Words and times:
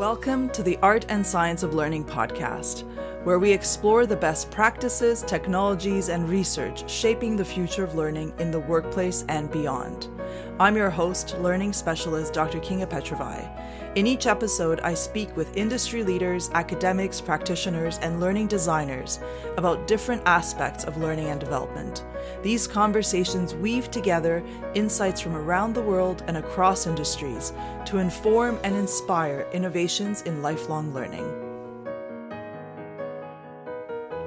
Welcome 0.00 0.48
to 0.52 0.62
the 0.62 0.78
Art 0.78 1.04
and 1.10 1.26
Science 1.26 1.62
of 1.62 1.74
Learning 1.74 2.06
podcast, 2.06 2.84
where 3.24 3.38
we 3.38 3.52
explore 3.52 4.06
the 4.06 4.16
best 4.16 4.50
practices, 4.50 5.22
technologies, 5.26 6.08
and 6.08 6.26
research 6.26 6.90
shaping 6.90 7.36
the 7.36 7.44
future 7.44 7.84
of 7.84 7.94
learning 7.94 8.32
in 8.38 8.50
the 8.50 8.60
workplace 8.60 9.26
and 9.28 9.50
beyond. 9.50 10.08
I'm 10.58 10.74
your 10.74 10.88
host, 10.88 11.36
learning 11.40 11.74
specialist 11.74 12.32
Dr. 12.32 12.60
Kinga 12.60 12.86
Petrovai. 12.86 13.46
In 13.96 14.06
each 14.06 14.28
episode, 14.28 14.78
I 14.80 14.94
speak 14.94 15.36
with 15.36 15.56
industry 15.56 16.04
leaders, 16.04 16.48
academics, 16.54 17.20
practitioners, 17.20 17.98
and 17.98 18.20
learning 18.20 18.46
designers 18.46 19.18
about 19.56 19.88
different 19.88 20.22
aspects 20.26 20.84
of 20.84 20.96
learning 20.98 21.26
and 21.26 21.40
development. 21.40 22.04
These 22.40 22.68
conversations 22.68 23.52
weave 23.56 23.90
together 23.90 24.44
insights 24.74 25.20
from 25.20 25.34
around 25.34 25.74
the 25.74 25.82
world 25.82 26.22
and 26.28 26.36
across 26.36 26.86
industries 26.86 27.52
to 27.86 27.98
inform 27.98 28.60
and 28.62 28.76
inspire 28.76 29.48
innovations 29.52 30.22
in 30.22 30.40
lifelong 30.40 30.94
learning. 30.94 31.49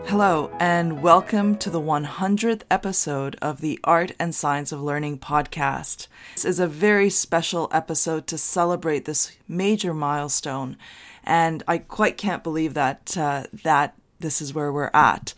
Hello, 0.06 0.52
and 0.60 1.02
welcome 1.02 1.58
to 1.58 1.70
the 1.70 1.82
100th 1.82 2.64
episode 2.70 3.38
of 3.42 3.62
the 3.62 3.80
Art 3.84 4.12
and 4.20 4.36
Science 4.36 4.72
of 4.72 4.82
Learning 4.82 5.18
podcast. 5.18 6.08
This 6.36 6.46
is 6.46 6.60
a 6.60 6.68
very 6.68 7.10
special 7.10 7.70
episode 7.72 8.28
to 8.28 8.38
celebrate 8.38 9.06
this 9.06 9.36
major 9.48 9.94
milestone, 9.94 10.78
and 11.24 11.64
I 11.68 11.78
quite 11.78 12.18
can't 12.18 12.44
believe 12.44 12.74
that 12.74 13.18
uh, 13.18 13.46
that 13.64 13.96
this 14.20 14.42
is 14.42 14.54
where 14.54 14.72
we're 14.72 14.92
at. 14.94 15.34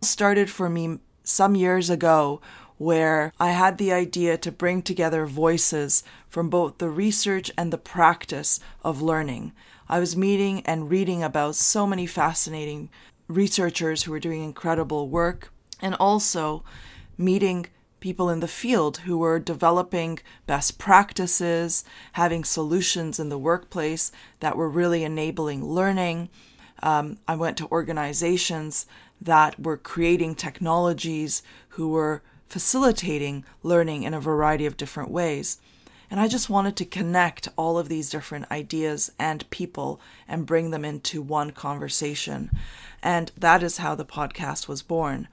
It 0.00 0.04
started 0.06 0.50
for 0.50 0.68
me 0.70 1.00
some 1.24 1.56
years 1.56 1.90
ago 1.90 2.40
where 2.78 3.32
I 3.40 3.50
had 3.50 3.76
the 3.76 3.92
idea 3.92 4.38
to 4.38 4.52
bring 4.52 4.82
together 4.82 5.26
voices 5.26 6.04
from 6.28 6.48
both 6.48 6.78
the 6.78 6.90
research 6.90 7.50
and 7.58 7.72
the 7.72 7.78
practice 7.78 8.60
of 8.84 9.02
learning. 9.02 9.52
I 9.88 9.98
was 9.98 10.16
meeting 10.16 10.62
and 10.66 10.90
reading 10.90 11.22
about 11.22 11.54
so 11.54 11.86
many 11.86 12.06
fascinating 12.06 12.88
researchers 13.28 14.02
who 14.02 14.12
were 14.12 14.20
doing 14.20 14.42
incredible 14.42 15.08
work, 15.08 15.52
and 15.80 15.94
also 15.96 16.64
meeting 17.18 17.66
people 18.00 18.30
in 18.30 18.40
the 18.40 18.48
field 18.48 18.98
who 18.98 19.18
were 19.18 19.38
developing 19.38 20.18
best 20.46 20.78
practices, 20.78 21.84
having 22.12 22.44
solutions 22.44 23.18
in 23.18 23.28
the 23.30 23.38
workplace 23.38 24.12
that 24.40 24.56
were 24.56 24.68
really 24.68 25.02
enabling 25.02 25.64
learning. 25.64 26.28
Um, 26.82 27.18
I 27.26 27.36
went 27.36 27.56
to 27.58 27.68
organizations 27.68 28.86
that 29.20 29.58
were 29.58 29.76
creating 29.76 30.34
technologies 30.34 31.42
who 31.70 31.88
were 31.88 32.22
facilitating 32.48 33.44
learning 33.62 34.02
in 34.02 34.14
a 34.14 34.20
variety 34.20 34.66
of 34.66 34.76
different 34.76 35.10
ways. 35.10 35.58
And 36.10 36.20
I 36.20 36.28
just 36.28 36.48
wanted 36.48 36.76
to 36.76 36.84
connect 36.84 37.48
all 37.56 37.78
of 37.78 37.88
these 37.88 38.10
different 38.10 38.50
ideas 38.50 39.10
and 39.18 39.48
people 39.50 40.00
and 40.28 40.46
bring 40.46 40.70
them 40.70 40.84
into 40.84 41.20
one 41.20 41.50
conversation. 41.50 42.50
And 43.06 43.30
that 43.38 43.62
is 43.62 43.76
how 43.76 43.94
the 43.94 44.04
podcast 44.04 44.66
was 44.66 44.82
born. 44.82 45.28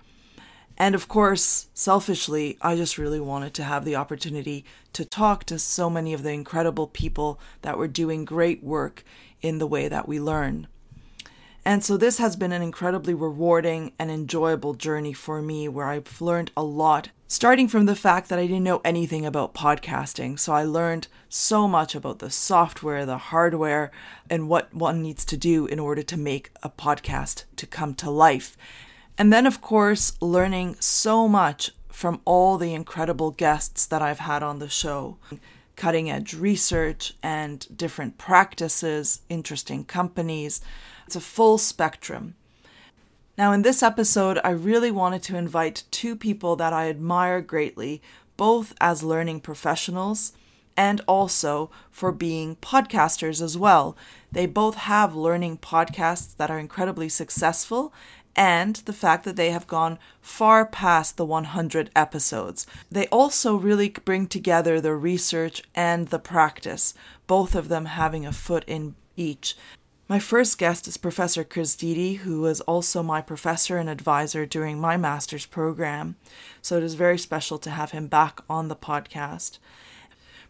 And 0.78 0.94
of 0.94 1.08
course, 1.08 1.70
selfishly, 1.74 2.56
I 2.62 2.76
just 2.76 3.00
really 3.00 3.20
wanted 3.20 3.56
to 3.56 3.64
have 3.64 3.84
the 3.84 3.96
opportunity 3.96 4.64
to 4.94 5.04
talk 5.04 5.44
to 5.46 5.58
so 5.58 5.90
many 5.90 6.14
of 6.14 6.22
the 6.22 6.30
incredible 6.30 6.86
people 6.86 7.40
that 7.64 7.80
were 7.80 7.88
doing 7.88 8.26
great 8.26 8.64
work 8.64 9.04
in 9.42 9.58
the 9.58 9.66
way 9.66 9.88
that 9.88 10.08
we 10.08 10.20
learn. 10.20 10.68
And 11.66 11.84
so 11.84 11.96
this 11.96 12.18
has 12.18 12.36
been 12.36 12.52
an 12.52 12.62
incredibly 12.62 13.14
rewarding 13.14 13.94
and 13.98 14.12
enjoyable 14.12 14.74
journey 14.74 15.14
for 15.14 15.42
me 15.42 15.70
where 15.70 15.86
I've 15.86 16.22
learned 16.22 16.52
a 16.58 16.64
lot, 16.64 17.10
starting 17.28 17.70
from 17.70 17.86
the 17.86 17.96
fact 17.96 18.28
that 18.28 18.38
I 18.38 18.48
didn't 18.48 18.66
know 18.66 18.82
anything 18.84 19.26
about 19.26 19.54
podcasting. 19.54 20.38
So 20.38 20.52
I 20.52 20.64
learned 20.66 21.08
so 21.30 21.68
much 21.68 21.96
about 21.96 22.20
the 22.20 22.30
software, 22.30 23.06
the 23.06 23.18
hardware, 23.18 23.92
and 24.30 24.50
what 24.50 24.74
one 24.74 25.02
needs 25.02 25.24
to 25.26 25.38
do 25.38 25.66
in 25.66 25.80
order 25.80 26.04
to 26.04 26.18
make 26.18 26.52
a 26.62 26.70
podcast 26.70 27.46
to 27.56 27.66
come 27.66 27.94
to 27.96 28.12
life. 28.12 28.58
And 29.18 29.32
then, 29.32 29.48
of 29.48 29.62
course, 29.62 30.14
learning 30.20 30.76
so 30.82 31.30
much 31.30 31.72
from 31.88 32.20
all 32.26 32.58
the 32.58 32.74
incredible 32.74 33.32
guests 33.32 33.86
that 33.86 34.02
I've 34.02 34.20
had 34.20 34.44
on 34.44 34.60
the 34.60 34.68
show 34.68 35.18
cutting 35.76 36.10
edge 36.10 36.34
research 36.34 37.16
and 37.24 37.68
different 37.76 38.18
practices, 38.18 39.22
interesting 39.30 39.84
companies. 39.86 40.62
It's 41.06 41.16
a 41.16 41.22
full 41.22 41.58
spectrum. 41.58 42.36
Now, 43.38 43.52
in 43.52 43.64
this 43.64 43.82
episode, 43.82 44.40
I 44.44 44.52
really 44.52 44.92
wanted 44.92 45.24
to 45.24 45.38
invite 45.38 45.84
two 45.90 46.16
people 46.16 46.56
that 46.58 46.72
I 46.72 46.90
admire 46.90 47.42
greatly, 47.42 48.02
both 48.38 48.74
as 48.80 49.04
learning 49.04 49.40
professionals 49.42 50.34
and 50.78 51.02
also 51.08 51.70
for 51.92 52.12
being 52.12 52.56
podcasters 52.58 53.42
as 53.42 53.58
well. 53.58 53.98
They 54.32 54.46
both 54.46 54.76
have 54.76 55.16
learning 55.16 55.60
podcasts 55.60 56.36
that 56.38 56.50
are 56.52 56.60
incredibly 56.60 57.10
successful 57.10 57.94
and 58.36 58.78
the 58.78 58.94
fact 58.94 59.26
that 59.26 59.36
they 59.36 59.52
have 59.52 59.68
gone 59.68 60.00
far 60.22 60.66
past 60.66 61.18
the 61.18 61.26
100 61.26 61.90
episodes. 61.96 62.66
They 62.92 63.08
also 63.08 63.56
really 63.56 63.90
bring 63.90 64.28
together 64.28 64.80
the 64.80 64.96
research 64.96 65.64
and 65.76 66.08
the 66.08 66.20
practice, 66.20 66.94
both 67.28 67.56
of 67.56 67.70
them 67.70 67.86
having 67.86 68.26
a 68.26 68.32
foot 68.32 68.64
in 68.68 68.96
each. 69.16 69.56
My 70.10 70.20
first 70.20 70.58
guest 70.58 70.88
is 70.88 70.98
Professor 70.98 71.44
Chris 71.44 71.76
Dede, 71.76 72.20
who 72.20 72.42
was 72.42 72.62
also 72.62 73.02
my 73.02 73.22
professor 73.22 73.78
and 73.78 73.90
advisor 73.90 74.46
during 74.46 74.80
my 74.80 74.98
master's 74.98 75.46
program, 75.46 76.18
so 76.62 76.78
it 76.78 76.84
is 76.84 76.96
very 76.96 77.18
special 77.18 77.58
to 77.60 77.70
have 77.70 77.92
him 77.92 78.08
back 78.08 78.42
on 78.50 78.68
the 78.68 78.76
podcast. 78.76 79.60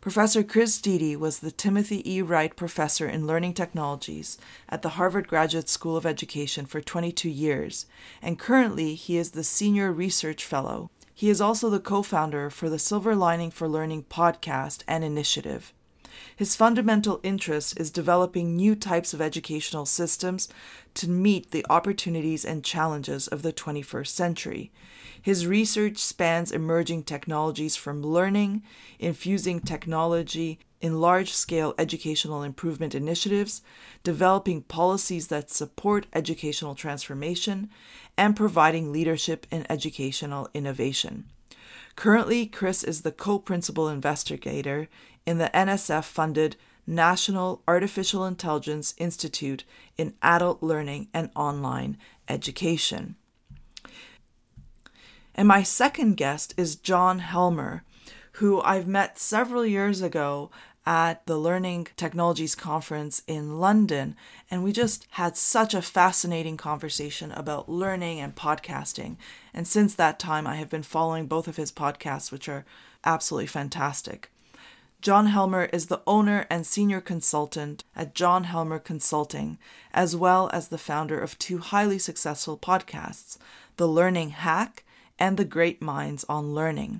Professor 0.04 0.44
Chris 0.44 0.82
Dede 0.82 1.16
was 1.16 1.40
the 1.40 1.50
Timothy 1.50 2.04
E. 2.06 2.22
Wirth 2.22 2.58
Professor 2.58 3.08
in 3.08 3.26
Learning 3.26 3.54
Technologies 3.54 4.38
at 4.68 4.82
the 4.82 5.00
Harvard 5.00 5.30
Graduate 5.30 5.70
School 5.70 5.96
of 5.96 6.06
Education 6.06 6.66
for 6.66 6.82
22 6.82 7.30
years, 7.30 7.86
and 8.22 8.38
currently 8.38 8.96
he 8.96 9.16
is 9.16 9.32
the 9.32 9.46
Senior 9.46 9.94
Research 9.94 10.44
Fellow. 10.44 10.92
He 11.14 11.30
is 11.30 11.40
also 11.40 11.70
the 11.70 11.80
co 11.80 12.04
founder 12.04 12.50
for 12.50 12.70
the 12.70 12.80
Silver 12.80 13.16
Lining 13.16 13.50
for 13.50 13.70
Learning 13.70 14.04
podcast 14.04 14.84
and 14.90 15.06
initiative. 15.06 15.72
His 16.36 16.54
fundamental 16.54 17.22
interest 17.24 17.80
is 17.80 17.90
developing 17.90 18.58
new 18.58 18.76
types 18.76 19.14
of 19.14 19.22
educational 19.22 19.86
systems 19.86 20.50
to 20.96 21.10
meet 21.10 21.52
the 21.52 21.66
opportunities 21.70 22.44
and 22.44 22.62
challenges 22.62 23.30
of 23.30 23.42
the 23.42 23.54
21st 23.54 24.08
century. 24.08 24.70
His 25.24 25.48
research 25.48 26.00
spans 26.00 26.52
emerging 26.52 27.04
technologies 27.04 27.78
from 27.78 28.04
learning, 28.04 28.62
infusing 29.00 29.62
technology 29.62 30.60
in 30.82 31.00
large 31.00 31.32
scale 31.32 31.74
educational 31.78 32.44
improvement 32.44 32.94
initiatives, 32.94 33.62
developing 34.04 34.64
policies 34.64 35.30
that 35.30 35.50
support 35.50 36.08
educational 36.12 36.76
transformation, 36.76 37.70
and 38.18 38.36
providing 38.36 38.92
leadership 38.92 39.48
in 39.50 39.66
educational 39.70 40.50
innovation. 40.54 41.24
Currently, 41.96 42.48
Chris 42.48 42.84
is 42.84 43.04
the 43.04 43.12
co 43.14 43.40
principal 43.40 43.88
investigator 43.88 44.90
in 45.26 45.38
the 45.38 45.50
NSF 45.54 46.04
funded 46.04 46.58
National 46.86 47.62
Artificial 47.66 48.26
Intelligence 48.26 48.94
Institute 48.98 49.64
in 49.98 50.16
Adult 50.22 50.62
Learning 50.62 51.08
and 51.14 51.30
Online 51.34 51.98
Education. 52.28 53.16
And 55.36 55.48
my 55.48 55.64
second 55.64 56.16
guest 56.16 56.54
is 56.58 56.76
John 56.76 57.20
Helmer, 57.20 57.84
who 58.34 58.62
I've 58.62 58.88
met 58.88 59.18
several 59.18 59.66
years 59.66 60.02
ago 60.02 60.52
at 60.86 61.26
the 61.26 61.38
Learning 61.38 61.88
Technologies 61.96 62.56
Conference 62.56 63.24
in 63.26 63.60
London. 63.60 64.16
And 64.52 64.64
we 64.64 64.72
just 64.72 65.08
had 65.12 65.38
such 65.38 65.74
a 65.74 65.82
fascinating 65.82 66.58
conversation 66.58 67.32
about 67.32 67.70
learning 67.70 68.20
and 68.20 68.36
podcasting. 68.36 69.16
And 69.54 69.68
since 69.68 69.96
that 69.96 70.20
time, 70.20 70.46
I 70.46 70.56
have 70.56 70.70
been 70.70 70.84
following 70.84 71.26
both 71.26 71.48
of 71.48 71.56
his 71.56 71.72
podcasts, 71.72 72.32
which 72.32 72.50
are 72.50 72.66
absolutely 73.06 73.48
fantastic. 73.48 74.30
John 75.02 75.28
Helmer 75.28 75.66
is 75.74 75.88
the 75.88 76.02
owner 76.08 76.46
and 76.50 76.66
senior 76.66 77.02
consultant 77.02 77.84
at 77.96 78.16
John 78.16 78.46
Helmer 78.46 78.80
Consulting, 78.80 79.58
as 79.94 80.16
well 80.16 80.50
as 80.54 80.70
the 80.70 80.78
founder 80.78 81.20
of 81.20 81.38
two 81.38 81.58
highly 81.58 82.00
successful 82.00 82.58
podcasts, 82.58 83.38
The 83.76 83.88
Learning 83.88 84.30
Hack 84.30 84.86
and 85.24 85.38
The 85.38 85.46
Great 85.46 85.82
Minds 85.82 86.26
on 86.28 86.54
Learning. 86.54 87.00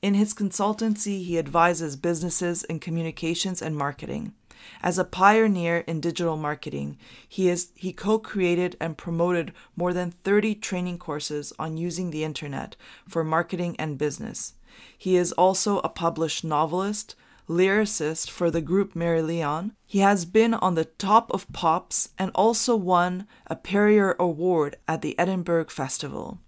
In 0.00 0.14
his 0.14 0.32
consultancy, 0.32 1.24
he 1.24 1.40
advises 1.40 1.96
businesses 1.96 2.62
in 2.62 2.78
communications 2.78 3.60
and 3.60 3.76
marketing. 3.76 4.32
As 4.80 4.96
a 4.96 5.04
pioneer 5.04 5.78
in 5.78 6.00
digital 6.00 6.36
marketing, 6.36 6.98
he, 7.28 7.48
is, 7.48 7.72
he 7.74 7.92
co 7.92 8.20
created 8.20 8.76
and 8.80 8.96
promoted 8.96 9.52
more 9.74 9.92
than 9.92 10.12
30 10.12 10.54
training 10.54 10.98
courses 10.98 11.52
on 11.58 11.76
using 11.76 12.12
the 12.12 12.22
internet 12.22 12.76
for 13.08 13.24
marketing 13.24 13.74
and 13.76 13.98
business. 13.98 14.54
He 14.96 15.16
is 15.16 15.32
also 15.32 15.80
a 15.80 15.88
published 15.88 16.44
novelist, 16.44 17.16
lyricist 17.48 18.30
for 18.30 18.52
the 18.52 18.60
group 18.60 18.94
Marillion. 18.94 19.72
He 19.84 19.98
has 19.98 20.24
been 20.24 20.54
on 20.54 20.76
the 20.76 20.84
top 20.84 21.32
of 21.34 21.52
pops 21.52 22.10
and 22.16 22.30
also 22.36 22.76
won 22.76 23.26
a 23.48 23.56
Perrier 23.56 24.14
Award 24.20 24.76
at 24.86 25.02
the 25.02 25.18
Edinburgh 25.18 25.70
Festival. 25.70 26.38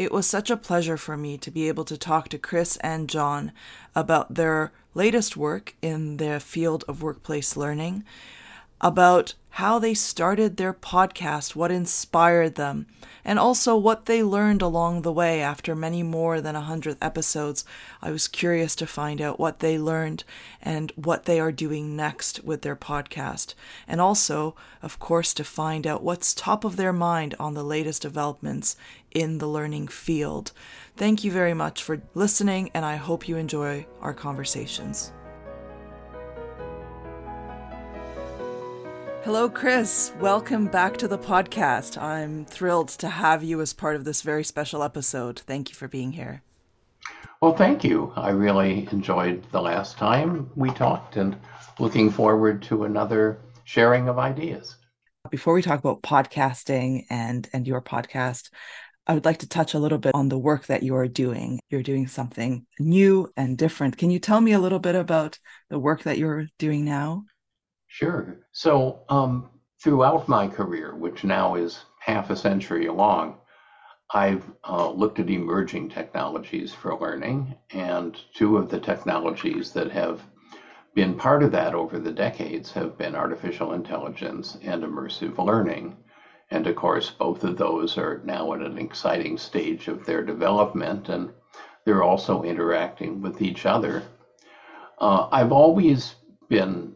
It 0.00 0.12
was 0.12 0.26
such 0.26 0.48
a 0.48 0.56
pleasure 0.56 0.96
for 0.96 1.14
me 1.14 1.36
to 1.36 1.50
be 1.50 1.68
able 1.68 1.84
to 1.84 1.98
talk 1.98 2.30
to 2.30 2.38
Chris 2.38 2.78
and 2.78 3.06
John 3.06 3.52
about 3.94 4.34
their 4.34 4.72
latest 4.94 5.36
work 5.36 5.74
in 5.82 6.16
the 6.16 6.40
field 6.40 6.86
of 6.88 7.02
workplace 7.02 7.54
learning. 7.54 8.04
About 8.80 9.34
how 9.54 9.78
they 9.78 9.92
started 9.94 10.56
their 10.56 10.72
podcast, 10.72 11.56
what 11.56 11.72
inspired 11.72 12.54
them, 12.54 12.86
and 13.24 13.38
also 13.38 13.76
what 13.76 14.06
they 14.06 14.22
learned 14.22 14.62
along 14.62 15.02
the 15.02 15.12
way 15.12 15.42
after 15.42 15.74
many 15.74 16.02
more 16.02 16.40
than 16.40 16.54
a 16.54 16.60
hundred 16.62 16.96
episodes. 17.02 17.64
I 18.00 18.10
was 18.10 18.28
curious 18.28 18.76
to 18.76 18.86
find 18.86 19.20
out 19.20 19.40
what 19.40 19.58
they 19.58 19.76
learned 19.76 20.24
and 20.62 20.92
what 20.94 21.24
they 21.24 21.40
are 21.40 21.52
doing 21.52 21.96
next 21.96 22.44
with 22.44 22.62
their 22.62 22.76
podcast, 22.76 23.54
and 23.88 24.00
also, 24.00 24.54
of 24.82 24.98
course, 24.98 25.34
to 25.34 25.44
find 25.44 25.86
out 25.86 26.02
what's 26.02 26.32
top 26.32 26.64
of 26.64 26.76
their 26.76 26.92
mind 26.92 27.34
on 27.40 27.54
the 27.54 27.64
latest 27.64 28.02
developments 28.02 28.76
in 29.10 29.38
the 29.38 29.48
learning 29.48 29.88
field. 29.88 30.52
Thank 30.96 31.24
you 31.24 31.32
very 31.32 31.54
much 31.54 31.82
for 31.82 32.00
listening, 32.14 32.70
and 32.72 32.84
I 32.84 32.96
hope 32.96 33.28
you 33.28 33.36
enjoy 33.36 33.86
our 34.00 34.14
conversations. 34.14 35.12
Hello, 39.22 39.50
Chris. 39.50 40.14
Welcome 40.18 40.64
back 40.68 40.96
to 40.96 41.06
the 41.06 41.18
podcast. 41.18 42.00
I'm 42.00 42.46
thrilled 42.46 42.88
to 42.88 43.08
have 43.10 43.44
you 43.44 43.60
as 43.60 43.74
part 43.74 43.94
of 43.94 44.06
this 44.06 44.22
very 44.22 44.42
special 44.42 44.82
episode. 44.82 45.40
Thank 45.40 45.68
you 45.68 45.74
for 45.74 45.88
being 45.88 46.12
here. 46.12 46.42
Well, 47.42 47.54
thank 47.54 47.84
you. 47.84 48.14
I 48.16 48.30
really 48.30 48.88
enjoyed 48.90 49.44
the 49.52 49.60
last 49.60 49.98
time 49.98 50.50
we 50.56 50.70
talked 50.70 51.16
and 51.16 51.36
looking 51.78 52.10
forward 52.10 52.62
to 52.62 52.84
another 52.84 53.38
sharing 53.64 54.08
of 54.08 54.18
ideas. 54.18 54.76
Before 55.30 55.52
we 55.52 55.60
talk 55.60 55.80
about 55.80 56.00
podcasting 56.00 57.04
and 57.10 57.46
and 57.52 57.66
your 57.66 57.82
podcast, 57.82 58.48
I 59.06 59.12
would 59.12 59.26
like 59.26 59.40
to 59.40 59.48
touch 59.48 59.74
a 59.74 59.78
little 59.78 59.98
bit 59.98 60.14
on 60.14 60.30
the 60.30 60.38
work 60.38 60.66
that 60.68 60.82
you 60.82 60.96
are 60.96 61.08
doing. 61.08 61.60
You're 61.68 61.82
doing 61.82 62.06
something 62.06 62.64
new 62.78 63.30
and 63.36 63.58
different. 63.58 63.98
Can 63.98 64.10
you 64.10 64.18
tell 64.18 64.40
me 64.40 64.52
a 64.52 64.60
little 64.60 64.78
bit 64.78 64.94
about 64.94 65.38
the 65.68 65.78
work 65.78 66.04
that 66.04 66.16
you're 66.16 66.46
doing 66.58 66.86
now? 66.86 67.24
Sure. 67.92 68.38
So, 68.52 69.00
um, 69.08 69.50
throughout 69.82 70.28
my 70.28 70.46
career, 70.46 70.94
which 70.94 71.24
now 71.24 71.56
is 71.56 71.84
half 71.98 72.30
a 72.30 72.36
century 72.36 72.88
long, 72.88 73.34
I've 74.14 74.48
uh, 74.68 74.90
looked 74.90 75.18
at 75.18 75.28
emerging 75.28 75.88
technologies 75.88 76.72
for 76.72 76.96
learning, 76.96 77.56
and 77.70 78.16
two 78.32 78.56
of 78.56 78.68
the 78.68 78.78
technologies 78.78 79.72
that 79.72 79.90
have 79.90 80.24
been 80.94 81.14
part 81.16 81.42
of 81.42 81.50
that 81.50 81.74
over 81.74 81.98
the 81.98 82.12
decades 82.12 82.70
have 82.72 82.96
been 82.96 83.16
artificial 83.16 83.72
intelligence 83.72 84.56
and 84.62 84.84
immersive 84.84 85.38
learning. 85.38 85.96
And 86.50 86.68
of 86.68 86.76
course, 86.76 87.10
both 87.10 87.42
of 87.44 87.56
those 87.56 87.98
are 87.98 88.20
now 88.24 88.52
at 88.52 88.62
an 88.62 88.78
exciting 88.78 89.36
stage 89.36 89.88
of 89.88 90.06
their 90.06 90.22
development, 90.22 91.08
and 91.08 91.32
they're 91.84 92.04
also 92.04 92.42
interacting 92.42 93.20
with 93.20 93.42
each 93.42 93.66
other. 93.66 94.04
Uh, 94.98 95.26
I've 95.32 95.52
always 95.52 96.14
been 96.48 96.94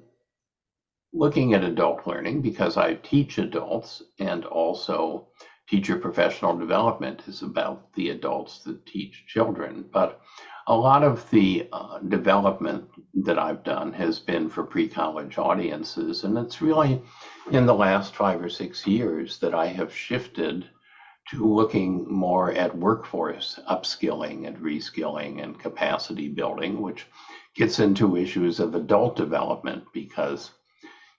looking 1.14 1.54
at 1.54 1.62
adult 1.62 2.04
learning 2.08 2.42
because 2.42 2.76
I 2.76 2.94
teach 2.94 3.38
adults 3.38 4.02
and 4.18 4.44
also 4.44 5.28
teacher 5.68 5.96
professional 5.96 6.58
development 6.58 7.22
is 7.28 7.42
about 7.42 7.92
the 7.94 8.10
adults 8.10 8.64
that 8.64 8.84
teach 8.84 9.24
children. 9.28 9.84
But 9.92 10.20
a 10.66 10.76
lot 10.76 11.04
of 11.04 11.30
the 11.30 11.68
uh, 11.72 11.98
development 12.00 12.90
that 13.14 13.38
I've 13.38 13.62
done 13.62 13.92
has 13.92 14.18
been 14.18 14.48
for 14.48 14.64
pre 14.64 14.88
college 14.88 15.38
audiences. 15.38 16.24
And 16.24 16.36
it's 16.36 16.60
really 16.60 17.00
in 17.52 17.64
the 17.64 17.74
last 17.74 18.16
five 18.16 18.42
or 18.42 18.48
six 18.48 18.84
years 18.84 19.38
that 19.38 19.54
I 19.54 19.66
have 19.66 19.94
shifted 19.94 20.66
to 21.28 21.46
looking 21.46 22.06
more 22.10 22.50
at 22.50 22.76
workforce 22.76 23.60
upskilling 23.70 24.48
and 24.48 24.58
reskilling 24.58 25.42
and 25.42 25.58
capacity 25.58 26.28
building, 26.28 26.82
which 26.82 27.06
gets 27.54 27.78
into 27.78 28.16
issues 28.16 28.58
of 28.58 28.74
adult 28.74 29.14
development 29.16 29.84
because 29.92 30.50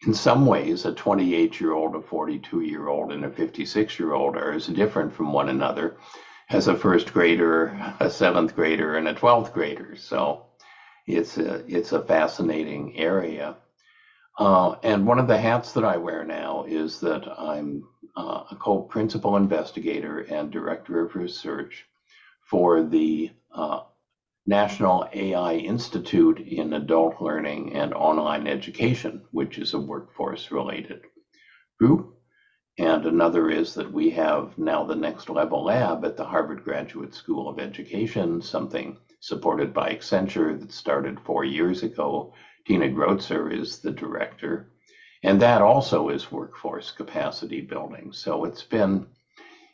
in 0.05 0.13
some 0.13 0.45
ways, 0.45 0.85
a 0.85 0.93
28 0.93 1.59
year 1.59 1.73
old, 1.73 1.95
a 1.95 2.01
42 2.01 2.61
year 2.61 2.87
old, 2.87 3.11
and 3.11 3.25
a 3.25 3.29
56 3.29 3.99
year 3.99 4.13
old 4.13 4.35
are 4.35 4.51
as 4.51 4.67
different 4.67 5.13
from 5.13 5.33
one 5.33 5.49
another 5.49 5.97
as 6.49 6.67
a 6.67 6.75
first 6.75 7.11
grader, 7.11 7.95
a 7.99 8.09
seventh 8.09 8.55
grader, 8.55 8.95
and 8.95 9.07
a 9.07 9.13
12th 9.13 9.51
grader. 9.53 9.95
So 9.95 10.45
it's 11.07 11.37
a, 11.37 11.63
it's 11.67 11.91
a 11.91 12.03
fascinating 12.03 12.97
area. 12.97 13.57
Uh, 14.37 14.75
and 14.83 15.07
one 15.07 15.17
of 15.17 15.27
the 15.27 15.37
hats 15.37 15.71
that 15.73 15.85
I 15.85 15.97
wear 15.97 16.23
now 16.23 16.65
is 16.67 16.99
that 16.99 17.27
I'm 17.39 17.87
uh, 18.15 18.43
a 18.51 18.55
co 18.55 18.81
principal 18.81 19.37
investigator 19.37 20.19
and 20.19 20.51
director 20.51 21.05
of 21.05 21.15
research 21.15 21.85
for 22.41 22.83
the 22.83 23.31
uh, 23.53 23.81
National 24.47 25.09
AI 25.11 25.55
Institute 25.55 26.39
in 26.39 26.73
Adult 26.73 27.19
Learning 27.19 27.73
and 27.73 27.95
Online 27.95 28.45
Education, 28.45 29.23
which 29.31 29.57
is 29.57 29.73
a 29.73 29.79
workforce 29.79 30.51
related 30.51 31.01
group. 31.79 32.15
And 32.77 33.05
another 33.05 33.49
is 33.49 33.73
that 33.73 33.91
we 33.91 34.11
have 34.11 34.55
now 34.57 34.85
the 34.85 34.95
Next 34.95 35.29
Level 35.29 35.63
Lab 35.65 36.05
at 36.05 36.15
the 36.15 36.25
Harvard 36.25 36.63
Graduate 36.63 37.15
School 37.15 37.49
of 37.49 37.59
Education, 37.59 38.41
something 38.41 38.99
supported 39.19 39.73
by 39.73 39.95
Accenture 39.95 40.59
that 40.59 40.71
started 40.71 41.19
four 41.21 41.43
years 41.43 41.81
ago. 41.81 42.33
Tina 42.67 42.89
Grotzer 42.89 43.51
is 43.51 43.79
the 43.79 43.91
director. 43.91 44.71
And 45.23 45.41
that 45.41 45.63
also 45.63 46.09
is 46.09 46.31
workforce 46.31 46.91
capacity 46.91 47.61
building. 47.61 48.11
So 48.13 48.45
it's 48.45 48.63
been 48.63 49.07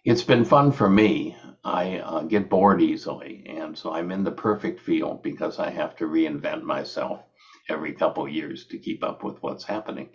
it's 0.06 0.24
been 0.24 0.46
fun 0.46 0.72
for 0.72 0.90
me. 0.90 1.36
I 1.64 1.98
uh, 2.00 2.24
get 2.24 2.50
bored 2.50 2.82
easily, 2.82 3.44
and 3.48 3.78
so 3.78 3.92
I'm 3.92 4.12
in 4.12 4.24
the 4.24 4.32
perfect 4.32 4.80
field 4.82 5.22
because 5.24 5.60
I 5.60 5.70
have 5.72 5.96
to 5.98 6.06
reinvent 6.06 6.64
myself 6.64 7.20
every 7.70 7.94
couple 7.94 8.28
years 8.28 8.66
to 8.68 8.80
keep 8.80 9.04
up 9.04 9.24
with 9.24 9.38
what's 9.42 9.66
happening. 9.66 10.10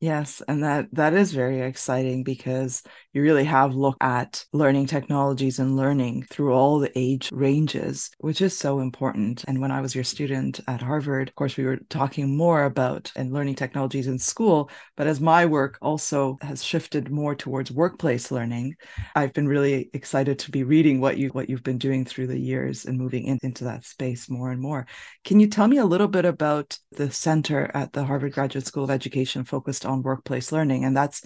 Yes, 0.00 0.40
and 0.46 0.62
that 0.62 0.86
that 0.92 1.12
is 1.12 1.32
very 1.32 1.60
exciting 1.60 2.22
because 2.22 2.84
you 3.12 3.20
really 3.20 3.42
have 3.42 3.74
looked 3.74 4.00
at 4.00 4.44
learning 4.52 4.86
technologies 4.86 5.58
and 5.58 5.74
learning 5.74 6.22
through 6.30 6.52
all 6.52 6.78
the 6.78 6.96
age 6.96 7.30
ranges, 7.32 8.08
which 8.18 8.40
is 8.40 8.56
so 8.56 8.78
important. 8.78 9.42
And 9.48 9.60
when 9.60 9.72
I 9.72 9.80
was 9.80 9.96
your 9.96 10.04
student 10.04 10.60
at 10.68 10.82
Harvard, 10.82 11.30
of 11.30 11.34
course, 11.34 11.56
we 11.56 11.64
were 11.64 11.78
talking 11.90 12.36
more 12.36 12.62
about 12.62 13.10
and 13.16 13.32
learning 13.32 13.56
technologies 13.56 14.06
in 14.06 14.20
school. 14.20 14.70
But 14.96 15.08
as 15.08 15.20
my 15.20 15.46
work 15.46 15.78
also 15.82 16.38
has 16.42 16.62
shifted 16.62 17.10
more 17.10 17.34
towards 17.34 17.72
workplace 17.72 18.30
learning, 18.30 18.76
I've 19.16 19.32
been 19.32 19.48
really 19.48 19.90
excited 19.94 20.38
to 20.40 20.52
be 20.52 20.62
reading 20.62 21.00
what 21.00 21.18
you 21.18 21.30
what 21.30 21.50
you've 21.50 21.64
been 21.64 21.78
doing 21.78 22.04
through 22.04 22.28
the 22.28 22.38
years 22.38 22.84
and 22.84 22.96
moving 22.96 23.24
in, 23.24 23.40
into 23.42 23.64
that 23.64 23.84
space 23.84 24.30
more 24.30 24.52
and 24.52 24.60
more. 24.60 24.86
Can 25.24 25.40
you 25.40 25.48
tell 25.48 25.66
me 25.66 25.78
a 25.78 25.84
little 25.84 26.06
bit 26.08 26.24
about 26.24 26.78
the 26.92 27.10
center 27.10 27.68
at 27.74 27.92
the 27.92 28.04
Harvard 28.04 28.32
Graduate 28.32 28.66
School 28.66 28.84
of 28.84 28.90
Education 28.90 29.42
focused 29.44 29.86
on 29.88 30.02
workplace 30.02 30.52
learning. 30.52 30.84
And 30.84 30.96
that's 30.96 31.24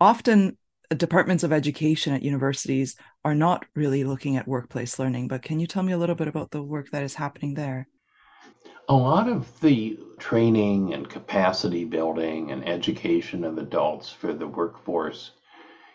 often 0.00 0.56
departments 0.96 1.44
of 1.44 1.52
education 1.52 2.12
at 2.12 2.22
universities 2.22 2.96
are 3.24 3.34
not 3.34 3.64
really 3.74 4.04
looking 4.04 4.36
at 4.36 4.48
workplace 4.48 4.98
learning. 4.98 5.28
But 5.28 5.42
can 5.42 5.60
you 5.60 5.66
tell 5.66 5.82
me 5.82 5.92
a 5.92 5.98
little 5.98 6.16
bit 6.16 6.28
about 6.28 6.50
the 6.50 6.62
work 6.62 6.90
that 6.90 7.02
is 7.02 7.14
happening 7.14 7.54
there? 7.54 7.86
A 8.88 8.94
lot 8.94 9.28
of 9.28 9.60
the 9.60 9.98
training 10.18 10.92
and 10.94 11.08
capacity 11.08 11.84
building 11.84 12.50
and 12.50 12.68
education 12.68 13.44
of 13.44 13.58
adults 13.58 14.10
for 14.10 14.32
the 14.32 14.48
workforce 14.48 15.30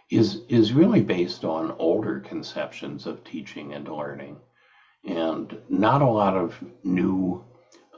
is 0.10 0.43
is 0.48 0.72
really 0.72 1.01
based 1.01 1.43
on 1.43 1.75
older 1.79 2.19
conceptions 2.19 3.05
of 3.05 3.24
teaching 3.24 3.74
and 3.74 3.88
learning, 3.88 4.38
and 5.03 5.57
not 5.67 6.01
a 6.01 6.07
lot 6.07 6.38
of 6.38 6.63
new 6.84 7.43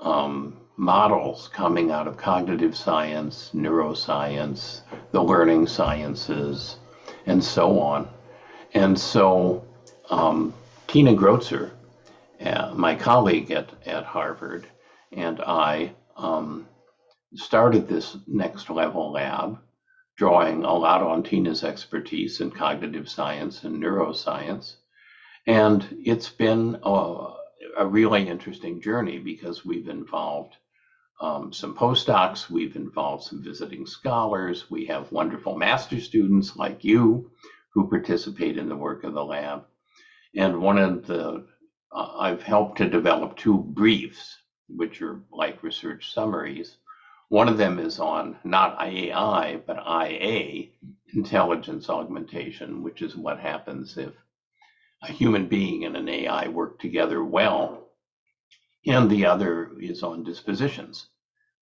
um, 0.01 0.57
models 0.77 1.49
coming 1.51 1.89
out 1.89 2.07
of 2.07 2.17
cognitive 2.17 2.77
science, 2.77 3.49
neuroscience, 3.53 4.81
the 5.11 5.21
learning 5.21 5.65
sciences, 5.65 6.77
and 7.25 7.43
so 7.43 7.79
on. 7.79 8.07
And 8.75 8.97
so 8.97 9.65
um, 10.11 10.53
Tina 10.87 11.15
Grotzer, 11.15 11.71
uh, 12.39 12.73
my 12.75 12.93
colleague 12.95 13.49
at, 13.49 13.71
at 13.87 14.05
Harvard, 14.05 14.67
and 15.11 15.41
I 15.41 15.93
um, 16.15 16.67
started 17.33 17.87
this 17.87 18.15
next 18.27 18.69
level 18.69 19.11
lab, 19.11 19.57
drawing 20.15 20.63
a 20.63 20.73
lot 20.73 21.01
on 21.01 21.23
Tina's 21.23 21.63
expertise 21.63 22.39
in 22.39 22.51
cognitive 22.51 23.09
science 23.09 23.63
and 23.63 23.81
neuroscience. 23.81 24.75
And 25.47 25.85
it's 26.05 26.29
been 26.29 26.79
a, 26.83 27.33
a 27.77 27.87
really 27.87 28.27
interesting 28.27 28.79
journey 28.79 29.17
because 29.17 29.65
we've 29.65 29.87
involved 29.87 30.55
um, 31.19 31.51
some 31.51 31.75
postdocs, 31.75 32.49
we've 32.49 32.75
involved 32.75 33.23
some 33.23 33.43
visiting 33.43 33.85
scholars, 33.85 34.69
we 34.69 34.85
have 34.85 35.11
wonderful 35.11 35.55
master 35.57 35.99
students 35.99 36.55
like 36.55 36.83
you 36.83 37.31
who 37.73 37.89
participate 37.89 38.57
in 38.57 38.69
the 38.69 38.75
work 38.75 39.03
of 39.03 39.13
the 39.13 39.23
lab. 39.23 39.65
And 40.35 40.61
one 40.61 40.77
of 40.77 41.07
the, 41.07 41.45
uh, 41.91 42.13
I've 42.19 42.43
helped 42.43 42.77
to 42.79 42.89
develop 42.89 43.35
two 43.35 43.57
briefs, 43.59 44.37
which 44.69 45.01
are 45.01 45.21
like 45.31 45.63
research 45.63 46.13
summaries. 46.13 46.77
One 47.29 47.49
of 47.49 47.57
them 47.57 47.79
is 47.79 47.99
on 47.99 48.37
not 48.43 48.81
AI, 48.81 49.57
but 49.65 49.83
IA, 49.87 50.69
intelligence 51.13 51.89
augmentation, 51.89 52.83
which 52.83 53.01
is 53.01 53.15
what 53.15 53.39
happens 53.39 53.97
if 53.97 54.13
a 55.03 55.11
human 55.11 55.47
being 55.47 55.85
and 55.85 55.97
an 55.97 56.09
AI 56.09 56.47
work 56.49 56.79
together 56.79 57.23
well 57.23 57.86
and 58.87 59.09
the 59.09 59.25
other 59.25 59.71
is 59.79 60.03
on 60.03 60.23
dispositions, 60.23 61.07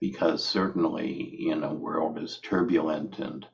because 0.00 0.45
certainly 0.45 1.49
in 1.49 1.62
a 1.65 1.73
world 1.73 2.19
as 2.19 2.39
turbulent 2.39 3.19
and 3.19 3.47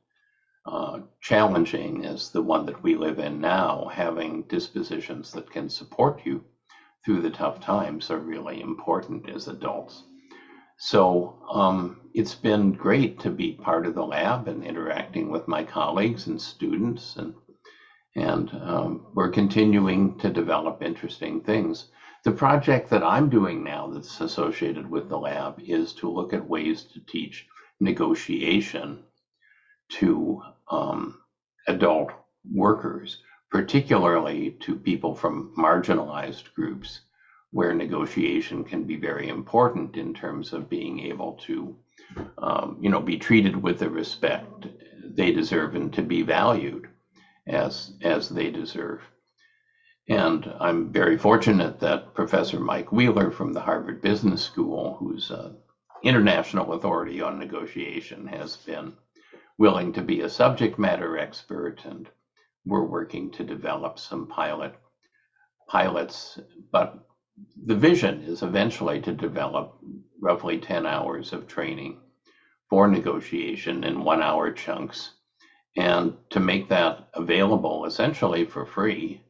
uh, 0.66 1.00
challenging 1.20 2.04
as 2.04 2.30
the 2.30 2.42
one 2.42 2.66
that 2.66 2.82
we 2.82 2.94
live 2.94 3.18
in 3.18 3.40
now, 3.40 3.88
having 3.92 4.42
dispositions 4.48 5.32
that 5.32 5.50
can 5.50 5.68
support 5.68 6.20
you 6.24 6.42
through 7.04 7.20
the 7.20 7.30
tough 7.30 7.60
times 7.60 8.10
are 8.10 8.18
really 8.18 8.60
important 8.60 9.28
as 9.28 9.48
adults. 9.48 10.04
So 10.78 11.38
um, 11.50 11.96
it's 12.14 12.34
been 12.34 12.72
great 12.72 13.20
to 13.20 13.30
be 13.30 13.52
part 13.52 13.86
of 13.86 13.94
the 13.94 14.04
lab 14.04 14.48
and 14.48 14.64
interacting 14.64 15.30
with 15.30 15.48
my 15.48 15.62
colleagues 15.62 16.26
and 16.26 16.40
students, 16.40 17.16
and 17.16 17.34
and 18.16 18.50
um, 18.62 19.06
we're 19.14 19.28
continuing 19.28 20.18
to 20.18 20.30
develop 20.30 20.82
interesting 20.82 21.40
things. 21.40 21.86
The 22.26 22.32
project 22.32 22.90
that 22.90 23.04
I'm 23.04 23.30
doing 23.30 23.62
now 23.62 23.86
that's 23.86 24.20
associated 24.20 24.90
with 24.90 25.08
the 25.08 25.16
lab 25.16 25.60
is 25.60 25.92
to 25.92 26.10
look 26.10 26.32
at 26.32 26.48
ways 26.48 26.82
to 26.92 27.00
teach 27.06 27.46
negotiation 27.78 29.04
to 29.90 30.42
um, 30.68 31.20
adult 31.68 32.10
workers, 32.52 33.22
particularly 33.52 34.56
to 34.62 34.74
people 34.74 35.14
from 35.14 35.52
marginalized 35.56 36.52
groups 36.54 37.02
where 37.52 37.72
negotiation 37.72 38.64
can 38.64 38.82
be 38.82 38.96
very 38.96 39.28
important 39.28 39.96
in 39.96 40.12
terms 40.12 40.52
of 40.52 40.68
being 40.68 40.98
able 40.98 41.34
to, 41.46 41.76
um, 42.38 42.76
you 42.80 42.90
know, 42.90 43.00
be 43.00 43.16
treated 43.16 43.54
with 43.54 43.78
the 43.78 43.88
respect 43.88 44.66
they 45.14 45.30
deserve 45.30 45.76
and 45.76 45.92
to 45.92 46.02
be 46.02 46.22
valued 46.22 46.88
as 47.46 47.92
as 48.02 48.28
they 48.28 48.50
deserve. 48.50 49.00
And 50.08 50.52
I'm 50.60 50.92
very 50.92 51.16
fortunate 51.16 51.80
that 51.80 52.14
Professor 52.14 52.60
Mike 52.60 52.92
Wheeler 52.92 53.30
from 53.30 53.52
the 53.52 53.60
Harvard 53.60 54.02
Business 54.02 54.42
School, 54.42 54.96
who's 55.00 55.30
an 55.30 55.56
international 56.04 56.74
authority 56.74 57.20
on 57.20 57.38
negotiation, 57.38 58.26
has 58.28 58.56
been 58.56 58.94
willing 59.58 59.92
to 59.92 60.02
be 60.02 60.20
a 60.20 60.28
subject 60.28 60.78
matter 60.78 61.18
expert, 61.18 61.84
and 61.84 62.08
we're 62.64 62.84
working 62.84 63.30
to 63.32 63.44
develop 63.44 63.98
some 63.98 64.26
pilot 64.28 64.74
pilots. 65.68 66.38
But 66.70 66.94
the 67.64 67.74
vision 67.74 68.22
is 68.22 68.42
eventually 68.42 69.00
to 69.00 69.12
develop 69.12 69.74
roughly 70.20 70.58
10 70.58 70.86
hours 70.86 71.32
of 71.32 71.48
training 71.48 71.98
for 72.70 72.86
negotiation 72.86 73.84
in 73.84 74.04
one 74.04 74.22
hour 74.22 74.50
chunks 74.52 75.12
and 75.76 76.14
to 76.30 76.40
make 76.40 76.68
that 76.68 77.08
available 77.14 77.84
essentially 77.86 78.44
for 78.44 78.64
free 78.64 79.20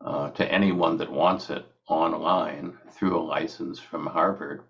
uh, 0.00 0.30
to 0.30 0.50
anyone 0.50 0.96
that 0.98 1.10
wants 1.10 1.50
it 1.50 1.64
online 1.88 2.76
through 2.90 3.18
a 3.18 3.22
license 3.22 3.78
from 3.78 4.06
Harvard. 4.06 4.62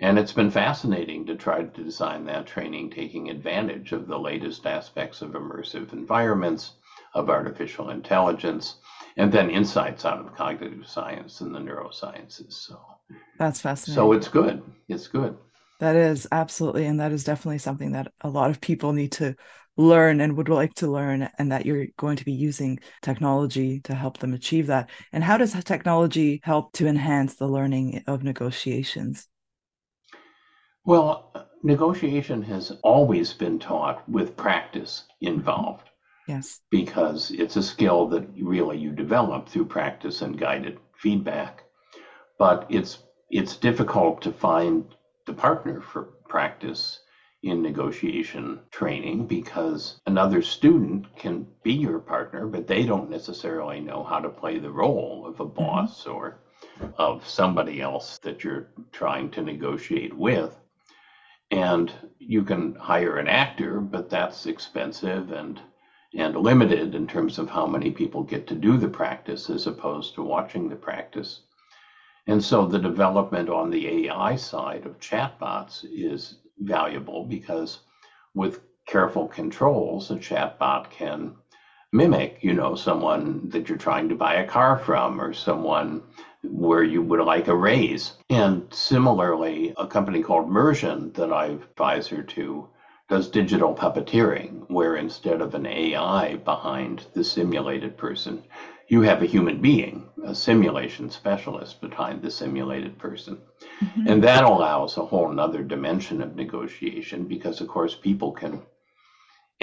And 0.00 0.18
it's 0.18 0.32
been 0.32 0.50
fascinating 0.50 1.26
to 1.26 1.36
try 1.36 1.62
to 1.62 1.82
design 1.84 2.24
that 2.26 2.46
training 2.46 2.90
taking 2.90 3.30
advantage 3.30 3.92
of 3.92 4.06
the 4.08 4.18
latest 4.18 4.66
aspects 4.66 5.22
of 5.22 5.30
immersive 5.30 5.92
environments, 5.92 6.72
of 7.14 7.30
artificial 7.30 7.90
intelligence, 7.90 8.76
and 9.16 9.30
then 9.30 9.50
insights 9.50 10.04
out 10.04 10.18
of 10.18 10.34
cognitive 10.34 10.86
science 10.86 11.40
and 11.40 11.54
the 11.54 11.58
neurosciences. 11.58 12.52
So 12.52 12.80
that's 13.38 13.60
fascinating. 13.60 13.94
So 13.94 14.12
it's 14.12 14.28
good. 14.28 14.62
It's 14.88 15.08
good. 15.08 15.36
That 15.80 15.96
is 15.96 16.26
absolutely. 16.32 16.86
And 16.86 17.00
that 17.00 17.12
is 17.12 17.24
definitely 17.24 17.58
something 17.58 17.92
that 17.92 18.12
a 18.20 18.28
lot 18.28 18.50
of 18.50 18.60
people 18.60 18.92
need 18.92 19.12
to 19.12 19.34
learn 19.76 20.20
and 20.20 20.36
would 20.36 20.48
like 20.48 20.74
to 20.74 20.86
learn, 20.86 21.28
and 21.38 21.50
that 21.52 21.66
you're 21.66 21.86
going 21.96 22.16
to 22.16 22.24
be 22.24 22.32
using 22.32 22.78
technology 23.00 23.80
to 23.80 23.94
help 23.94 24.18
them 24.18 24.34
achieve 24.34 24.66
that. 24.66 24.90
And 25.12 25.24
how 25.24 25.36
does 25.36 25.52
technology 25.64 26.40
help 26.42 26.72
to 26.74 26.86
enhance 26.86 27.36
the 27.36 27.48
learning 27.48 28.04
of 28.06 28.22
negotiations? 28.22 29.28
Well, 30.84 31.32
negotiation 31.62 32.42
has 32.42 32.72
always 32.82 33.32
been 33.32 33.58
taught 33.58 34.08
with 34.08 34.36
practice 34.36 35.04
involved. 35.20 35.88
Yes. 36.28 36.60
Because 36.70 37.30
it's 37.30 37.56
a 37.56 37.62
skill 37.62 38.06
that 38.08 38.28
really 38.40 38.78
you 38.78 38.90
develop 38.90 39.48
through 39.48 39.66
practice 39.66 40.22
and 40.22 40.38
guided 40.38 40.78
feedback. 40.96 41.64
But 42.38 42.66
it's 42.68 42.98
it's 43.30 43.56
difficult 43.56 44.22
to 44.22 44.32
find 44.32 44.84
the 45.26 45.32
partner 45.32 45.80
for 45.80 46.02
practice 46.28 47.00
in 47.42 47.62
negotiation 47.62 48.60
training 48.70 49.26
because 49.26 50.00
another 50.06 50.42
student 50.42 51.14
can 51.16 51.46
be 51.62 51.72
your 51.72 51.98
partner, 51.98 52.46
but 52.46 52.66
they 52.66 52.84
don't 52.84 53.10
necessarily 53.10 53.80
know 53.80 54.02
how 54.04 54.20
to 54.20 54.28
play 54.28 54.58
the 54.58 54.70
role 54.70 55.26
of 55.26 55.40
a 55.40 55.44
mm-hmm. 55.44 55.54
boss 55.54 56.06
or 56.06 56.40
of 56.96 57.26
somebody 57.26 57.80
else 57.80 58.18
that 58.18 58.44
you're 58.44 58.68
trying 58.92 59.30
to 59.30 59.42
negotiate 59.42 60.16
with 60.16 60.56
and 61.52 61.92
you 62.18 62.42
can 62.42 62.74
hire 62.76 63.18
an 63.18 63.28
actor, 63.28 63.78
but 63.78 64.08
that's 64.08 64.46
expensive 64.46 65.30
and 65.30 65.60
and 66.14 66.36
limited 66.36 66.94
in 66.94 67.06
terms 67.06 67.38
of 67.38 67.48
how 67.48 67.66
many 67.66 67.90
people 67.90 68.22
get 68.22 68.46
to 68.46 68.54
do 68.54 68.76
the 68.76 68.88
practice 68.88 69.48
as 69.48 69.66
opposed 69.66 70.14
to 70.14 70.22
watching 70.22 70.68
the 70.68 70.76
practice. 70.76 71.40
And 72.26 72.44
so 72.44 72.66
the 72.66 72.78
development 72.78 73.48
on 73.48 73.70
the 73.70 74.06
AI 74.06 74.36
side 74.36 74.84
of 74.84 75.00
chatbots 75.00 75.86
is 75.90 76.38
valuable 76.64 77.24
because 77.24 77.80
with 78.34 78.60
careful 78.86 79.28
controls, 79.28 80.10
a 80.10 80.16
chatbot 80.16 80.90
can 80.90 81.34
mimic, 81.92 82.38
you 82.42 82.54
know, 82.54 82.74
someone 82.74 83.48
that 83.50 83.68
you're 83.68 83.78
trying 83.78 84.08
to 84.08 84.14
buy 84.14 84.34
a 84.34 84.46
car 84.46 84.78
from 84.78 85.20
or 85.20 85.32
someone 85.32 86.02
where 86.42 86.82
you 86.82 87.02
would 87.02 87.20
like 87.20 87.48
a 87.48 87.54
raise. 87.54 88.14
And 88.30 88.66
similarly, 88.72 89.74
a 89.76 89.86
company 89.86 90.22
called 90.22 90.48
Mursion 90.48 91.12
that 91.12 91.32
I've 91.32 91.62
advisor 91.62 92.22
to 92.22 92.68
does 93.08 93.28
digital 93.28 93.74
puppeteering, 93.74 94.64
where 94.70 94.96
instead 94.96 95.42
of 95.42 95.54
an 95.54 95.66
AI 95.66 96.36
behind 96.36 97.04
the 97.12 97.24
simulated 97.24 97.96
person, 97.96 98.42
you 98.92 99.00
have 99.00 99.22
a 99.22 99.26
human 99.34 99.58
being, 99.58 100.06
a 100.22 100.34
simulation 100.34 101.08
specialist 101.08 101.80
behind 101.80 102.20
the 102.20 102.30
simulated 102.30 102.98
person. 102.98 103.38
Mm-hmm. 103.80 104.06
And 104.06 104.22
that 104.22 104.44
allows 104.44 104.98
a 104.98 105.06
whole 105.06 105.32
nother 105.32 105.62
dimension 105.62 106.20
of 106.20 106.36
negotiation 106.36 107.24
because, 107.24 107.62
of 107.62 107.68
course, 107.68 107.94
people 107.94 108.32
can 108.32 108.60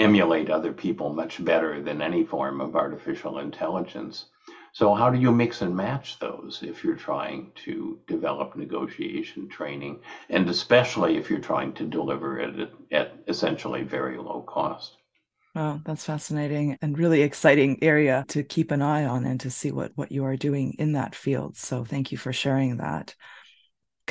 emulate 0.00 0.50
other 0.50 0.72
people 0.72 1.12
much 1.12 1.44
better 1.44 1.80
than 1.80 2.02
any 2.02 2.24
form 2.24 2.60
of 2.60 2.74
artificial 2.74 3.38
intelligence. 3.38 4.24
So, 4.72 4.94
how 4.94 5.10
do 5.10 5.20
you 5.20 5.30
mix 5.30 5.62
and 5.62 5.76
match 5.76 6.18
those 6.18 6.64
if 6.66 6.82
you're 6.82 6.96
trying 6.96 7.52
to 7.66 8.00
develop 8.08 8.56
negotiation 8.56 9.48
training, 9.48 10.00
and 10.28 10.48
especially 10.48 11.16
if 11.18 11.30
you're 11.30 11.38
trying 11.38 11.74
to 11.74 11.84
deliver 11.84 12.40
it 12.40 12.58
at, 12.58 12.70
at 12.90 13.12
essentially 13.28 13.84
very 13.84 14.16
low 14.18 14.42
cost? 14.42 14.96
Wow, 15.54 15.80
that's 15.84 16.04
fascinating 16.04 16.78
and 16.80 16.96
really 16.96 17.22
exciting 17.22 17.82
area 17.82 18.24
to 18.28 18.44
keep 18.44 18.70
an 18.70 18.82
eye 18.82 19.04
on 19.04 19.24
and 19.24 19.40
to 19.40 19.50
see 19.50 19.72
what 19.72 19.92
what 19.96 20.12
you 20.12 20.24
are 20.24 20.36
doing 20.36 20.74
in 20.78 20.92
that 20.92 21.14
field. 21.14 21.56
So, 21.56 21.84
thank 21.84 22.12
you 22.12 22.18
for 22.18 22.32
sharing 22.32 22.76
that 22.76 23.14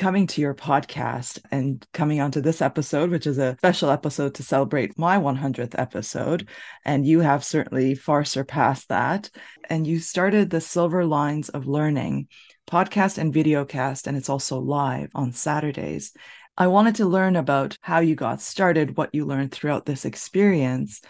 coming 0.00 0.26
to 0.26 0.40
your 0.40 0.54
podcast 0.54 1.38
and 1.50 1.86
coming 1.92 2.22
onto 2.22 2.40
this 2.40 2.62
episode, 2.62 3.10
which 3.10 3.26
is 3.26 3.36
a 3.36 3.54
special 3.58 3.90
episode 3.90 4.34
to 4.34 4.42
celebrate 4.42 4.98
my 4.98 5.18
100th 5.18 5.78
episode. 5.78 6.48
And 6.86 7.06
you 7.06 7.20
have 7.20 7.44
certainly 7.44 7.94
far 7.94 8.24
surpassed 8.24 8.88
that. 8.88 9.28
And 9.68 9.86
you 9.86 9.98
started 9.98 10.48
the 10.48 10.60
Silver 10.62 11.04
Lines 11.04 11.50
of 11.50 11.66
Learning 11.66 12.28
podcast 12.66 13.18
and 13.18 13.34
videocast, 13.34 14.06
and 14.06 14.16
it's 14.16 14.30
also 14.30 14.58
live 14.58 15.10
on 15.14 15.32
Saturdays. 15.32 16.12
I 16.56 16.68
wanted 16.68 16.94
to 16.96 17.06
learn 17.06 17.36
about 17.36 17.76
how 17.82 18.00
you 18.00 18.14
got 18.14 18.40
started, 18.40 18.96
what 18.96 19.14
you 19.14 19.26
learned 19.26 19.52
throughout 19.52 19.84
this 19.84 20.06
experience. 20.06 21.02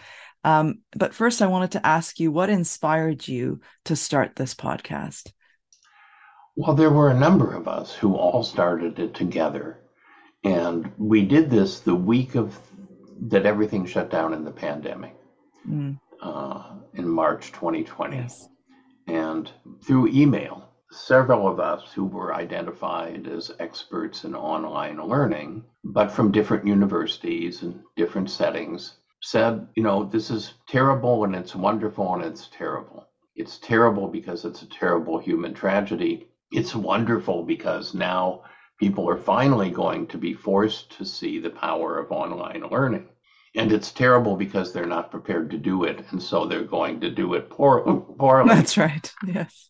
Um, 0.43 0.79
but 0.95 1.13
first, 1.13 1.41
I 1.41 1.47
wanted 1.47 1.71
to 1.71 1.85
ask 1.85 2.19
you 2.19 2.31
what 2.31 2.49
inspired 2.49 3.27
you 3.27 3.61
to 3.85 3.95
start 3.95 4.35
this 4.35 4.55
podcast? 4.55 5.31
Well, 6.55 6.75
there 6.75 6.89
were 6.89 7.09
a 7.09 7.19
number 7.19 7.53
of 7.53 7.67
us 7.67 7.93
who 7.93 8.15
all 8.15 8.43
started 8.43 8.99
it 8.99 9.13
together. 9.13 9.79
And 10.43 10.91
we 10.97 11.23
did 11.23 11.49
this 11.49 11.79
the 11.79 11.95
week 11.95 12.35
of 12.35 12.57
that 13.27 13.45
everything 13.45 13.85
shut 13.85 14.09
down 14.09 14.33
in 14.33 14.43
the 14.43 14.51
pandemic 14.51 15.15
mm. 15.67 15.99
uh, 16.21 16.63
in 16.93 17.07
March 17.07 17.51
2020. 17.51 18.17
Yes. 18.17 18.49
And 19.07 19.51
through 19.83 20.07
email, 20.07 20.67
several 20.91 21.47
of 21.47 21.59
us 21.59 21.91
who 21.93 22.05
were 22.05 22.33
identified 22.33 23.27
as 23.27 23.51
experts 23.59 24.23
in 24.23 24.35
online 24.35 25.01
learning, 25.01 25.63
but 25.83 26.11
from 26.11 26.31
different 26.31 26.67
universities 26.67 27.61
and 27.61 27.79
different 27.95 28.29
settings, 28.29 28.97
said, 29.21 29.67
you 29.75 29.83
know, 29.83 30.03
this 30.03 30.29
is 30.29 30.53
terrible 30.67 31.23
and 31.23 31.35
it's 31.35 31.55
wonderful 31.55 32.13
and 32.15 32.23
it's 32.23 32.49
terrible. 32.55 33.07
It's 33.35 33.57
terrible 33.57 34.07
because 34.07 34.45
it's 34.45 34.61
a 34.61 34.69
terrible 34.69 35.17
human 35.19 35.53
tragedy 35.53 36.27
it's 36.51 36.75
wonderful 36.75 37.43
because 37.43 37.93
now 37.93 38.41
people 38.77 39.09
are 39.09 39.17
finally 39.17 39.69
going 39.69 40.07
to 40.07 40.17
be 40.17 40.33
forced 40.33 40.97
to 40.97 41.05
see 41.05 41.39
the 41.39 41.49
power 41.49 41.97
of 41.97 42.11
online 42.11 42.63
learning. 42.69 43.07
And 43.55 43.71
it's 43.71 43.91
terrible 43.91 44.35
because 44.35 44.71
they're 44.71 44.85
not 44.85 45.11
prepared 45.11 45.51
to 45.51 45.57
do 45.57 45.83
it. 45.83 46.05
And 46.11 46.21
so 46.21 46.45
they're 46.45 46.63
going 46.63 47.01
to 47.01 47.09
do 47.09 47.33
it 47.33 47.49
poor, 47.49 47.81
poorly. 48.19 48.49
That's 48.49 48.77
right. 48.77 49.11
Yes. 49.25 49.69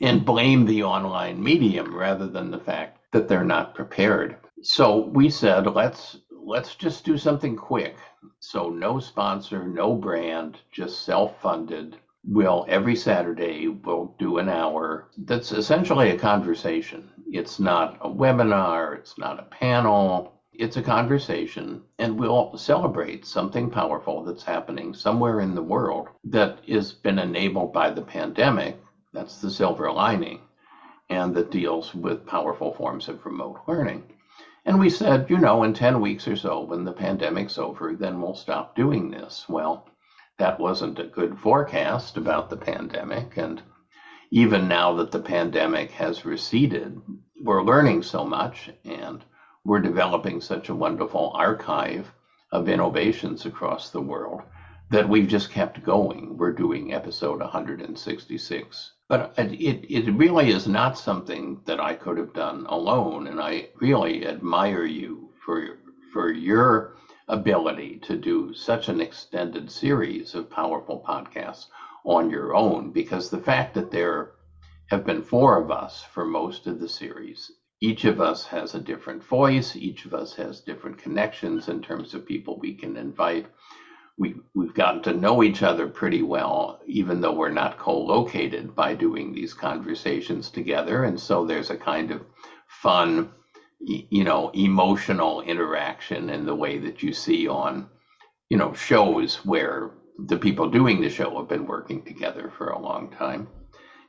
And 0.00 0.24
blame 0.24 0.66
the 0.66 0.82
online 0.82 1.42
medium 1.42 1.94
rather 1.94 2.26
than 2.26 2.50
the 2.50 2.58
fact 2.58 2.98
that 3.12 3.28
they're 3.28 3.44
not 3.44 3.74
prepared. 3.74 4.36
So 4.62 5.06
we 5.06 5.30
said, 5.30 5.66
let's 5.66 6.18
let's 6.30 6.76
just 6.76 7.04
do 7.04 7.18
something 7.18 7.56
quick. 7.56 7.96
So 8.40 8.68
no 8.68 8.98
sponsor, 8.98 9.66
no 9.66 9.94
brand, 9.94 10.58
just 10.70 11.04
self-funded. 11.04 11.96
We'll 12.24 12.64
every 12.68 12.96
Saturday 12.96 13.68
we'll 13.68 14.14
do 14.18 14.38
an 14.38 14.48
hour. 14.48 15.08
That's 15.16 15.52
essentially 15.52 16.10
a 16.10 16.18
conversation. 16.18 17.10
It's 17.30 17.58
not 17.58 17.98
a 18.00 18.08
webinar, 18.08 18.96
it's 18.96 19.18
not 19.18 19.38
a 19.38 19.44
panel. 19.44 20.32
It's 20.58 20.78
a 20.78 20.82
conversation, 20.82 21.82
and 21.98 22.18
we'll 22.18 22.56
celebrate 22.56 23.26
something 23.26 23.68
powerful 23.68 24.24
that's 24.24 24.42
happening 24.42 24.94
somewhere 24.94 25.40
in 25.40 25.54
the 25.54 25.62
world 25.62 26.08
that 26.24 26.60
has 26.66 26.92
been 26.92 27.18
enabled 27.18 27.74
by 27.74 27.90
the 27.90 28.00
pandemic. 28.00 28.78
That's 29.12 29.42
the 29.42 29.50
silver 29.50 29.92
lining, 29.92 30.40
and 31.10 31.34
that 31.34 31.50
deals 31.50 31.94
with 31.94 32.24
powerful 32.24 32.72
forms 32.72 33.06
of 33.08 33.26
remote 33.26 33.60
learning. 33.68 34.15
And 34.66 34.80
we 34.80 34.90
said, 34.90 35.30
you 35.30 35.38
know, 35.38 35.62
in 35.62 35.74
10 35.74 36.00
weeks 36.00 36.26
or 36.26 36.34
so, 36.34 36.60
when 36.60 36.82
the 36.82 36.92
pandemic's 36.92 37.56
over, 37.56 37.94
then 37.94 38.20
we'll 38.20 38.34
stop 38.34 38.74
doing 38.74 39.12
this. 39.12 39.48
Well, 39.48 39.88
that 40.38 40.58
wasn't 40.58 40.98
a 40.98 41.04
good 41.04 41.38
forecast 41.38 42.16
about 42.16 42.50
the 42.50 42.56
pandemic. 42.56 43.36
And 43.36 43.62
even 44.32 44.66
now 44.66 44.92
that 44.94 45.12
the 45.12 45.20
pandemic 45.20 45.92
has 45.92 46.24
receded, 46.24 47.00
we're 47.40 47.62
learning 47.62 48.02
so 48.02 48.24
much 48.24 48.68
and 48.84 49.24
we're 49.64 49.78
developing 49.78 50.40
such 50.40 50.68
a 50.68 50.74
wonderful 50.74 51.30
archive 51.36 52.12
of 52.50 52.68
innovations 52.68 53.46
across 53.46 53.90
the 53.90 54.02
world 54.02 54.42
that 54.90 55.08
we've 55.08 55.28
just 55.28 55.52
kept 55.52 55.84
going. 55.84 56.36
We're 56.36 56.50
doing 56.50 56.92
episode 56.92 57.38
166 57.38 58.92
but 59.08 59.34
it, 59.38 59.84
it 59.88 60.12
really 60.14 60.50
is 60.50 60.66
not 60.66 60.98
something 60.98 61.60
that 61.64 61.80
I 61.80 61.94
could 61.94 62.18
have 62.18 62.32
done 62.32 62.66
alone. 62.68 63.28
And 63.28 63.40
I 63.40 63.68
really 63.80 64.26
admire 64.26 64.84
you 64.84 65.30
for, 65.44 65.78
for 66.12 66.32
your 66.32 66.96
ability 67.28 68.00
to 68.04 68.16
do 68.16 68.52
such 68.54 68.88
an 68.88 69.00
extended 69.00 69.70
series 69.70 70.34
of 70.34 70.50
powerful 70.50 71.04
podcasts 71.06 71.66
on 72.04 72.30
your 72.30 72.54
own, 72.54 72.90
because 72.92 73.30
the 73.30 73.38
fact 73.38 73.74
that 73.74 73.90
there 73.90 74.32
have 74.86 75.04
been 75.04 75.22
four 75.22 75.60
of 75.60 75.70
us 75.70 76.04
for 76.12 76.24
most 76.24 76.66
of 76.66 76.78
the 76.78 76.88
series, 76.88 77.50
each 77.80 78.04
of 78.04 78.20
us 78.20 78.46
has 78.46 78.74
a 78.74 78.80
different 78.80 79.22
voice, 79.22 79.76
each 79.76 80.04
of 80.04 80.14
us 80.14 80.34
has 80.34 80.60
different 80.60 80.98
connections 80.98 81.68
in 81.68 81.82
terms 81.82 82.14
of 82.14 82.24
people 82.24 82.58
we 82.58 82.72
can 82.72 82.96
invite 82.96 83.46
we 84.18 84.34
we've 84.54 84.74
gotten 84.74 85.02
to 85.02 85.12
know 85.12 85.42
each 85.42 85.62
other 85.62 85.86
pretty 85.86 86.22
well, 86.22 86.80
even 86.86 87.20
though 87.20 87.34
we're 87.34 87.50
not 87.50 87.78
co-located 87.78 88.74
by 88.74 88.94
doing 88.94 89.32
these 89.32 89.52
conversations 89.52 90.50
together. 90.50 91.04
And 91.04 91.20
so 91.20 91.44
there's 91.44 91.70
a 91.70 91.76
kind 91.76 92.10
of 92.10 92.22
fun, 92.66 93.30
you 93.80 94.24
know, 94.24 94.50
emotional 94.54 95.42
interaction 95.42 96.30
in 96.30 96.46
the 96.46 96.54
way 96.54 96.78
that 96.78 97.02
you 97.02 97.12
see 97.12 97.46
on, 97.46 97.88
you 98.48 98.56
know, 98.56 98.72
shows 98.72 99.44
where 99.44 99.90
the 100.18 100.38
people 100.38 100.70
doing 100.70 101.00
the 101.00 101.10
show 101.10 101.36
have 101.36 101.48
been 101.48 101.66
working 101.66 102.02
together 102.02 102.50
for 102.56 102.68
a 102.68 102.80
long 102.80 103.10
time. 103.10 103.48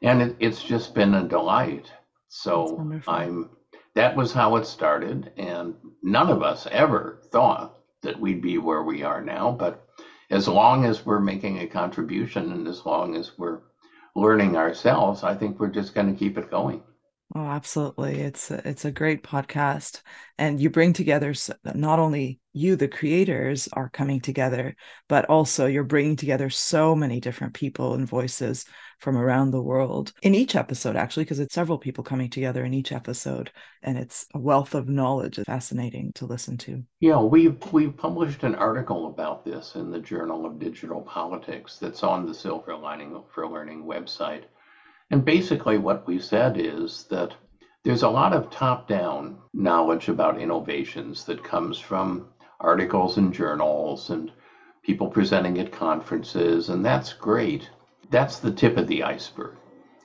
And 0.01 0.21
it, 0.21 0.35
it's 0.39 0.63
just 0.63 0.95
been 0.95 1.15
a 1.15 1.27
delight. 1.27 1.91
So 2.29 2.99
I'm 3.07 3.49
that 3.95 4.15
was 4.15 4.31
how 4.31 4.55
it 4.55 4.65
started. 4.65 5.33
And 5.37 5.75
none 6.03 6.29
of 6.29 6.43
us 6.43 6.67
ever 6.71 7.19
thought 7.31 7.77
that 8.03 8.19
we'd 8.19 8.41
be 8.41 8.57
where 8.57 8.83
we 8.83 9.03
are 9.03 9.21
now, 9.21 9.51
but 9.51 9.86
as 10.29 10.47
long 10.47 10.85
as 10.85 11.05
we're 11.05 11.19
making 11.19 11.59
a 11.59 11.67
contribution 11.67 12.51
and 12.51 12.67
as 12.67 12.85
long 12.85 13.15
as 13.15 13.37
we're 13.37 13.61
learning 14.15 14.57
ourselves, 14.57 15.23
I 15.23 15.35
think 15.35 15.59
we're 15.59 15.67
just 15.67 15.93
going 15.93 16.11
to 16.11 16.17
keep 16.17 16.37
it 16.37 16.51
going. 16.51 16.81
Oh, 17.35 17.45
absolutely. 17.45 18.21
It's 18.21 18.51
a, 18.51 18.67
it's 18.67 18.85
a 18.85 18.91
great 18.91 19.21
podcast 19.21 20.01
and 20.37 20.61
you 20.61 20.69
bring 20.69 20.93
together 20.93 21.33
not 21.75 21.99
only 21.99 22.39
you 22.53 22.75
the 22.75 22.87
creators 22.87 23.67
are 23.73 23.89
coming 23.89 24.21
together, 24.21 24.75
but 25.09 25.25
also 25.25 25.65
you're 25.65 25.83
bringing 25.83 26.15
together 26.15 26.49
so 26.49 26.95
many 26.95 27.19
different 27.19 27.53
people 27.53 27.95
and 27.95 28.07
voices 28.07 28.65
from 28.99 29.17
around 29.17 29.51
the 29.51 29.61
world 29.61 30.13
in 30.21 30.35
each 30.35 30.55
episode 30.55 30.95
actually 30.95 31.23
because 31.23 31.39
it's 31.39 31.53
several 31.53 31.77
people 31.77 32.03
coming 32.03 32.29
together 32.29 32.63
in 32.63 32.73
each 32.73 32.91
episode 32.91 33.51
and 33.83 33.97
it's 33.97 34.25
a 34.33 34.39
wealth 34.39 34.75
of 34.75 34.89
knowledge 34.89 35.39
fascinating 35.45 36.11
to 36.13 36.25
listen 36.25 36.57
to 36.57 36.83
yeah 36.99 37.19
we've 37.19 37.57
we've 37.71 37.95
published 37.95 38.43
an 38.43 38.55
article 38.55 39.07
about 39.07 39.45
this 39.45 39.75
in 39.75 39.91
the 39.91 39.99
journal 39.99 40.45
of 40.45 40.59
digital 40.59 41.01
politics 41.01 41.77
that's 41.77 42.03
on 42.03 42.25
the 42.25 42.33
silver 42.33 42.75
lining 42.75 43.21
for 43.33 43.47
learning 43.47 43.83
website 43.83 44.43
and 45.09 45.23
basically, 45.23 45.77
what 45.77 46.05
we 46.05 46.19
said 46.19 46.57
is 46.57 47.05
that 47.05 47.33
there's 47.83 48.03
a 48.03 48.09
lot 48.09 48.33
of 48.33 48.49
top 48.49 48.89
down 48.89 49.37
knowledge 49.53 50.09
about 50.09 50.41
innovations 50.41 51.23
that 51.25 51.43
comes 51.43 51.79
from 51.79 52.27
articles 52.59 53.17
and 53.17 53.33
journals 53.33 54.09
and 54.09 54.33
people 54.83 55.07
presenting 55.07 55.59
at 55.59 55.71
conferences, 55.71 56.67
and 56.67 56.83
that's 56.83 57.13
great. 57.13 57.69
That's 58.09 58.39
the 58.39 58.51
tip 58.51 58.77
of 58.77 58.87
the 58.87 59.03
iceberg. 59.03 59.57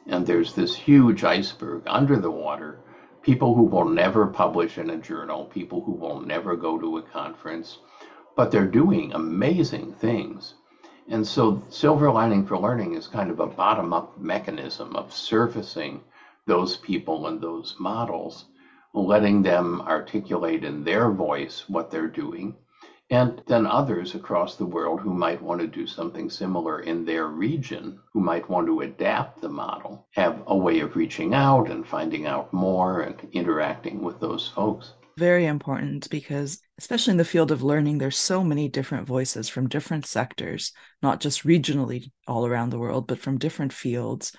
And 0.06 0.26
there's 0.26 0.54
this 0.54 0.74
huge 0.74 1.22
iceberg 1.24 1.82
under 1.86 2.18
the 2.18 2.30
water 2.30 2.80
people 3.22 3.54
who 3.54 3.62
will 3.62 3.84
never 3.84 4.26
publish 4.26 4.78
in 4.78 4.90
a 4.90 4.96
journal, 4.96 5.44
people 5.44 5.80
who 5.82 5.92
will 5.92 6.20
never 6.20 6.56
go 6.56 6.78
to 6.78 6.98
a 6.98 7.02
conference, 7.02 7.78
but 8.36 8.50
they're 8.50 8.66
doing 8.66 9.12
amazing 9.12 9.92
things. 9.92 10.54
And 11.08 11.26
so 11.26 11.62
silver 11.68 12.10
lining 12.10 12.44
for 12.44 12.58
learning 12.58 12.94
is 12.94 13.06
kind 13.06 13.30
of 13.30 13.40
a 13.40 13.46
bottom 13.46 13.92
up 13.92 14.18
mechanism 14.18 14.96
of 14.96 15.12
surfacing 15.12 16.00
those 16.46 16.76
people 16.76 17.28
and 17.28 17.40
those 17.40 17.76
models, 17.78 18.46
letting 18.92 19.42
them 19.42 19.80
articulate 19.82 20.64
in 20.64 20.82
their 20.82 21.10
voice 21.10 21.68
what 21.68 21.90
they're 21.90 22.08
doing. 22.08 22.56
And 23.12 23.42
then 23.46 23.66
others 23.66 24.14
across 24.14 24.56
the 24.56 24.64
world 24.64 25.02
who 25.02 25.12
might 25.12 25.42
want 25.42 25.60
to 25.60 25.66
do 25.66 25.86
something 25.86 26.30
similar 26.30 26.80
in 26.80 27.04
their 27.04 27.26
region, 27.26 28.00
who 28.14 28.20
might 28.20 28.48
want 28.48 28.66
to 28.68 28.80
adapt 28.80 29.42
the 29.42 29.50
model, 29.50 30.08
have 30.12 30.42
a 30.46 30.56
way 30.56 30.80
of 30.80 30.96
reaching 30.96 31.34
out 31.34 31.70
and 31.70 31.86
finding 31.86 32.24
out 32.24 32.50
more 32.54 33.02
and 33.02 33.28
interacting 33.32 34.00
with 34.00 34.18
those 34.18 34.48
folks. 34.48 34.94
Very 35.18 35.44
important 35.44 36.08
because 36.08 36.62
especially 36.78 37.10
in 37.10 37.18
the 37.18 37.24
field 37.26 37.50
of 37.50 37.62
learning 37.62 37.98
there's 37.98 38.16
so 38.16 38.42
many 38.42 38.66
different 38.66 39.06
voices 39.06 39.46
from 39.46 39.68
different 39.68 40.06
sectors 40.06 40.72
not 41.02 41.20
just 41.20 41.44
regionally 41.44 42.10
all 42.26 42.46
around 42.46 42.70
the 42.70 42.78
world 42.78 43.06
but 43.06 43.18
from 43.18 43.36
different 43.36 43.74
fields. 43.74 44.32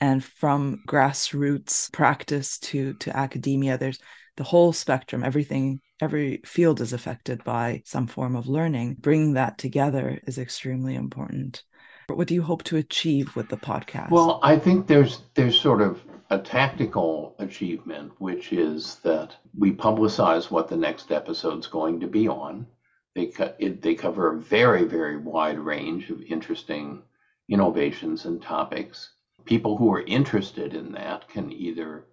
And 0.00 0.22
from 0.22 0.84
grassroots 0.86 1.92
practice 1.92 2.60
to 2.60 2.94
to 3.00 3.16
academia 3.16 3.76
there's 3.76 3.98
the 4.36 4.44
whole 4.44 4.72
spectrum 4.72 5.24
everything 5.24 5.80
every 6.00 6.40
field 6.44 6.80
is 6.80 6.92
affected 6.92 7.42
by 7.44 7.82
some 7.84 8.06
form 8.06 8.36
of 8.36 8.48
learning 8.48 8.96
bringing 9.00 9.34
that 9.34 9.58
together 9.58 10.20
is 10.26 10.38
extremely 10.38 10.94
important 10.94 11.62
what 12.08 12.26
do 12.26 12.34
you 12.34 12.42
hope 12.42 12.64
to 12.64 12.76
achieve 12.76 13.34
with 13.36 13.48
the 13.48 13.56
podcast 13.56 14.10
well 14.10 14.40
i 14.42 14.56
think 14.56 14.86
there's 14.86 15.22
there's 15.34 15.58
sort 15.58 15.80
of 15.80 16.02
a 16.30 16.38
tactical 16.38 17.34
achievement, 17.40 18.12
which 18.18 18.52
is 18.52 18.96
that 19.02 19.34
we 19.58 19.72
publicize 19.72 20.48
what 20.48 20.68
the 20.68 20.76
next 20.76 21.10
episode's 21.10 21.66
going 21.66 21.98
to 21.98 22.06
be 22.06 22.28
on. 22.28 22.66
They, 23.16 23.26
co- 23.26 23.54
it, 23.58 23.82
they 23.82 23.96
cover 23.96 24.32
a 24.32 24.38
very, 24.38 24.84
very 24.84 25.16
wide 25.16 25.58
range 25.58 26.08
of 26.08 26.22
interesting 26.22 27.02
innovations 27.48 28.26
and 28.26 28.40
topics. 28.40 29.14
People 29.44 29.76
who 29.76 29.92
are 29.92 30.02
interested 30.02 30.72
in 30.72 30.92
that 30.92 31.28
can 31.28 31.52
either 31.52 32.06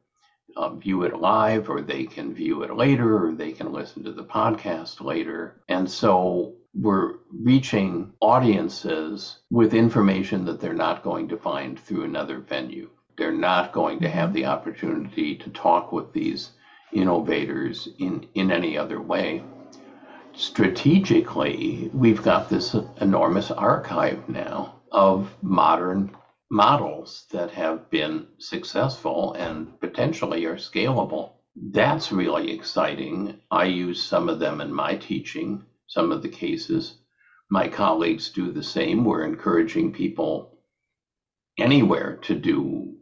uh, 0.55 0.69
view 0.69 1.03
it 1.03 1.19
live 1.19 1.69
or 1.69 1.81
they 1.81 2.05
can 2.05 2.33
view 2.33 2.63
it 2.63 2.75
later 2.75 3.25
or 3.25 3.33
they 3.33 3.51
can 3.51 3.71
listen 3.71 4.03
to 4.03 4.11
the 4.11 4.23
podcast 4.23 5.01
later. 5.01 5.61
And 5.67 5.89
so 5.89 6.55
we're 6.73 7.15
reaching 7.31 8.13
audiences 8.21 9.39
with 9.49 9.73
information 9.73 10.45
that 10.45 10.59
they're 10.59 10.73
not 10.73 11.03
going 11.03 11.27
to 11.29 11.37
find 11.37 11.79
through 11.79 12.03
another 12.03 12.39
venue 12.39 12.89
they're 13.17 13.31
not 13.31 13.73
going 13.73 13.99
to 13.99 14.09
have 14.09 14.29
mm-hmm. 14.29 14.35
the 14.35 14.45
opportunity 14.45 15.35
to 15.35 15.49
talk 15.49 15.91
with 15.91 16.13
these 16.13 16.51
innovators 16.93 17.89
in, 17.99 18.27
in 18.35 18.51
any 18.51 18.77
other 18.77 19.01
way. 19.01 19.43
Strategically, 20.33 21.89
we've 21.93 22.21
got 22.21 22.49
this 22.49 22.75
enormous 23.01 23.49
archive 23.49 24.29
now 24.29 24.75
of 24.91 25.35
modern 25.41 26.15
models 26.49 27.25
that 27.31 27.51
have 27.51 27.89
been 27.89 28.25
successful 28.37 29.33
and 29.33 29.77
potentially 29.81 30.45
are 30.45 30.55
scalable. 30.55 31.33
That's 31.57 32.11
really 32.11 32.51
exciting. 32.51 33.41
I 33.51 33.65
use 33.65 34.01
some 34.01 34.29
of 34.29 34.39
them 34.39 34.61
in 34.61 34.73
my 34.73 34.95
teaching, 34.95 35.65
some 35.87 36.09
of 36.11 36.21
the 36.21 36.29
cases. 36.29 36.99
My 37.49 37.67
colleagues 37.67 38.29
do 38.29 38.51
the 38.51 38.63
same. 38.63 39.03
We're 39.03 39.25
encouraging 39.25 39.91
people 39.91 40.57
anywhere 41.57 42.17
to 42.23 42.35
do 42.35 42.95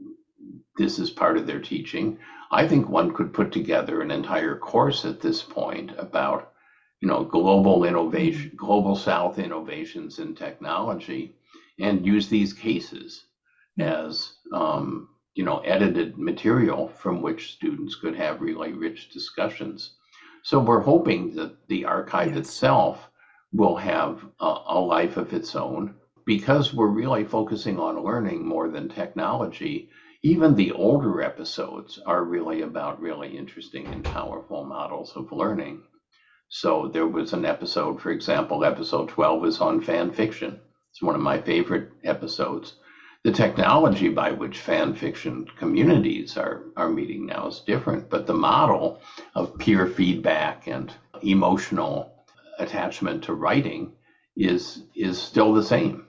this 0.78 0.98
as 0.98 1.12
part 1.12 1.38
of 1.38 1.46
their 1.46 1.62
teaching. 1.62 2.18
I 2.52 2.68
think 2.68 2.90
one 2.90 3.14
could 3.14 3.32
put 3.32 3.52
together 3.52 4.02
an 4.02 4.10
entire 4.10 4.58
course 4.58 5.06
at 5.06 5.22
this 5.22 5.44
point 5.44 5.92
about, 6.00 6.52
you 7.00 7.08
know, 7.08 7.24
global 7.24 7.84
innovation, 7.84 8.48
mm-hmm. 8.48 8.66
global 8.66 8.96
South 8.96 9.38
innovations 9.38 10.18
in 10.18 10.34
technology, 10.34 11.36
and 11.80 12.06
use 12.06 12.28
these 12.28 12.52
cases 12.54 13.26
as, 13.80 14.34
um, 14.54 15.08
you 15.36 15.44
know, 15.44 15.58
edited 15.60 16.18
material 16.18 16.88
from 16.88 17.22
which 17.22 17.52
students 17.54 17.96
could 17.96 18.16
have 18.16 18.42
really 18.42 18.74
rich 18.74 19.10
discussions. 19.10 19.96
So 20.44 20.60
we're 20.60 20.80
hoping 20.82 21.34
that 21.36 21.68
the 21.68 21.86
archive 21.86 22.36
Yes. 22.36 22.38
itself 22.38 23.10
will 23.52 23.76
have 23.78 24.26
a, 24.40 24.58
a 24.68 24.80
life 24.80 25.18
of 25.18 25.34
its 25.34 25.56
own 25.56 25.96
because 26.26 26.74
we're 26.74 26.88
really 26.88 27.24
focusing 27.24 27.80
on 27.80 28.02
learning 28.04 28.46
more 28.48 28.70
than 28.70 28.88
technology. 28.88 29.90
Even 30.24 30.56
the 30.56 30.72
older 30.72 31.22
episodes 31.22 32.00
are 32.06 32.24
really 32.24 32.62
about 32.62 33.00
really 33.02 33.36
interesting 33.38 33.88
and 33.88 34.04
powerful 34.04 34.64
models 34.64 35.14
of 35.16 35.32
learning. 35.32 35.82
So 36.50 36.88
there 36.88 37.08
was 37.08 37.34
an 37.34 37.46
episode, 37.46 38.02
for 38.02 38.12
example, 38.12 38.64
episode 38.64 39.10
12 39.10 39.46
is 39.46 39.60
on 39.62 39.80
fan 39.80 40.12
fiction. 40.12 40.60
It's 40.92 41.02
one 41.02 41.16
of 41.16 41.22
my 41.22 41.38
favorite 41.38 41.90
episodes. 42.04 42.74
The 43.26 43.32
technology 43.32 44.10
by 44.10 44.34
which 44.34 44.60
fan 44.60 44.94
fiction 44.94 45.48
communities 45.58 46.38
are, 46.38 46.62
are 46.78 46.88
meeting 46.88 47.26
now 47.26 47.48
is 47.48 47.60
different, 47.66 48.08
but 48.08 48.28
the 48.28 48.36
model 48.36 49.00
of 49.34 49.58
peer 49.58 49.88
feedback 49.88 50.68
and 50.68 50.94
emotional 51.24 52.14
attachment 52.60 53.24
to 53.24 53.34
writing 53.34 53.94
is 54.36 54.84
is 54.96 55.18
still 55.18 55.54
the 55.54 55.64
same. 55.64 56.06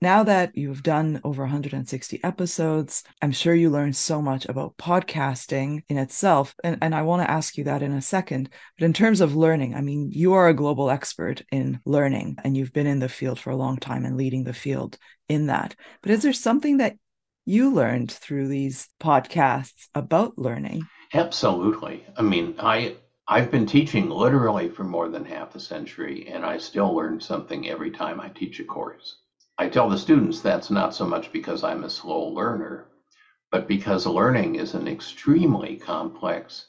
Now 0.00 0.22
that 0.22 0.56
you've 0.56 0.84
done 0.84 1.20
over 1.24 1.42
160 1.42 2.22
episodes, 2.22 3.02
I'm 3.20 3.32
sure 3.32 3.52
you 3.52 3.68
learned 3.68 3.96
so 3.96 4.22
much 4.22 4.46
about 4.46 4.76
podcasting 4.76 5.82
in 5.88 5.98
itself. 5.98 6.54
And, 6.62 6.78
and 6.80 6.94
I 6.94 7.02
want 7.02 7.22
to 7.22 7.30
ask 7.30 7.58
you 7.58 7.64
that 7.64 7.82
in 7.82 7.92
a 7.92 8.00
second. 8.00 8.48
But 8.78 8.84
in 8.84 8.92
terms 8.92 9.20
of 9.20 9.34
learning, 9.34 9.74
I 9.74 9.80
mean, 9.80 10.12
you 10.12 10.34
are 10.34 10.48
a 10.48 10.54
global 10.54 10.88
expert 10.88 11.42
in 11.50 11.80
learning 11.84 12.36
and 12.44 12.56
you've 12.56 12.72
been 12.72 12.86
in 12.86 13.00
the 13.00 13.08
field 13.08 13.40
for 13.40 13.50
a 13.50 13.56
long 13.56 13.76
time 13.76 14.04
and 14.04 14.16
leading 14.16 14.44
the 14.44 14.52
field 14.52 14.96
in 15.28 15.46
that. 15.46 15.74
But 16.00 16.12
is 16.12 16.22
there 16.22 16.32
something 16.32 16.76
that 16.76 16.96
you 17.44 17.74
learned 17.74 18.12
through 18.12 18.46
these 18.46 18.88
podcasts 19.00 19.88
about 19.96 20.38
learning? 20.38 20.86
Absolutely. 21.12 22.06
I 22.16 22.22
mean, 22.22 22.54
I 22.60 22.98
I've 23.26 23.50
been 23.50 23.66
teaching 23.66 24.08
literally 24.10 24.68
for 24.68 24.84
more 24.84 25.08
than 25.08 25.24
half 25.24 25.54
a 25.54 25.60
century, 25.60 26.28
and 26.28 26.46
I 26.46 26.56
still 26.56 26.94
learn 26.94 27.20
something 27.20 27.68
every 27.68 27.90
time 27.90 28.20
I 28.20 28.28
teach 28.28 28.60
a 28.60 28.64
course. 28.64 29.16
I 29.58 29.68
tell 29.68 29.88
the 29.88 29.98
students 29.98 30.40
that's 30.40 30.70
not 30.70 30.94
so 30.94 31.06
much 31.06 31.32
because 31.32 31.62
I'm 31.64 31.84
a 31.84 31.90
slow 31.90 32.28
learner, 32.28 32.86
but 33.50 33.68
because 33.68 34.06
learning 34.06 34.56
is 34.56 34.74
an 34.74 34.88
extremely 34.88 35.76
complex 35.76 36.66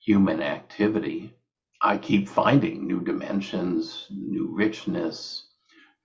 human 0.00 0.42
activity. 0.42 1.34
I 1.82 1.96
keep 1.96 2.28
finding 2.28 2.86
new 2.86 3.00
dimensions, 3.02 4.06
new 4.10 4.48
richness, 4.54 5.44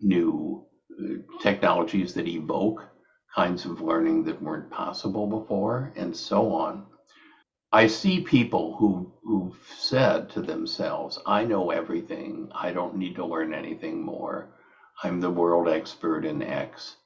new 0.02 0.66
uh, 1.00 1.16
technologies 1.42 2.14
that 2.14 2.28
evoke 2.28 2.88
kinds 3.36 3.66
of 3.66 3.82
learning 3.82 4.24
that 4.26 4.42
weren't 4.42 4.70
possible 4.72 5.28
before, 5.28 5.92
and 5.96 6.16
so 6.16 6.52
on. 6.54 6.86
I 7.74 7.88
see 7.88 8.20
people 8.20 8.76
who 8.78 9.12
who've 9.24 9.58
said 9.78 10.30
to 10.32 10.42
themselves, 10.42 11.20
"I 11.26 11.44
know 11.44 11.72
everything. 11.72 12.50
I 12.54 12.72
don't 12.72 12.96
need 12.96 13.16
to 13.16 13.26
learn 13.26 13.54
anything 13.54 14.02
more. 14.04 14.48
I'm 15.04 15.20
the 15.20 15.32
world 15.32 15.68
expert 15.68 16.26
in 16.26 16.42
X." 16.42 16.98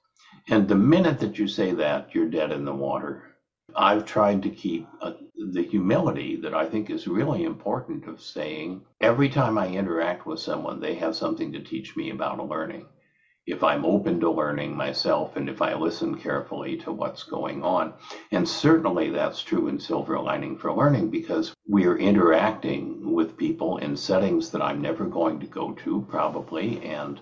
And 0.48 0.68
the 0.68 0.76
minute 0.76 1.20
that 1.22 1.40
you 1.40 1.48
say 1.48 1.72
that, 1.72 2.14
you're 2.14 2.30
dead 2.30 2.52
in 2.52 2.66
the 2.66 2.74
water. 2.74 3.36
I've 3.76 4.06
tried 4.06 4.44
to 4.44 4.50
keep 4.50 4.88
uh, 5.02 5.14
the 5.52 5.64
humility 5.64 6.36
that 6.38 6.54
I 6.54 6.66
think 6.66 6.90
is 6.90 7.08
really 7.08 7.44
important 7.44 8.08
of 8.08 8.22
saying 8.22 8.82
every 9.02 9.28
time 9.28 9.58
I 9.58 9.70
interact 9.70 10.26
with 10.26 10.40
someone, 10.40 10.80
they 10.80 10.96
have 10.96 11.16
something 11.16 11.52
to 11.54 11.64
teach 11.64 11.96
me 11.96 12.10
about 12.10 12.48
learning. 12.48 12.86
If 13.48 13.64
I'm 13.64 13.86
open 13.86 14.20
to 14.22 14.30
learning 14.32 14.76
myself 14.76 15.36
and 15.36 15.50
if 15.50 15.62
I 15.62 15.74
listen 15.74 16.18
carefully 16.18 16.78
to 16.78 16.92
what's 16.92 17.24
going 17.24 17.64
on. 17.64 17.94
And 18.32 18.48
certainly 18.48 19.10
that's 19.10 19.42
true 19.42 19.68
in 19.68 19.80
Silver 19.80 20.20
Lining 20.20 20.58
for 20.58 20.72
Learning 20.74 21.10
because 21.10 21.54
we're 21.68 21.98
interacting 21.98 23.14
with 23.14 23.38
people 23.38 23.78
in 23.78 23.98
settings 23.98 24.52
that 24.52 24.62
I'm 24.62 24.82
never 24.82 25.06
going 25.06 25.40
to 25.40 25.48
go 25.48 25.74
to, 25.74 26.06
probably, 26.10 26.84
and 26.84 27.20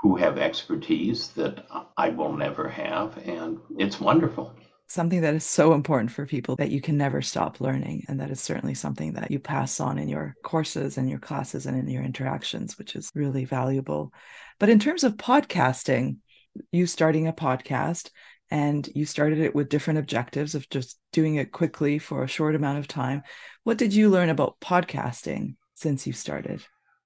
who 0.00 0.16
have 0.16 0.38
expertise 0.38 1.28
that 1.28 1.66
I 1.96 2.10
will 2.10 2.32
never 2.32 2.68
have. 2.68 3.18
And 3.18 3.58
it's 3.78 4.00
wonderful 4.00 4.54
something 4.88 5.20
that 5.20 5.34
is 5.34 5.44
so 5.44 5.74
important 5.74 6.10
for 6.10 6.26
people 6.26 6.56
that 6.56 6.70
you 6.70 6.80
can 6.80 6.96
never 6.96 7.20
stop 7.20 7.60
learning. 7.60 8.04
And 8.08 8.20
that 8.20 8.30
is 8.30 8.40
certainly 8.40 8.74
something 8.74 9.12
that 9.12 9.30
you 9.30 9.38
pass 9.38 9.80
on 9.80 9.98
in 9.98 10.08
your 10.08 10.34
courses 10.42 10.96
and 10.96 11.08
your 11.08 11.18
classes 11.18 11.66
and 11.66 11.78
in 11.78 11.88
your 11.88 12.02
interactions, 12.02 12.78
which 12.78 12.96
is 12.96 13.10
really 13.14 13.44
valuable. 13.44 14.12
But 14.58 14.70
in 14.70 14.78
terms 14.78 15.04
of 15.04 15.16
podcasting, 15.16 16.16
you 16.72 16.86
starting 16.86 17.28
a 17.28 17.32
podcast 17.32 18.10
and 18.50 18.88
you 18.94 19.04
started 19.04 19.40
it 19.40 19.54
with 19.54 19.68
different 19.68 19.98
objectives 19.98 20.54
of 20.54 20.68
just 20.70 20.98
doing 21.12 21.34
it 21.34 21.52
quickly 21.52 21.98
for 21.98 22.24
a 22.24 22.28
short 22.28 22.54
amount 22.54 22.78
of 22.78 22.88
time. 22.88 23.22
What 23.64 23.76
did 23.76 23.92
you 23.92 24.08
learn 24.08 24.30
about 24.30 24.58
podcasting 24.58 25.56
since 25.74 26.06
you 26.06 26.14
started? 26.14 26.62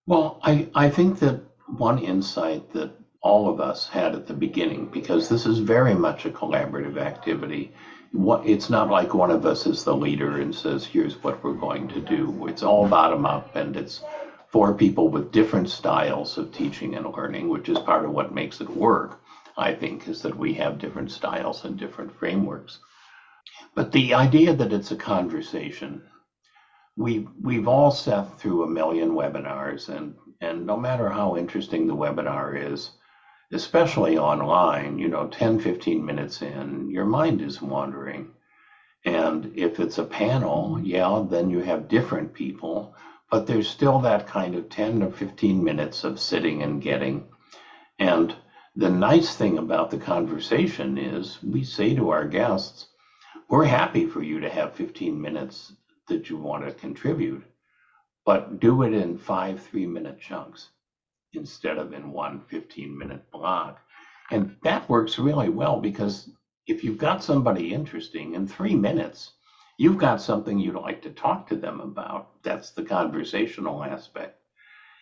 Well, 0.07 0.39
I, 0.45 0.69
I 0.75 0.89
think 0.89 1.19
that 1.19 1.43
one 1.79 1.99
insight 1.99 2.73
that 2.73 2.91
all 3.23 3.49
of 3.49 3.61
us 3.61 3.89
had 3.89 4.15
at 4.15 4.27
the 4.27 4.35
beginning 4.35 4.87
because 4.93 5.29
this 5.29 5.47
is 5.47 5.59
very 5.59 5.95
much 5.95 6.25
a 6.25 6.31
collaborative 6.31 6.99
activity. 6.99 7.73
What, 8.13 8.45
it's 8.47 8.69
not 8.69 8.91
like 8.91 9.15
one 9.15 9.31
of 9.31 9.47
us 9.47 9.67
is 9.67 9.85
the 9.85 9.95
leader 9.95 10.41
and 10.41 10.55
says, 10.55 10.85
here's 10.85 11.23
what 11.23 11.43
we're 11.43 11.55
going 11.55 11.89
to 11.89 12.01
do. 12.01 12.47
It's 12.47 12.63
all 12.63 12.87
bottom 12.87 13.25
up 13.25 13.55
and 13.57 13.77
it's 13.77 14.03
for 14.49 14.75
people 14.75 15.09
with 15.09 15.33
different 15.33 15.71
styles 15.71 16.37
of 16.37 16.53
teaching 16.53 16.95
and 16.95 17.07
learning, 17.17 17.49
which 17.49 17.69
is 17.69 17.79
part 17.79 18.05
of 18.05 18.11
what 18.11 18.35
makes 18.35 18.61
it 18.61 18.69
work, 18.69 19.21
I 19.57 19.73
think, 19.73 20.09
is 20.09 20.23
that 20.23 20.37
we 20.37 20.53
have 20.55 20.79
different 20.79 21.11
styles 21.11 21.65
and 21.65 21.79
different 21.79 22.13
frameworks. 22.13 22.79
But 23.75 23.93
the 23.93 24.15
idea 24.15 24.53
that 24.55 24.73
it's 24.73 24.91
a 24.91 24.97
conversation, 24.97 26.03
we, 26.97 27.27
we've 27.41 27.69
all 27.69 27.91
sat 27.91 28.39
through 28.39 28.65
a 28.65 28.69
million 28.69 29.13
webinars, 29.13 29.89
and, 29.89 30.15
and 30.43 30.67
no 30.67 30.77
matter 30.77 31.09
how 31.09 31.37
interesting 31.37 31.87
the 31.87 31.95
webinar 31.95 32.73
is, 32.73 32.91
especially 33.53 34.19
online, 34.19 34.99
you 34.99 35.07
know, 35.07 35.29
10, 35.29 35.61
15 35.61 36.05
minutes 36.05 36.43
in, 36.43 36.91
your 36.91 37.05
mind 37.05 37.41
is 37.41 37.63
wandering. 37.63 38.33
And 39.05 39.53
if 39.55 39.79
it's 39.79 39.99
a 39.99 40.05
panel, 40.05 40.81
yeah, 40.83 41.25
then 41.29 41.49
you 41.49 41.61
have 41.61 41.89
different 41.89 42.35
people, 42.35 42.95
but 43.31 43.47
there's 43.47 43.69
still 43.69 44.01
that 44.01 44.27
kind 44.27 44.57
of 44.57 44.69
10 44.69 45.05
or 45.05 45.13
15 45.13 45.63
minutes 45.63 46.03
of 46.03 46.19
sitting 46.19 46.63
and 46.63 46.83
getting. 46.83 47.29
And 48.01 48.35
the 48.75 48.91
nice 48.91 49.37
thing 49.37 49.59
about 49.59 49.91
the 49.91 49.99
conversation 49.99 50.99
is 50.99 51.41
we 51.43 51.63
say 51.63 51.95
to 51.95 52.11
our 52.11 52.27
guests, 52.27 52.89
we're 53.49 53.65
happy 53.65 54.07
for 54.07 54.23
you 54.23 54.41
to 54.41 54.51
have 54.51 54.75
15 54.75 55.21
minutes 55.21 55.73
that 56.09 56.31
you 56.31 56.37
want 56.37 56.65
to 56.65 56.73
contribute, 56.73 57.45
but 58.25 58.61
do 58.61 58.83
it 58.83 58.93
in 58.93 59.19
five 59.19 59.63
three 59.63 59.87
minute 59.87 60.21
chunks 60.21 60.71
instead 61.33 61.79
of 61.79 61.93
in 61.93 62.13
one 62.13 62.41
15 62.49 62.97
minute 62.97 63.31
block. 63.31 63.81
And 64.31 64.57
that 64.63 64.89
works 64.89 65.19
really 65.19 65.49
well 65.49 65.81
because 65.81 66.31
if 66.67 66.85
you've 66.85 66.99
got 66.99 67.25
somebody 67.25 67.73
interesting 67.73 68.35
in 68.35 68.47
three 68.47 68.75
minutes, 68.75 69.33
you've 69.79 69.99
got 69.99 70.21
something 70.21 70.59
you'd 70.59 70.75
like 70.75 71.03
to 71.03 71.11
talk 71.11 71.49
to 71.49 71.57
them 71.57 71.81
about. 71.81 72.43
That's 72.43 72.71
the 72.71 72.85
conversational 72.85 73.83
aspect. 73.83 74.39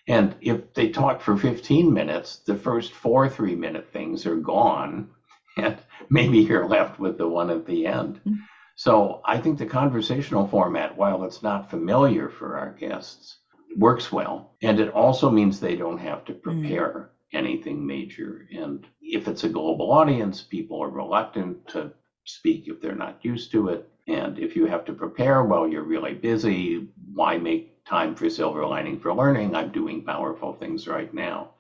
And 0.09 0.35
if 0.41 0.73
they 0.75 0.89
talk 0.89 1.21
for 1.21 1.37
15 1.37 1.93
minutes, 1.93 2.39
the 2.39 2.57
first 2.57 2.93
four 2.93 3.29
three 3.29 3.55
minute 3.55 3.93
things 3.93 4.27
are 4.27 4.37
gone. 4.37 5.11
And 5.57 5.77
maybe 6.09 6.39
you're 6.39 6.69
left 6.69 7.01
with 7.01 7.19
the 7.19 7.29
one 7.29 7.51
at 7.51 7.67
the 7.67 7.85
end. 7.85 8.21
Mm-hmm. 8.21 8.35
So 8.81 9.21
I 9.27 9.37
think 9.37 9.59
the 9.59 9.67
conversational 9.67 10.47
format, 10.47 10.97
while 10.97 11.23
it's 11.25 11.43
not 11.43 11.69
familiar 11.69 12.31
for 12.31 12.57
our 12.57 12.73
guests, 12.73 13.37
works 13.77 14.11
well. 14.11 14.55
And 14.63 14.81
it 14.81 14.89
also 14.89 15.29
means 15.29 15.61
they 15.61 15.77
don't 15.77 15.99
have 15.99 16.25
to 16.25 16.33
mm. 16.33 16.43
prepare 16.43 17.11
mm. 17.35 17.39
anything 17.39 17.87
major. 17.87 18.49
And 18.51 18.87
if 19.03 19.29
it's 19.29 19.45
a 19.45 19.51
global 19.51 19.93
audience, 19.93 20.41
people 20.41 20.83
are 20.83 20.89
reluctant 20.89 21.69
to 21.69 21.93
speak 22.25 22.69
if 22.69 22.81
they're 22.81 22.95
not 22.95 23.23
used 23.23 23.53
to 23.53 23.69
it. 23.69 23.87
And 24.09 24.39
if 24.39 24.57
you 24.57 24.65
have 24.65 24.87
to 24.87 24.95
prepare 24.95 25.45
while 25.45 25.69
you're 25.69 25.83
really 25.83 26.15
busy, 26.15 26.89
why 27.13 27.37
make 27.37 27.85
time 27.85 28.15
for 28.15 28.31
silver 28.31 28.65
lining 28.65 28.99
for 28.99 29.13
learning? 29.13 29.55
I'm 29.55 29.73
doing 29.73 30.07
powerful 30.07 30.55
things 30.55 30.89
right 30.89 31.13
now. 31.13 31.51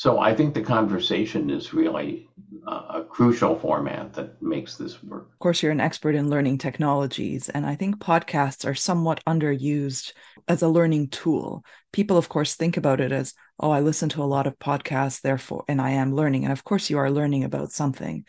So 0.00 0.18
I 0.18 0.34
think 0.34 0.54
the 0.54 0.62
conversation 0.62 1.50
is 1.50 1.74
really 1.74 2.26
uh, 2.66 3.00
a 3.00 3.04
crucial 3.04 3.54
format 3.54 4.14
that 4.14 4.40
makes 4.40 4.78
this 4.78 5.02
work. 5.04 5.28
Of 5.30 5.38
course, 5.40 5.62
you're 5.62 5.72
an 5.72 5.78
expert 5.78 6.14
in 6.14 6.30
learning 6.30 6.56
technologies, 6.56 7.50
and 7.50 7.66
I 7.66 7.74
think 7.74 7.98
podcasts 7.98 8.66
are 8.66 8.74
somewhat 8.74 9.22
underused 9.26 10.14
as 10.48 10.62
a 10.62 10.68
learning 10.70 11.08
tool. 11.08 11.66
People, 11.92 12.16
of 12.16 12.30
course, 12.30 12.54
think 12.54 12.78
about 12.78 13.02
it 13.02 13.12
as, 13.12 13.34
oh, 13.58 13.72
I 13.72 13.80
listen 13.80 14.08
to 14.08 14.22
a 14.22 14.24
lot 14.24 14.46
of 14.46 14.58
podcasts, 14.58 15.20
therefore, 15.20 15.66
and 15.68 15.82
I 15.82 15.90
am 15.90 16.14
learning. 16.14 16.44
And 16.44 16.52
of 16.52 16.64
course, 16.64 16.88
you 16.88 16.96
are 16.96 17.10
learning 17.10 17.44
about 17.44 17.70
something, 17.70 18.24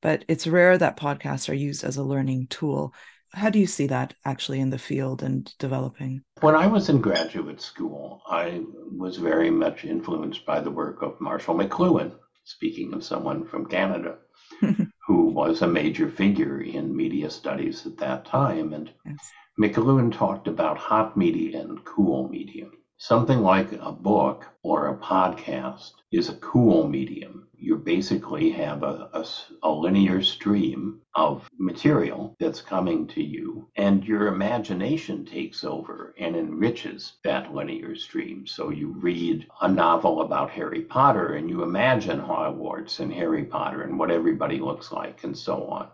but 0.00 0.24
it's 0.26 0.48
rare 0.48 0.76
that 0.76 0.96
podcasts 0.96 1.48
are 1.48 1.54
used 1.54 1.84
as 1.84 1.98
a 1.98 2.02
learning 2.02 2.48
tool. 2.48 2.94
How 3.34 3.48
do 3.48 3.58
you 3.58 3.66
see 3.66 3.86
that 3.86 4.14
actually 4.24 4.60
in 4.60 4.70
the 4.70 4.78
field 4.78 5.22
and 5.22 5.52
developing? 5.58 6.22
When 6.40 6.54
I 6.54 6.66
was 6.66 6.88
in 6.88 7.00
graduate 7.00 7.60
school, 7.60 8.22
I 8.26 8.62
was 8.90 9.16
very 9.16 9.50
much 9.50 9.84
influenced 9.84 10.44
by 10.44 10.60
the 10.60 10.70
work 10.70 11.00
of 11.02 11.20
Marshall 11.20 11.54
McLuhan, 11.54 12.12
speaking 12.44 12.92
of 12.92 13.04
someone 13.04 13.46
from 13.46 13.66
Canada, 13.66 14.18
who 15.06 15.26
was 15.26 15.62
a 15.62 15.66
major 15.66 16.10
figure 16.10 16.60
in 16.60 16.94
media 16.94 17.30
studies 17.30 17.86
at 17.86 17.96
that 17.98 18.26
time. 18.26 18.74
And 18.74 18.90
yes. 19.06 19.30
McLuhan 19.58 20.12
talked 20.12 20.46
about 20.46 20.76
hot 20.76 21.16
media 21.16 21.60
and 21.60 21.82
cool 21.84 22.28
media. 22.28 22.66
Something 22.98 23.40
like 23.40 23.72
a 23.72 23.92
book 23.92 24.46
or 24.62 24.88
a 24.88 24.98
podcast 24.98 25.92
is 26.12 26.28
a 26.28 26.36
cool 26.36 26.86
medium. 26.86 27.48
You 27.62 27.76
basically 27.76 28.50
have 28.50 28.82
a, 28.82 29.08
a, 29.12 29.24
a, 29.62 29.70
linear 29.70 30.20
stream 30.20 31.00
of 31.14 31.48
material 31.56 32.34
that's 32.40 32.60
coming 32.60 33.06
to 33.08 33.22
you, 33.22 33.68
and 33.76 34.04
your 34.04 34.26
imagination 34.26 35.24
takes 35.24 35.62
over 35.62 36.12
and 36.18 36.34
enriches 36.34 37.12
that 37.22 37.54
linear 37.54 37.94
stream. 37.94 38.48
So 38.48 38.70
you 38.70 38.88
read 38.88 39.46
a 39.60 39.68
novel 39.68 40.22
about 40.22 40.50
Harry 40.50 40.82
Potter 40.82 41.34
and 41.34 41.48
you 41.48 41.62
imagine 41.62 42.20
Hogwarts 42.20 42.98
and 42.98 43.12
Harry 43.12 43.44
Potter 43.44 43.82
and 43.82 43.96
what 43.96 44.10
everybody 44.10 44.58
looks 44.58 44.90
like, 44.90 45.22
and 45.22 45.38
so 45.38 45.64
on. 45.68 45.88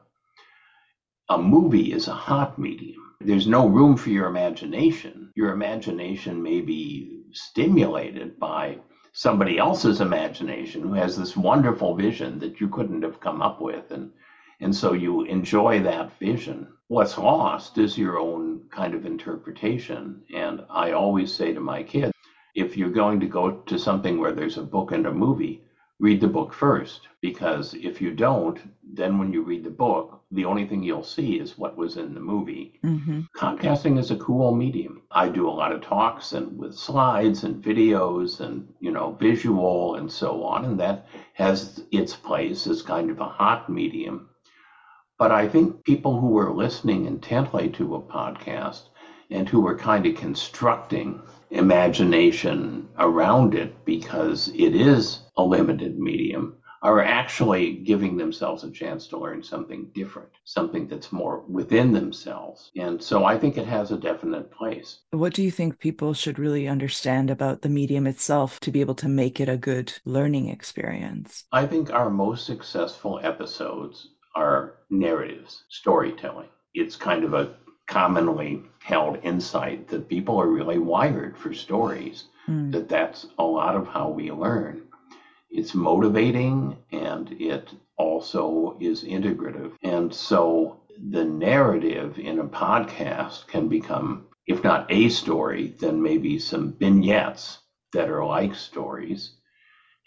A 1.28 1.36
movie 1.36 1.92
is 1.92 2.08
a 2.08 2.14
hot 2.14 2.58
medium 2.58 3.08
there's 3.20 3.48
no 3.48 3.66
room 3.66 3.96
for 3.96 4.10
your 4.10 4.28
imagination. 4.28 5.32
Your 5.34 5.50
imagination 5.50 6.40
may 6.40 6.60
be 6.60 7.24
stimulated 7.32 8.38
by 8.38 8.78
somebody 9.18 9.58
else's 9.58 10.00
imagination 10.00 10.80
who 10.80 10.92
has 10.92 11.16
this 11.16 11.36
wonderful 11.36 11.96
vision 11.96 12.38
that 12.38 12.60
you 12.60 12.68
couldn't 12.68 13.02
have 13.02 13.18
come 13.18 13.42
up 13.42 13.60
with. 13.60 13.90
And 13.90 14.12
and 14.60 14.72
so 14.74 14.92
you 14.92 15.22
enjoy 15.22 15.80
that 15.80 16.16
vision. 16.20 16.68
What's 16.86 17.18
lost 17.18 17.78
is 17.78 17.98
your 17.98 18.16
own 18.16 18.60
kind 18.70 18.94
of 18.94 19.04
interpretation. 19.06 20.22
And 20.32 20.64
i 20.70 20.92
always 20.92 21.34
say 21.34 21.52
to 21.52 21.58
my 21.58 21.82
kids 21.82 22.12
if 22.54 22.76
you're 22.76 23.00
going 23.02 23.18
to 23.18 23.26
go 23.26 23.50
to 23.50 23.76
something 23.76 24.20
where 24.20 24.32
there's 24.32 24.56
a 24.56 24.70
book 24.76 24.92
and 24.92 25.04
a 25.06 25.12
movie 25.12 25.64
read 26.00 26.20
the 26.20 26.28
book 26.28 26.52
first 26.52 27.08
because 27.20 27.74
if 27.74 28.00
you 28.00 28.12
don't 28.12 28.58
then 28.94 29.18
when 29.18 29.32
you 29.32 29.42
read 29.42 29.64
the 29.64 29.70
book 29.70 30.22
the 30.30 30.44
only 30.44 30.66
thing 30.66 30.82
you'll 30.82 31.02
see 31.02 31.38
is 31.40 31.56
what 31.56 31.76
was 31.76 31.96
in 31.96 32.12
the 32.12 32.20
movie. 32.20 32.78
Mm-hmm. 32.84 33.22
podcasting 33.36 33.98
is 33.98 34.10
a 34.10 34.16
cool 34.16 34.54
medium. 34.54 35.02
I 35.10 35.28
do 35.28 35.48
a 35.48 35.58
lot 35.60 35.72
of 35.72 35.80
talks 35.80 36.32
and 36.32 36.58
with 36.58 36.74
slides 36.74 37.44
and 37.44 37.64
videos 37.64 38.40
and 38.40 38.68
you 38.78 38.90
know 38.90 39.12
visual 39.12 39.94
and 39.94 40.10
so 40.10 40.44
on 40.44 40.64
and 40.66 40.78
that 40.80 41.06
has 41.34 41.82
its 41.90 42.14
place 42.14 42.66
as 42.66 42.82
kind 42.82 43.10
of 43.10 43.20
a 43.20 43.28
hot 43.28 43.70
medium. 43.70 44.28
But 45.18 45.32
i 45.32 45.48
think 45.48 45.84
people 45.84 46.20
who 46.20 46.38
are 46.38 46.52
listening 46.52 47.06
intently 47.06 47.70
to 47.70 47.94
a 47.94 48.02
podcast 48.02 48.88
and 49.30 49.48
who 49.48 49.66
are 49.66 49.76
kind 49.76 50.06
of 50.06 50.16
constructing 50.16 51.20
imagination 51.50 52.88
around 52.98 53.54
it 53.54 53.84
because 53.84 54.48
it 54.48 54.74
is 54.74 55.20
a 55.36 55.42
limited 55.42 55.98
medium 55.98 56.58
are 56.82 57.02
actually 57.02 57.72
giving 57.72 58.16
themselves 58.16 58.62
a 58.62 58.70
chance 58.70 59.08
to 59.08 59.18
learn 59.18 59.42
something 59.42 59.90
different, 59.94 60.30
something 60.44 60.86
that's 60.86 61.10
more 61.10 61.42
within 61.48 61.92
themselves. 61.92 62.70
And 62.76 63.02
so 63.02 63.24
I 63.24 63.36
think 63.36 63.56
it 63.56 63.66
has 63.66 63.90
a 63.90 63.96
definite 63.96 64.50
place. 64.52 65.00
What 65.10 65.34
do 65.34 65.42
you 65.42 65.50
think 65.50 65.80
people 65.80 66.14
should 66.14 66.38
really 66.38 66.68
understand 66.68 67.30
about 67.30 67.62
the 67.62 67.68
medium 67.68 68.06
itself 68.06 68.60
to 68.60 68.70
be 68.70 68.80
able 68.80 68.94
to 68.96 69.08
make 69.08 69.40
it 69.40 69.48
a 69.48 69.56
good 69.56 69.92
learning 70.04 70.48
experience? 70.48 71.44
I 71.52 71.66
think 71.66 71.92
our 71.92 72.10
most 72.10 72.46
successful 72.46 73.18
episodes 73.22 74.08
are 74.36 74.74
narratives, 74.88 75.64
storytelling. 75.68 76.48
It's 76.74 76.94
kind 76.94 77.24
of 77.24 77.34
a 77.34 77.56
commonly 77.88 78.62
held 78.80 79.18
insight 79.22 79.88
that 79.88 80.08
people 80.08 80.38
are 80.40 80.48
really 80.48 80.78
wired 80.78 81.36
for 81.36 81.52
stories, 81.52 82.24
mm. 82.46 82.70
that 82.70 82.88
that's 82.88 83.26
a 83.38 83.42
lot 83.42 83.74
of 83.74 83.88
how 83.88 84.08
we 84.08 84.30
learn. 84.30 84.82
It's 85.50 85.74
motivating 85.74 86.76
and 86.92 87.32
it 87.32 87.70
also 87.96 88.76
is 88.78 89.02
integrative. 89.04 89.72
And 89.82 90.14
so 90.14 90.80
the 91.10 91.24
narrative 91.24 92.18
in 92.18 92.38
a 92.38 92.44
podcast 92.44 93.46
can 93.46 93.68
become, 93.68 94.26
if 94.46 94.62
not 94.62 94.86
a 94.90 95.08
story, 95.08 95.74
then 95.78 96.02
maybe 96.02 96.38
some 96.38 96.74
vignettes 96.74 97.58
that 97.92 98.10
are 98.10 98.24
like 98.24 98.54
stories. 98.54 99.32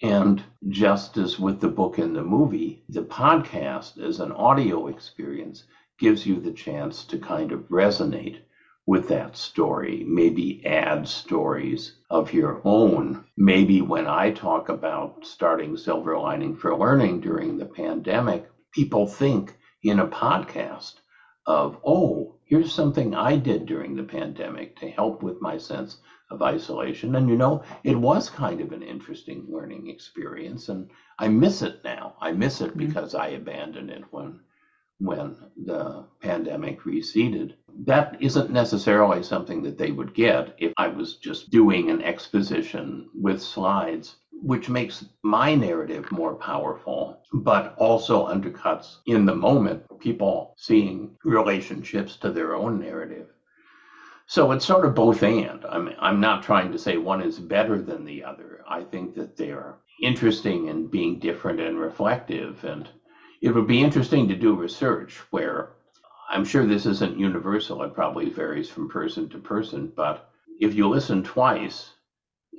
And 0.03 0.43
just 0.69 1.17
as 1.17 1.39
with 1.39 1.59
the 1.59 1.67
book 1.67 1.97
and 1.97 2.15
the 2.15 2.23
movie, 2.23 2.83
the 2.89 3.03
podcast 3.03 3.99
is 3.99 4.19
an 4.19 4.31
audio 4.31 4.87
experience 4.87 5.63
gives 6.01 6.25
you 6.25 6.39
the 6.39 6.51
chance 6.51 7.05
to 7.05 7.19
kind 7.19 7.51
of 7.51 7.69
resonate 7.69 8.39
with 8.87 9.07
that 9.09 9.37
story, 9.37 10.03
maybe 10.07 10.65
add 10.65 11.07
stories 11.07 11.95
of 12.09 12.33
your 12.33 12.59
own. 12.65 13.23
Maybe 13.37 13.81
when 13.81 14.07
I 14.07 14.31
talk 14.31 14.69
about 14.69 15.23
starting 15.27 15.77
Silver 15.77 16.17
Lining 16.17 16.55
for 16.55 16.75
Learning 16.75 17.21
during 17.21 17.55
the 17.55 17.67
pandemic, 17.67 18.49
people 18.71 19.05
think 19.05 19.55
in 19.83 19.99
a 19.99 20.07
podcast 20.07 20.95
of, 21.45 21.77
oh, 21.85 22.39
here's 22.45 22.73
something 22.73 23.13
I 23.13 23.37
did 23.37 23.67
during 23.67 23.95
the 23.95 24.03
pandemic 24.03 24.79
to 24.79 24.89
help 24.89 25.21
with 25.21 25.39
my 25.39 25.59
sense 25.59 25.99
of 26.31 26.41
isolation. 26.41 27.15
And 27.15 27.29
you 27.29 27.37
know, 27.37 27.63
it 27.83 27.95
was 27.95 28.27
kind 28.27 28.59
of 28.59 28.71
an 28.71 28.81
interesting 28.81 29.45
learning 29.47 29.87
experience, 29.87 30.67
and 30.67 30.89
I 31.19 31.27
miss 31.27 31.61
it 31.61 31.83
now. 31.83 32.15
I 32.19 32.31
miss 32.31 32.59
it 32.59 32.71
mm-hmm. 32.71 32.87
because 32.87 33.13
I 33.13 33.27
abandoned 33.27 33.91
it 33.91 34.05
when 34.09 34.39
when 35.01 35.35
the 35.57 36.05
pandemic 36.21 36.85
receded. 36.85 37.55
That 37.85 38.17
isn't 38.21 38.51
necessarily 38.51 39.23
something 39.23 39.63
that 39.63 39.77
they 39.77 39.91
would 39.91 40.13
get 40.13 40.55
if 40.59 40.73
I 40.77 40.89
was 40.89 41.17
just 41.17 41.49
doing 41.49 41.89
an 41.89 42.03
exposition 42.03 43.09
with 43.15 43.41
slides, 43.41 44.17
which 44.31 44.69
makes 44.69 45.03
my 45.23 45.55
narrative 45.55 46.11
more 46.11 46.35
powerful, 46.35 47.19
but 47.33 47.73
also 47.77 48.27
undercuts 48.27 48.97
in 49.07 49.25
the 49.25 49.35
moment 49.35 49.83
people 49.99 50.53
seeing 50.57 51.17
relationships 51.23 52.17
to 52.17 52.31
their 52.31 52.55
own 52.55 52.79
narrative. 52.79 53.27
So 54.27 54.51
it's 54.51 54.65
sort 54.65 54.85
of 54.85 54.93
both 54.93 55.23
and. 55.23 55.65
I'm, 55.65 55.93
I'm 55.99 56.19
not 56.19 56.43
trying 56.43 56.71
to 56.71 56.79
say 56.79 56.97
one 56.97 57.21
is 57.21 57.39
better 57.39 57.81
than 57.81 58.05
the 58.05 58.23
other. 58.23 58.63
I 58.67 58.83
think 58.83 59.15
that 59.15 59.35
they're 59.35 59.77
interesting 60.01 60.67
in 60.67 60.87
being 60.87 61.19
different 61.19 61.59
and 61.59 61.79
reflective 61.79 62.63
and 62.63 62.87
it 63.41 63.53
would 63.53 63.67
be 63.67 63.81
interesting 63.81 64.27
to 64.27 64.35
do 64.35 64.55
research 64.55 65.17
where 65.31 65.73
I'm 66.29 66.45
sure 66.45 66.65
this 66.65 66.85
isn't 66.85 67.19
universal, 67.19 67.83
it 67.83 67.93
probably 67.93 68.29
varies 68.29 68.69
from 68.69 68.87
person 68.87 69.27
to 69.29 69.39
person, 69.39 69.91
but 69.95 70.29
if 70.59 70.75
you 70.75 70.87
listen 70.87 71.23
twice 71.23 71.89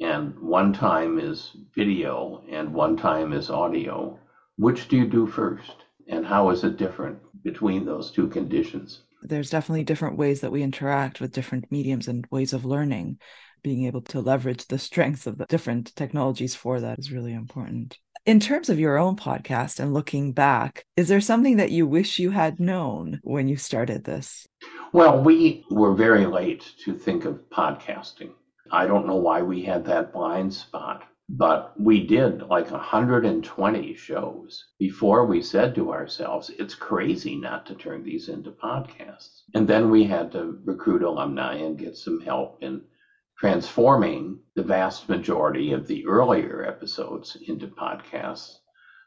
and 0.00 0.38
one 0.40 0.72
time 0.72 1.18
is 1.18 1.52
video 1.74 2.44
and 2.50 2.74
one 2.74 2.96
time 2.96 3.32
is 3.32 3.48
audio, 3.48 4.18
which 4.58 4.88
do 4.88 4.96
you 4.96 5.06
do 5.06 5.26
first? 5.26 5.84
And 6.08 6.26
how 6.26 6.50
is 6.50 6.64
it 6.64 6.76
different 6.76 7.18
between 7.44 7.86
those 7.86 8.10
two 8.10 8.26
conditions? 8.26 9.02
There's 9.22 9.50
definitely 9.50 9.84
different 9.84 10.18
ways 10.18 10.40
that 10.40 10.50
we 10.50 10.62
interact 10.62 11.20
with 11.20 11.32
different 11.32 11.70
mediums 11.70 12.08
and 12.08 12.26
ways 12.30 12.52
of 12.52 12.64
learning. 12.64 13.18
Being 13.62 13.86
able 13.86 14.02
to 14.02 14.20
leverage 14.20 14.66
the 14.66 14.78
strengths 14.78 15.28
of 15.28 15.38
the 15.38 15.46
different 15.46 15.94
technologies 15.94 16.56
for 16.56 16.80
that 16.80 16.98
is 16.98 17.12
really 17.12 17.32
important. 17.32 17.96
In 18.24 18.38
terms 18.38 18.68
of 18.68 18.78
your 18.78 18.98
own 18.98 19.16
podcast 19.16 19.80
and 19.80 19.92
looking 19.92 20.30
back, 20.30 20.84
is 20.96 21.08
there 21.08 21.20
something 21.20 21.56
that 21.56 21.72
you 21.72 21.88
wish 21.88 22.20
you 22.20 22.30
had 22.30 22.60
known 22.60 23.18
when 23.24 23.48
you 23.48 23.56
started 23.56 24.04
this? 24.04 24.46
Well, 24.92 25.20
we 25.20 25.64
were 25.72 25.92
very 25.92 26.24
late 26.26 26.64
to 26.84 26.96
think 26.96 27.24
of 27.24 27.40
podcasting. 27.50 28.30
I 28.70 28.86
don't 28.86 29.08
know 29.08 29.16
why 29.16 29.42
we 29.42 29.62
had 29.64 29.84
that 29.86 30.12
blind 30.12 30.54
spot, 30.54 31.02
but 31.28 31.74
we 31.80 32.06
did 32.06 32.42
like 32.42 32.70
120 32.70 33.94
shows 33.94 34.66
before 34.78 35.26
we 35.26 35.42
said 35.42 35.74
to 35.74 35.92
ourselves, 35.92 36.48
it's 36.60 36.76
crazy 36.76 37.34
not 37.34 37.66
to 37.66 37.74
turn 37.74 38.04
these 38.04 38.28
into 38.28 38.52
podcasts. 38.52 39.40
And 39.54 39.66
then 39.66 39.90
we 39.90 40.04
had 40.04 40.30
to 40.30 40.60
recruit 40.64 41.02
alumni 41.02 41.56
and 41.56 41.76
get 41.76 41.96
some 41.96 42.20
help 42.20 42.62
in 42.62 42.82
transforming 43.38 44.38
the 44.54 44.62
vast 44.62 45.08
majority 45.08 45.72
of 45.72 45.86
the 45.86 46.06
earlier 46.06 46.64
episodes 46.64 47.36
into 47.46 47.66
podcasts. 47.66 48.58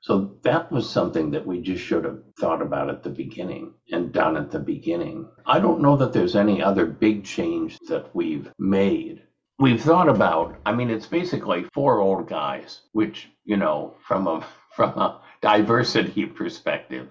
So 0.02 0.38
that 0.44 0.72
was 0.72 0.88
something 0.88 1.32
that 1.32 1.48
we 1.48 1.62
just 1.62 1.84
should 1.84 2.06
have 2.06 2.22
thought 2.40 2.62
about 2.62 2.90
at 2.90 3.02
the 3.02 3.10
beginning 3.10 3.74
and 3.92 4.14
done 4.14 4.38
at 4.38 4.52
the 4.52 4.60
beginning. 4.60 5.28
I 5.48 5.60
don't 5.60 5.82
know 5.82 5.98
that 5.98 6.14
there's 6.14 6.36
any 6.36 6.62
other 6.62 6.86
big 6.86 7.24
change 7.24 7.80
that 7.88 8.16
we've 8.16 8.52
made. 8.60 9.24
We've 9.58 9.82
thought 9.82 10.08
about, 10.08 10.58
I 10.66 10.74
mean, 10.74 10.90
it's 10.92 11.08
basically 11.08 11.66
four 11.74 12.02
old 12.02 12.28
guys, 12.28 12.82
which, 12.92 13.30
you 13.46 13.58
know, 13.58 13.96
from 14.08 14.28
a 14.28 14.46
from 14.76 14.90
a 14.90 15.22
diversity 15.42 16.26
perspective 16.26 17.08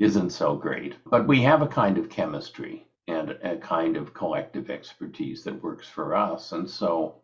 isn't 0.00 0.30
so 0.30 0.56
great. 0.56 0.96
But 1.06 1.28
we 1.28 1.42
have 1.42 1.62
a 1.62 1.68
kind 1.68 1.96
of 1.98 2.08
chemistry 2.08 2.88
and 3.12 3.30
a 3.42 3.56
kind 3.56 3.96
of 3.96 4.14
collective 4.14 4.70
expertise 4.70 5.44
that 5.44 5.62
works 5.62 5.88
for 5.88 6.14
us. 6.14 6.52
And 6.52 6.68
so, 6.68 7.22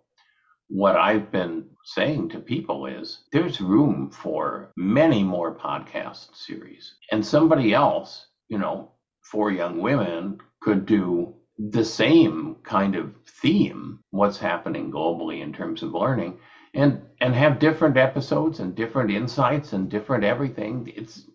what 0.68 0.96
I've 0.96 1.32
been 1.32 1.64
saying 1.84 2.28
to 2.30 2.40
people 2.40 2.86
is 2.86 3.24
there's 3.32 3.60
room 3.60 4.10
for 4.10 4.70
many 4.76 5.22
more 5.22 5.54
podcast 5.54 6.36
series. 6.36 6.94
And 7.10 7.24
somebody 7.24 7.72
else, 7.72 8.26
you 8.48 8.58
know, 8.58 8.92
for 9.22 9.50
young 9.50 9.80
women 9.80 10.38
could 10.60 10.86
do 10.86 11.34
the 11.58 11.84
same 11.84 12.56
kind 12.62 12.96
of 12.96 13.14
theme, 13.42 14.00
what's 14.10 14.38
happening 14.38 14.92
globally 14.92 15.40
in 15.42 15.52
terms 15.52 15.82
of 15.82 15.94
learning, 15.94 16.38
and 16.74 17.02
and 17.20 17.34
have 17.34 17.58
different 17.58 17.96
episodes 17.96 18.60
and 18.60 18.74
different 18.74 19.10
insights 19.10 19.72
and 19.72 19.90
different 19.90 20.24
everything. 20.24 20.92
It's 20.94 21.28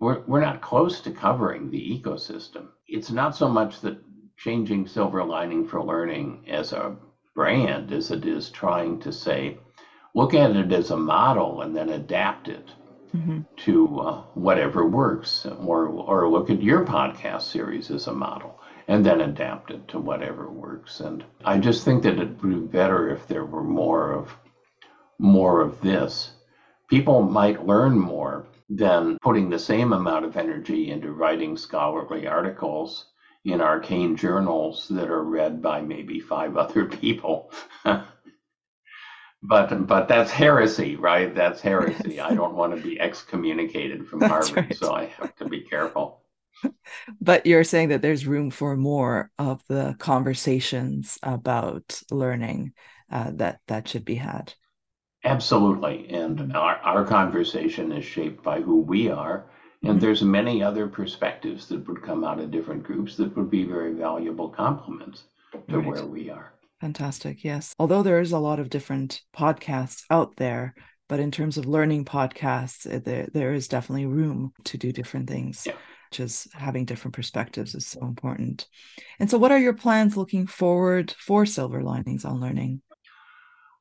we're, 0.00 0.22
we're 0.26 0.40
not 0.40 0.62
close 0.62 1.00
to 1.02 1.10
covering 1.10 1.70
the 1.70 2.00
ecosystem. 2.00 2.68
It's 2.88 3.10
not 3.10 3.36
so 3.36 3.48
much 3.48 3.80
that 3.82 4.02
changing 4.36 4.86
Silver 4.86 5.22
Lining 5.22 5.66
for 5.66 5.82
Learning 5.82 6.44
as 6.48 6.72
a 6.72 6.96
brand 7.34 7.92
as 7.92 8.10
it 8.10 8.24
is 8.24 8.50
trying 8.50 8.98
to 9.00 9.12
say, 9.12 9.58
look 10.14 10.34
at 10.34 10.56
it 10.56 10.72
as 10.72 10.90
a 10.90 10.96
model 10.96 11.60
and 11.60 11.76
then 11.76 11.90
adapt 11.90 12.48
it 12.48 12.72
mm-hmm. 13.14 13.40
to 13.58 14.00
uh, 14.00 14.22
whatever 14.34 14.86
works, 14.86 15.46
or, 15.46 15.86
or 15.86 16.28
look 16.28 16.50
at 16.50 16.62
your 16.62 16.84
podcast 16.84 17.42
series 17.42 17.90
as 17.90 18.06
a 18.06 18.12
model 18.12 18.58
and 18.88 19.04
then 19.04 19.20
adapt 19.20 19.70
it 19.70 19.86
to 19.88 19.98
whatever 19.98 20.50
works. 20.50 21.00
And 21.00 21.22
I 21.44 21.58
just 21.58 21.84
think 21.84 22.02
that 22.02 22.18
it 22.18 22.42
would 22.42 22.70
be 22.70 22.76
better 22.76 23.10
if 23.10 23.28
there 23.28 23.44
were 23.44 23.62
more 23.62 24.12
of 24.12 24.34
more 25.18 25.60
of 25.60 25.80
this. 25.82 26.32
People 26.88 27.22
might 27.22 27.66
learn 27.66 27.98
more 27.98 28.46
than 28.70 29.18
putting 29.20 29.50
the 29.50 29.58
same 29.58 29.92
amount 29.92 30.24
of 30.24 30.36
energy 30.36 30.90
into 30.90 31.12
writing 31.12 31.56
scholarly 31.56 32.26
articles 32.26 33.06
in 33.44 33.60
arcane 33.60 34.16
journals 34.16 34.86
that 34.88 35.10
are 35.10 35.24
read 35.24 35.60
by 35.60 35.80
maybe 35.80 36.20
five 36.20 36.56
other 36.64 36.86
people. 36.86 37.52
but 39.42 39.86
but 39.86 40.06
that's 40.08 40.30
heresy, 40.30 40.96
right? 40.96 41.34
That's 41.34 41.60
heresy. 41.60 42.14
Yes. 42.14 42.30
I 42.30 42.34
don't 42.34 42.54
want 42.54 42.76
to 42.76 42.80
be 42.80 43.00
excommunicated 43.00 44.06
from 44.06 44.20
that's 44.20 44.48
Harvard, 44.48 44.70
right. 44.70 44.76
so 44.76 44.94
I 44.94 45.06
have 45.06 45.34
to 45.36 45.46
be 45.46 45.60
careful. 45.60 46.22
But 47.20 47.46
you're 47.46 47.64
saying 47.64 47.88
that 47.88 48.02
there's 48.02 48.26
room 48.26 48.50
for 48.50 48.76
more 48.76 49.30
of 49.38 49.62
the 49.68 49.96
conversations 49.98 51.18
about 51.22 52.02
learning 52.10 52.74
uh, 53.10 53.30
that 53.34 53.60
that 53.66 53.88
should 53.88 54.04
be 54.04 54.16
had. 54.16 54.52
Absolutely, 55.24 56.08
and 56.10 56.56
our, 56.56 56.76
our 56.76 57.04
conversation 57.04 57.92
is 57.92 58.04
shaped 58.04 58.42
by 58.42 58.60
who 58.60 58.80
we 58.80 59.10
are 59.10 59.46
and 59.82 59.92
mm-hmm. 59.92 60.00
there's 60.00 60.22
many 60.22 60.62
other 60.62 60.86
perspectives 60.88 61.66
that 61.68 61.86
would 61.88 62.02
come 62.02 62.22
out 62.22 62.38
of 62.38 62.50
different 62.50 62.82
groups 62.82 63.16
that 63.16 63.34
would 63.36 63.50
be 63.50 63.64
very 63.64 63.94
valuable 63.94 64.48
complements 64.48 65.24
to 65.68 65.78
right. 65.78 65.86
where 65.86 66.04
we 66.04 66.28
are. 66.28 66.52
Fantastic. 66.80 67.44
Yes. 67.44 67.74
Although 67.78 68.02
there 68.02 68.20
is 68.20 68.32
a 68.32 68.38
lot 68.38 68.60
of 68.60 68.68
different 68.68 69.22
podcasts 69.34 70.04
out 70.10 70.36
there, 70.36 70.74
but 71.08 71.20
in 71.20 71.30
terms 71.30 71.56
of 71.56 71.66
learning 71.66 72.04
podcasts, 72.04 72.90
eh, 72.90 73.00
there, 73.02 73.28
there 73.32 73.54
is 73.54 73.68
definitely 73.68 74.06
room 74.06 74.52
to 74.64 74.76
do 74.76 74.92
different 74.92 75.28
things. 75.28 75.64
Yeah. 75.66 75.74
Which 76.10 76.20
is 76.20 76.48
having 76.52 76.86
different 76.86 77.14
perspectives 77.14 77.76
is 77.76 77.86
so 77.86 78.00
important. 78.00 78.66
And 79.20 79.30
so, 79.30 79.38
what 79.38 79.52
are 79.52 79.58
your 79.60 79.74
plans 79.74 80.16
looking 80.16 80.48
forward 80.48 81.14
for 81.16 81.46
Silver 81.46 81.84
Linings 81.84 82.24
on 82.24 82.40
Learning? 82.40 82.82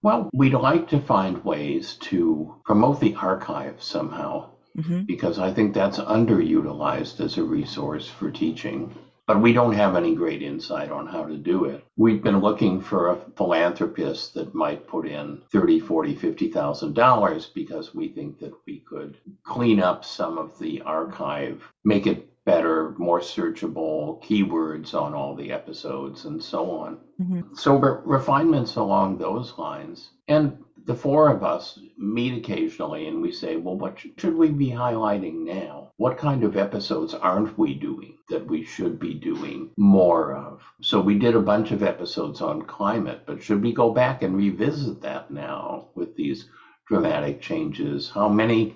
Well, 0.01 0.29
we'd 0.33 0.53
like 0.53 0.87
to 0.89 1.01
find 1.01 1.43
ways 1.43 1.95
to 2.01 2.55
promote 2.63 3.01
the 3.01 3.15
archive 3.15 3.83
somehow 3.83 4.51
mm-hmm. 4.77 5.01
because 5.03 5.39
I 5.39 5.51
think 5.51 5.73
that's 5.73 5.99
underutilized 5.99 7.19
as 7.19 7.37
a 7.37 7.43
resource 7.43 8.07
for 8.07 8.31
teaching. 8.31 8.95
But 9.27 9.41
we 9.41 9.53
don't 9.53 9.73
have 9.73 9.95
any 9.95 10.15
great 10.15 10.41
insight 10.41 10.89
on 10.89 11.05
how 11.05 11.25
to 11.25 11.37
do 11.37 11.65
it. 11.65 11.85
We've 11.97 12.23
been 12.23 12.39
looking 12.39 12.81
for 12.81 13.09
a 13.09 13.17
philanthropist 13.37 14.33
that 14.33 14.55
might 14.55 14.87
put 14.87 15.05
in 15.05 15.43
thirty, 15.51 15.79
forty, 15.79 16.15
fifty 16.15 16.49
thousand 16.49 16.95
dollars 16.95 17.45
because 17.45 17.93
we 17.93 18.07
think 18.07 18.39
that 18.39 18.53
we 18.65 18.79
could 18.79 19.17
clean 19.43 19.81
up 19.81 20.03
some 20.03 20.39
of 20.39 20.57
the 20.57 20.81
archive, 20.81 21.61
make 21.83 22.07
it 22.07 22.27
better, 22.49 22.95
more 22.97 23.19
searchable 23.19 24.21
keywords 24.23 24.93
on 24.93 25.13
all 25.13 25.35
the 25.35 25.51
episodes, 25.51 26.25
and 26.25 26.41
so 26.41 26.71
on. 26.71 26.97
Mm-hmm. 27.21 27.53
So 27.53 27.75
re- 27.75 28.01
refinements 28.05 28.75
along 28.75 29.17
those 29.17 29.53
lines, 29.57 30.09
and 30.27 30.57
the 30.85 30.95
four 30.95 31.29
of 31.29 31.43
us 31.43 31.77
meet 31.97 32.33
occasionally 32.35 33.07
and 33.07 33.21
we 33.21 33.31
say, 33.31 33.57
well, 33.57 33.77
what 33.77 33.99
should 34.17 34.35
we 34.35 34.49
be 34.49 34.71
highlighting 34.71 35.45
now? 35.45 35.91
What 35.97 36.17
kind 36.17 36.43
of 36.43 36.57
episodes 36.57 37.13
aren't 37.13 37.55
we 37.59 37.75
doing 37.75 38.15
that 38.29 38.47
we 38.47 38.63
should 38.63 38.99
be 38.99 39.13
doing 39.13 39.69
more 39.77 40.33
of? 40.33 40.61
So 40.81 40.99
we 40.99 41.19
did 41.19 41.35
a 41.35 41.41
bunch 41.51 41.69
of 41.69 41.83
episodes 41.83 42.41
on 42.41 42.63
climate, 42.63 43.21
but 43.27 43.43
should 43.43 43.61
we 43.61 43.71
go 43.71 43.91
back 43.93 44.23
and 44.23 44.35
revisit 44.35 45.01
that 45.01 45.29
now 45.29 45.89
with 45.93 46.15
these 46.15 46.49
dramatic 46.87 47.39
changes? 47.39 48.09
How 48.09 48.27
many 48.27 48.75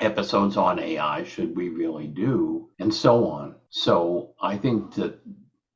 episodes 0.00 0.56
on 0.56 0.78
AI 0.78 1.24
should 1.24 1.56
we 1.56 1.68
really 1.68 2.06
do? 2.06 2.68
And 2.78 2.92
so 2.92 3.26
on. 3.26 3.56
So 3.70 4.34
I 4.40 4.56
think 4.56 4.94
that 4.94 5.20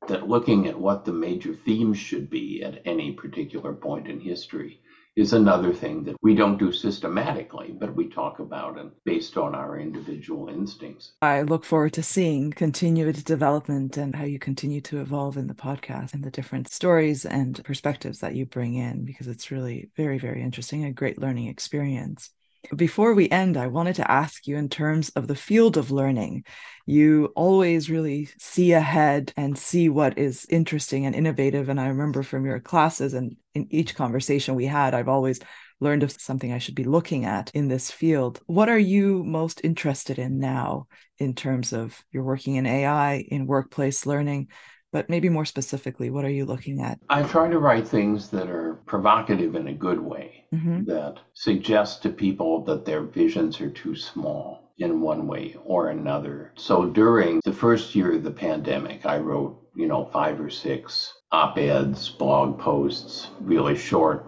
that 0.07 0.27
looking 0.27 0.67
at 0.67 0.79
what 0.79 1.05
the 1.05 1.13
major 1.13 1.53
themes 1.53 1.97
should 1.97 2.29
be 2.29 2.63
at 2.63 2.81
any 2.85 3.11
particular 3.11 3.73
point 3.73 4.07
in 4.07 4.19
history 4.19 4.81
is 5.15 5.33
another 5.33 5.73
thing 5.73 6.03
that 6.03 6.15
we 6.21 6.33
don't 6.33 6.57
do 6.57 6.71
systematically, 6.71 7.75
but 7.77 7.93
we 7.93 8.07
talk 8.07 8.39
about 8.39 8.79
and 8.79 8.91
based 9.05 9.37
on 9.37 9.53
our 9.53 9.77
individual 9.77 10.47
instincts. 10.47 11.11
I 11.21 11.41
look 11.41 11.65
forward 11.65 11.93
to 11.93 12.03
seeing 12.03 12.51
continued 12.51 13.23
development 13.25 13.97
and 13.97 14.15
how 14.15 14.23
you 14.23 14.39
continue 14.39 14.79
to 14.81 15.01
evolve 15.01 15.35
in 15.35 15.47
the 15.47 15.53
podcast 15.53 16.13
and 16.13 16.23
the 16.23 16.31
different 16.31 16.71
stories 16.71 17.25
and 17.25 17.61
perspectives 17.65 18.19
that 18.19 18.35
you 18.35 18.45
bring 18.45 18.75
in, 18.75 19.03
because 19.03 19.27
it's 19.27 19.51
really 19.51 19.89
very, 19.97 20.19
very 20.19 20.41
interesting, 20.41 20.85
a 20.85 20.93
great 20.93 21.19
learning 21.19 21.47
experience. 21.47 22.29
Before 22.75 23.13
we 23.13 23.29
end, 23.29 23.55
I 23.55 23.67
wanted 23.67 23.95
to 23.95 24.11
ask 24.11 24.45
you 24.45 24.57
in 24.57 24.69
terms 24.69 25.09
of 25.09 25.27
the 25.27 25.35
field 25.35 25.77
of 25.77 25.91
learning, 25.91 26.43
you 26.85 27.31
always 27.35 27.89
really 27.89 28.29
see 28.37 28.73
ahead 28.73 29.33
and 29.37 29.57
see 29.57 29.87
what 29.89 30.17
is 30.17 30.45
interesting 30.49 31.05
and 31.05 31.15
innovative. 31.15 31.69
And 31.69 31.79
I 31.79 31.87
remember 31.87 32.21
from 32.21 32.45
your 32.45 32.59
classes 32.59 33.13
and 33.13 33.37
in 33.55 33.67
each 33.69 33.95
conversation 33.95 34.55
we 34.55 34.65
had, 34.65 34.93
I've 34.93 35.07
always 35.07 35.39
learned 35.79 36.03
of 36.03 36.11
something 36.11 36.51
I 36.51 36.57
should 36.57 36.75
be 36.75 36.83
looking 36.83 37.25
at 37.25 37.49
in 37.53 37.69
this 37.69 37.89
field. 37.89 38.41
What 38.45 38.67
are 38.69 38.77
you 38.77 39.23
most 39.23 39.61
interested 39.63 40.19
in 40.19 40.39
now 40.39 40.87
in 41.17 41.35
terms 41.35 41.71
of 41.71 41.97
you're 42.11 42.23
working 42.23 42.55
in 42.55 42.65
AI, 42.65 43.25
in 43.29 43.47
workplace 43.47 44.05
learning? 44.05 44.49
But 44.91 45.09
maybe 45.09 45.29
more 45.29 45.45
specifically, 45.45 46.09
what 46.09 46.25
are 46.25 46.29
you 46.29 46.45
looking 46.45 46.81
at? 46.81 46.99
I 47.09 47.23
try 47.23 47.49
to 47.49 47.59
write 47.59 47.87
things 47.87 48.29
that 48.29 48.49
are 48.49 48.75
provocative 48.85 49.55
in 49.55 49.67
a 49.67 49.73
good 49.73 49.99
way, 49.99 50.45
mm-hmm. 50.53 50.85
that 50.85 51.17
suggest 51.33 52.01
to 52.03 52.09
people 52.09 52.63
that 52.65 52.85
their 52.85 53.03
visions 53.03 53.61
are 53.61 53.69
too 53.69 53.95
small 53.95 54.73
in 54.79 55.01
one 55.01 55.27
way 55.27 55.55
or 55.63 55.89
another. 55.89 56.53
So 56.55 56.85
during 56.85 57.41
the 57.43 57.53
first 57.53 57.93
year 57.95 58.13
of 58.13 58.23
the 58.23 58.31
pandemic, 58.31 59.05
I 59.05 59.17
wrote, 59.17 59.61
you 59.75 59.87
know, 59.87 60.05
five 60.05 60.39
or 60.39 60.49
six 60.49 61.13
op 61.31 61.57
eds, 61.57 62.09
blog 62.09 62.59
posts, 62.59 63.27
really 63.41 63.77
short 63.77 64.25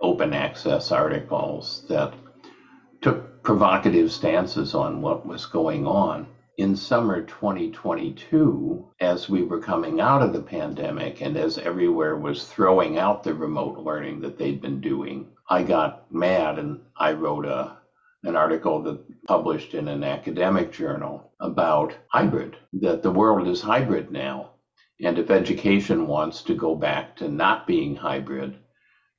open 0.00 0.32
access 0.34 0.92
articles 0.92 1.84
that 1.88 2.12
took 3.00 3.42
provocative 3.42 4.12
stances 4.12 4.74
on 4.74 5.00
what 5.00 5.26
was 5.26 5.46
going 5.46 5.86
on 5.86 6.26
in 6.58 6.74
summer 6.74 7.20
2022, 7.22 8.86
as 9.00 9.28
we 9.28 9.42
were 9.42 9.60
coming 9.60 10.00
out 10.00 10.22
of 10.22 10.32
the 10.32 10.40
pandemic 10.40 11.20
and 11.20 11.36
as 11.36 11.58
everywhere 11.58 12.16
was 12.16 12.46
throwing 12.46 12.96
out 12.98 13.22
the 13.22 13.34
remote 13.34 13.78
learning 13.78 14.20
that 14.22 14.38
they'd 14.38 14.62
been 14.62 14.80
doing, 14.80 15.28
I 15.50 15.62
got 15.62 16.10
mad 16.10 16.58
and 16.58 16.80
I 16.96 17.12
wrote 17.12 17.44
a 17.44 17.76
an 18.22 18.34
article 18.34 18.82
that 18.82 18.98
published 19.28 19.74
in 19.74 19.86
an 19.86 20.02
academic 20.02 20.72
journal 20.72 21.30
about 21.38 21.96
hybrid, 22.08 22.56
that 22.72 23.02
the 23.02 23.10
world 23.10 23.46
is 23.46 23.60
hybrid 23.60 24.10
now. 24.10 24.50
And 25.00 25.18
if 25.18 25.30
education 25.30 26.08
wants 26.08 26.42
to 26.44 26.54
go 26.54 26.74
back 26.74 27.14
to 27.16 27.28
not 27.28 27.68
being 27.68 27.94
hybrid, 27.94 28.56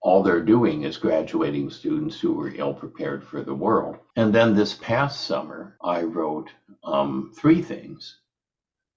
all 0.02 0.22
they're 0.24 0.42
doing 0.44 0.84
is 0.84 0.98
graduating 0.98 1.70
students 1.70 2.20
who 2.20 2.34
were 2.34 2.54
ill 2.56 2.74
prepared 2.74 3.24
for 3.24 3.42
the 3.42 3.56
world. 3.56 3.98
And 4.16 4.34
then 4.34 4.54
this 4.54 4.76
past 4.76 5.22
summer, 5.22 5.76
I 5.84 6.04
wrote 6.04 6.50
um, 6.84 7.32
three 7.36 7.62
things. 7.62 8.20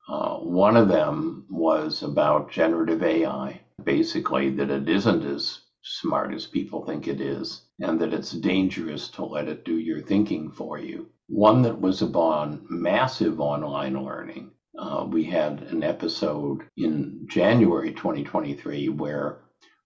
Uh, 0.08 0.36
one 0.38 0.76
of 0.76 0.88
them 0.88 1.46
was 1.48 2.02
about 2.02 2.50
generative 2.50 3.02
AI, 3.02 3.60
basically, 3.82 4.50
that 4.50 4.70
it 4.70 4.88
isn't 4.88 5.24
as 5.24 5.60
smart 5.82 6.34
as 6.34 6.46
people 6.46 6.84
think 6.84 7.08
it 7.08 7.20
is, 7.20 7.62
and 7.80 7.98
that 8.00 8.12
it's 8.12 8.32
dangerous 8.32 9.08
to 9.08 9.24
let 9.24 9.48
it 9.48 9.64
do 9.64 9.78
your 9.78 10.00
thinking 10.00 10.50
for 10.50 10.78
you. 10.78 11.08
One 11.28 11.62
that 11.62 11.80
was 11.80 12.02
about 12.02 12.70
massive 12.70 13.40
online 13.40 14.04
learning. 14.04 14.50
Uh, 14.78 15.06
we 15.08 15.24
had 15.24 15.62
an 15.62 15.82
episode 15.82 16.62
in 16.76 17.26
January 17.28 17.92
2023 17.92 18.88
where 18.90 19.40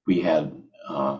we 0.07 0.21
had 0.21 0.53
uh, 0.89 1.19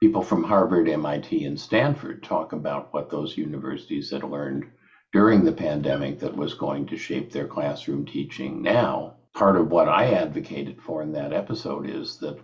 people 0.00 0.22
from 0.22 0.42
Harvard, 0.42 0.88
MIT, 0.88 1.44
and 1.44 1.58
Stanford 1.58 2.22
talk 2.22 2.52
about 2.52 2.88
what 2.92 3.08
those 3.08 3.36
universities 3.36 4.10
had 4.10 4.22
learned 4.22 4.64
during 5.12 5.44
the 5.44 5.52
pandemic 5.52 6.18
that 6.18 6.36
was 6.36 6.54
going 6.54 6.86
to 6.86 6.96
shape 6.96 7.30
their 7.30 7.46
classroom 7.46 8.04
teaching 8.04 8.62
now. 8.62 9.14
Part 9.34 9.56
of 9.56 9.70
what 9.70 9.88
I 9.88 10.12
advocated 10.12 10.80
for 10.80 11.02
in 11.02 11.12
that 11.12 11.32
episode 11.32 11.88
is 11.88 12.16
that 12.20 12.36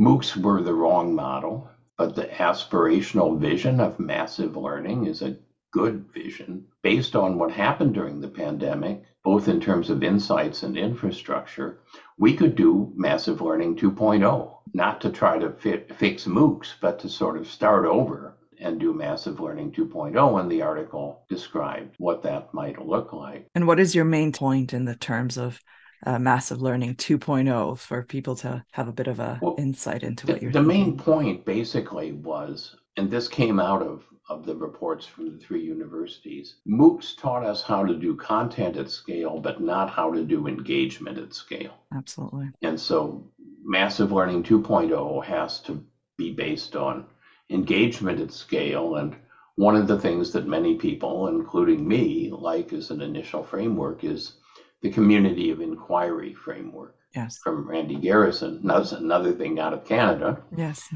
MOOCs 0.00 0.36
were 0.36 0.62
the 0.62 0.74
wrong 0.74 1.14
model, 1.14 1.68
but 1.98 2.14
the 2.14 2.26
aspirational 2.26 3.38
vision 3.38 3.80
of 3.80 3.98
massive 3.98 4.56
learning 4.56 5.06
is 5.06 5.22
a 5.22 5.34
good 5.72 6.04
vision 6.12 6.64
based 6.82 7.14
on 7.14 7.38
what 7.38 7.50
happened 7.50 7.94
during 7.94 8.20
the 8.20 8.28
pandemic, 8.28 9.02
both 9.24 9.48
in 9.48 9.60
terms 9.60 9.90
of 9.90 10.02
insights 10.02 10.62
and 10.62 10.76
infrastructure. 10.76 11.80
We 12.18 12.34
could 12.34 12.54
do 12.54 12.92
massive 12.96 13.40
learning 13.40 13.76
2.0 13.76 14.58
not 14.74 15.00
to 15.00 15.10
try 15.10 15.38
to 15.38 15.50
fit, 15.50 15.94
fix 15.96 16.26
MOOCs, 16.26 16.74
but 16.80 16.98
to 17.00 17.08
sort 17.08 17.36
of 17.36 17.48
start 17.48 17.86
over 17.86 18.36
and 18.60 18.80
do 18.80 18.92
Massive 18.92 19.40
Learning 19.40 19.70
2.0, 19.70 20.40
and 20.40 20.50
the 20.50 20.62
article 20.62 21.22
described 21.28 21.94
what 21.98 22.22
that 22.22 22.52
might 22.52 22.84
look 22.84 23.12
like. 23.12 23.46
And 23.54 23.66
what 23.66 23.78
is 23.78 23.94
your 23.94 24.04
main 24.04 24.32
point 24.32 24.72
in 24.72 24.84
the 24.84 24.96
terms 24.96 25.38
of 25.38 25.60
uh, 26.04 26.18
Massive 26.18 26.60
Learning 26.60 26.94
2.0 26.94 27.78
for 27.78 28.02
people 28.02 28.36
to 28.36 28.64
have 28.72 28.88
a 28.88 28.92
bit 28.92 29.06
of 29.06 29.20
a 29.20 29.38
well, 29.40 29.54
insight 29.58 30.02
into 30.02 30.26
what 30.26 30.36
the, 30.36 30.42
you're 30.42 30.52
The 30.52 30.62
main 30.62 30.96
point 30.96 31.44
basically 31.44 32.12
was, 32.12 32.76
and 32.96 33.10
this 33.10 33.28
came 33.28 33.60
out 33.60 33.82
of 33.82 34.04
of 34.28 34.44
the 34.44 34.54
reports 34.54 35.06
from 35.06 35.30
the 35.30 35.38
three 35.38 35.62
universities. 35.62 36.56
MOOCs 36.66 37.16
taught 37.16 37.44
us 37.44 37.62
how 37.62 37.84
to 37.84 37.94
do 37.94 38.14
content 38.14 38.76
at 38.76 38.90
scale, 38.90 39.40
but 39.40 39.60
not 39.60 39.90
how 39.90 40.12
to 40.12 40.22
do 40.22 40.46
engagement 40.46 41.18
at 41.18 41.32
scale. 41.32 41.74
Absolutely. 41.94 42.50
And 42.62 42.78
so 42.78 43.24
Massive 43.64 44.12
Learning 44.12 44.42
2.0 44.42 45.24
has 45.24 45.60
to 45.60 45.82
be 46.16 46.32
based 46.32 46.76
on 46.76 47.06
engagement 47.50 48.20
at 48.20 48.32
scale. 48.32 48.96
And 48.96 49.16
one 49.56 49.76
of 49.76 49.88
the 49.88 49.98
things 49.98 50.30
that 50.32 50.46
many 50.46 50.76
people, 50.76 51.28
including 51.28 51.86
me, 51.88 52.30
like 52.30 52.72
as 52.72 52.90
an 52.90 53.00
initial 53.00 53.42
framework 53.42 54.04
is 54.04 54.34
the 54.82 54.90
community 54.90 55.50
of 55.50 55.60
inquiry 55.60 56.34
framework. 56.34 56.94
Yes. 57.14 57.38
From 57.42 57.66
Randy 57.66 57.96
Garrison. 57.96 58.60
That's 58.62 58.92
another 58.92 59.32
thing 59.32 59.58
out 59.58 59.72
of 59.72 59.86
Canada. 59.86 60.42
Yes. 60.54 60.86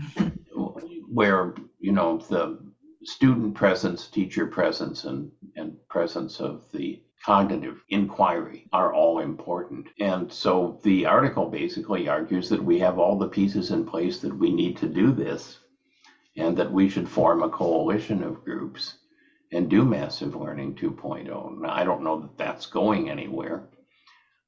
where, 1.09 1.55
you 1.81 1.93
know, 1.93 2.19
the 2.19 2.59
student 3.05 3.55
presence, 3.55 4.09
teacher 4.09 4.47
presence, 4.47 5.05
and, 5.05 5.31
and 5.57 5.77
presence 5.89 6.41
of 6.41 6.65
the 6.73 7.03
cognitive 7.25 7.83
inquiry 7.89 8.67
are 8.73 8.93
all 8.93 9.21
important. 9.21 9.89
And 10.01 10.33
so 10.33 10.81
the 10.83 11.07
article 11.07 11.47
basically 11.47 12.09
argues 12.09 12.49
that 12.49 12.63
we 12.63 12.79
have 12.81 12.99
all 12.99 13.17
the 13.17 13.29
pieces 13.29 13.71
in 13.71 13.85
place 13.85 14.19
that 14.19 14.37
we 14.37 14.53
need 14.53 14.77
to 14.79 14.89
do 14.89 15.13
this 15.13 15.59
and 16.37 16.57
that 16.57 16.73
we 16.73 16.89
should 16.89 17.09
form 17.09 17.43
a 17.43 17.49
coalition 17.49 18.23
of 18.23 18.45
groups 18.45 18.95
and 19.53 19.69
do 19.69 19.85
massive 19.85 20.35
learning 20.35 20.75
2.0. 20.75 21.61
Now, 21.61 21.71
I 21.71 21.85
don't 21.85 22.03
know 22.03 22.21
that 22.21 22.39
that's 22.39 22.67
going 22.67 23.11
anywhere, 23.11 23.69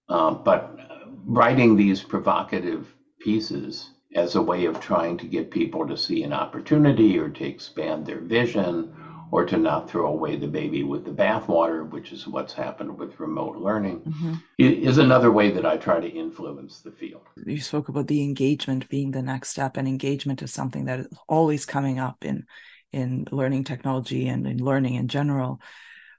uh, 0.09 0.33
but 0.33 0.79
writing 1.27 1.77
these 1.77 2.03
provocative 2.03 2.93
pieces 3.21 3.91
as 4.15 4.37
a 4.37 4.43
way 4.43 4.65
of 4.67 4.81
trying 4.81 5.17
to 5.19 5.27
get 5.27 5.51
people 5.51 5.87
to 5.87 5.97
see 5.97 6.23
an 6.23 6.33
opportunity 6.33 7.19
or 7.19 7.29
to 7.29 7.45
expand 7.45 8.07
their 8.07 8.21
vision 8.21 8.95
or 9.31 9.45
to 9.45 9.57
not 9.57 9.91
throw 9.91 10.07
away 10.07 10.37
the 10.37 10.47
baby 10.47 10.85
with 10.85 11.05
the 11.05 11.11
bathwater, 11.11 11.91
which 11.91 12.13
is 12.13 12.29
what's 12.29 12.53
happened 12.53 12.97
with 12.97 13.19
remote 13.19 13.57
learning, 13.57 14.01
mm-hmm. 14.01 14.35
is 14.59 14.99
another 14.99 15.33
way 15.33 15.51
that 15.51 15.67
I 15.67 15.77
try 15.77 15.99
to 15.99 16.09
influence 16.09 16.81
the 16.81 16.93
field. 16.93 17.23
You 17.45 17.59
spoke 17.59 17.89
about 17.89 18.07
the 18.07 18.23
engagement 18.23 18.89
being 18.89 19.11
the 19.11 19.23
next 19.23 19.49
step, 19.49 19.77
and 19.77 19.89
engagement 19.89 20.43
is 20.43 20.53
something 20.53 20.85
that 20.85 21.01
is 21.01 21.09
always 21.29 21.67
coming 21.67 21.99
up 21.99 22.25
in 22.25 22.45
in 22.93 23.27
learning 23.33 23.65
technology 23.65 24.29
and 24.29 24.47
in 24.47 24.59
learning 24.59 24.95
in 24.95 25.09
general. 25.09 25.61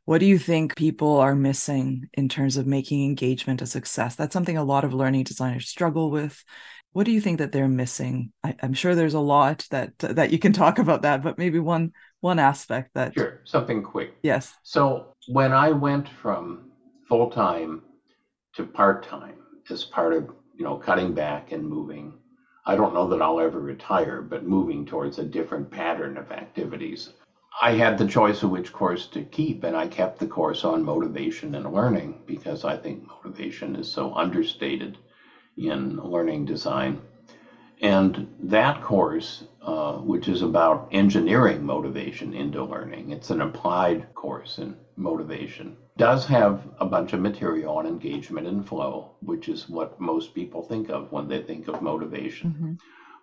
What 0.04 0.20
do 0.20 0.26
you 0.26 0.38
think 0.38 0.76
people 0.76 1.18
are 1.18 1.34
missing 1.34 2.10
in 2.14 2.28
terms 2.28 2.58
of 2.58 2.68
making 2.68 3.06
engagement 3.06 3.62
a 3.62 3.66
success? 3.66 4.16
That's 4.16 4.34
something 4.34 4.58
a 4.58 4.64
lot 4.64 4.84
of 4.84 4.94
learning 4.94 5.24
designers 5.24 5.70
struggle 5.70 6.12
with 6.12 6.44
what 6.96 7.06
do 7.06 7.12
you 7.12 7.20
think 7.20 7.40
that 7.40 7.52
they're 7.52 7.68
missing? 7.68 8.32
I, 8.42 8.56
am 8.62 8.74
sure 8.74 8.96
there's 8.96 9.16
a 9.16 9.20
lot 9.20 9.68
that 9.70 10.00
that 10.00 10.32
you 10.32 10.40
can 10.40 10.54
talk 10.54 10.80
about 10.80 11.02
that 11.02 11.22
but 11.22 11.38
maybe 11.38 11.60
one 11.60 11.92
one 12.22 12.40
aspect 12.40 12.92
that 12.94 13.14
sure 13.14 13.42
something 13.44 13.84
quick. 13.84 14.16
Yes. 14.24 14.54
So 14.64 15.14
when 15.28 15.52
i 15.52 15.72
went 15.72 16.08
from 16.08 16.72
full-time 17.10 17.82
to 18.56 18.64
part-time 18.64 19.36
as 19.70 19.84
part 19.84 20.14
of 20.14 20.30
you 20.58 20.64
know 20.64 20.78
cutting 20.78 21.14
back 21.14 21.52
and 21.52 21.68
moving 21.68 22.14
i 22.66 22.76
don't 22.76 22.94
know 22.94 23.08
that 23.10 23.22
i'll 23.22 23.42
ever 23.42 23.60
retire 23.60 24.22
but 24.22 24.46
moving 24.46 24.86
towards 24.86 25.20
a 25.20 25.24
different 25.24 25.70
pattern 25.70 26.16
of 26.16 26.32
activities 26.32 27.14
i 27.62 27.72
had 27.72 27.98
the 27.98 28.08
choice 28.08 28.42
of 28.44 28.52
which 28.52 28.72
course 28.72 29.08
to 29.08 29.24
keep 29.24 29.64
and 29.64 29.76
i 29.76 29.86
kept 29.88 30.20
the 30.20 30.28
course 30.28 30.64
on 30.64 30.84
motivation 30.84 31.56
and 31.56 31.74
learning 31.74 32.22
because 32.26 32.64
i 32.64 32.78
think 32.78 33.06
motivation 33.08 33.76
is 33.76 33.92
so 33.92 34.14
understated 34.14 34.98
in 35.58 35.98
learning 35.98 36.46
design. 36.46 37.02
And 37.82 38.28
that 38.40 38.82
course, 38.82 39.44
uh, 39.62 39.94
which 39.98 40.28
is 40.28 40.42
about 40.42 40.88
engineering 40.92 41.66
motivation 41.66 42.34
into 42.34 42.64
learning, 42.64 43.12
it's 43.12 43.30
an 43.30 43.42
applied 43.42 44.14
course 44.16 44.58
in 44.58 44.78
motivation, 44.96 45.76
does 45.98 46.26
have 46.26 46.68
a 46.80 46.86
bunch 46.86 47.14
of 47.14 47.20
material 47.20 47.76
on 47.76 47.86
engagement 47.86 48.48
and 48.48 48.66
flow, 48.66 49.12
which 49.22 49.50
is 49.50 49.68
what 49.68 50.00
most 50.00 50.34
people 50.34 50.62
think 50.62 50.90
of 50.90 51.12
when 51.12 51.28
they 51.28 51.42
think 51.42 51.68
of 51.68 51.82
motivation. 51.82 52.52
Mm-hmm. 52.52 52.74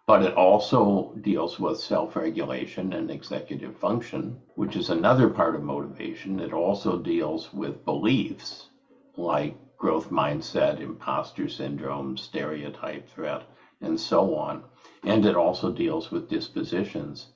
But 0.05 0.23
it 0.23 0.35
also 0.35 1.15
deals 1.21 1.59
with 1.59 1.79
self 1.79 2.17
regulation 2.17 2.93
and 2.93 3.11
executive 3.11 3.77
function, 3.77 4.37
which 4.57 4.77
is 4.77 4.91
another 4.91 5.29
part 5.29 5.55
of 5.55 5.63
motivation. 5.63 6.41
It 6.41 6.53
also 6.53 6.99
deals 6.99 7.53
with 7.53 7.85
beliefs 7.85 8.69
like 9.17 9.57
growth 9.83 10.11
mindset, 10.11 10.79
imposter 10.79 11.49
syndrome, 11.49 12.17
stereotype 12.17 13.05
threat, 13.09 13.43
and 13.81 13.99
so 13.99 14.33
on. 14.33 14.63
And 15.03 15.25
it 15.25 15.35
also 15.35 15.71
deals 15.71 16.09
with 16.09 16.29
dispositions. 16.29 17.27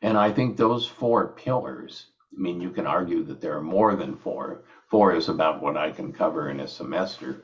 And 0.00 0.16
I 0.16 0.30
think 0.30 0.56
those 0.56 0.86
four 0.86 1.26
pillars, 1.26 2.06
I 2.34 2.40
mean, 2.40 2.58
you 2.58 2.70
can 2.70 2.86
argue 2.86 3.22
that 3.24 3.42
there 3.42 3.54
are 3.54 3.60
more 3.60 3.94
than 3.94 4.14
four. 4.16 4.62
Four 4.88 5.12
is 5.12 5.28
about 5.28 5.60
what 5.60 5.76
I 5.76 5.90
can 5.90 6.10
cover 6.10 6.48
in 6.48 6.60
a 6.60 6.66
semester. 6.66 7.42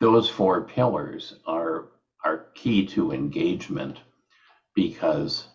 Those 0.00 0.26
four 0.26 0.62
pillars 0.62 1.34
are, 1.46 1.84
are 2.24 2.46
key 2.54 2.82
to 2.94 3.12
engagement 3.12 4.00
because 4.74 5.48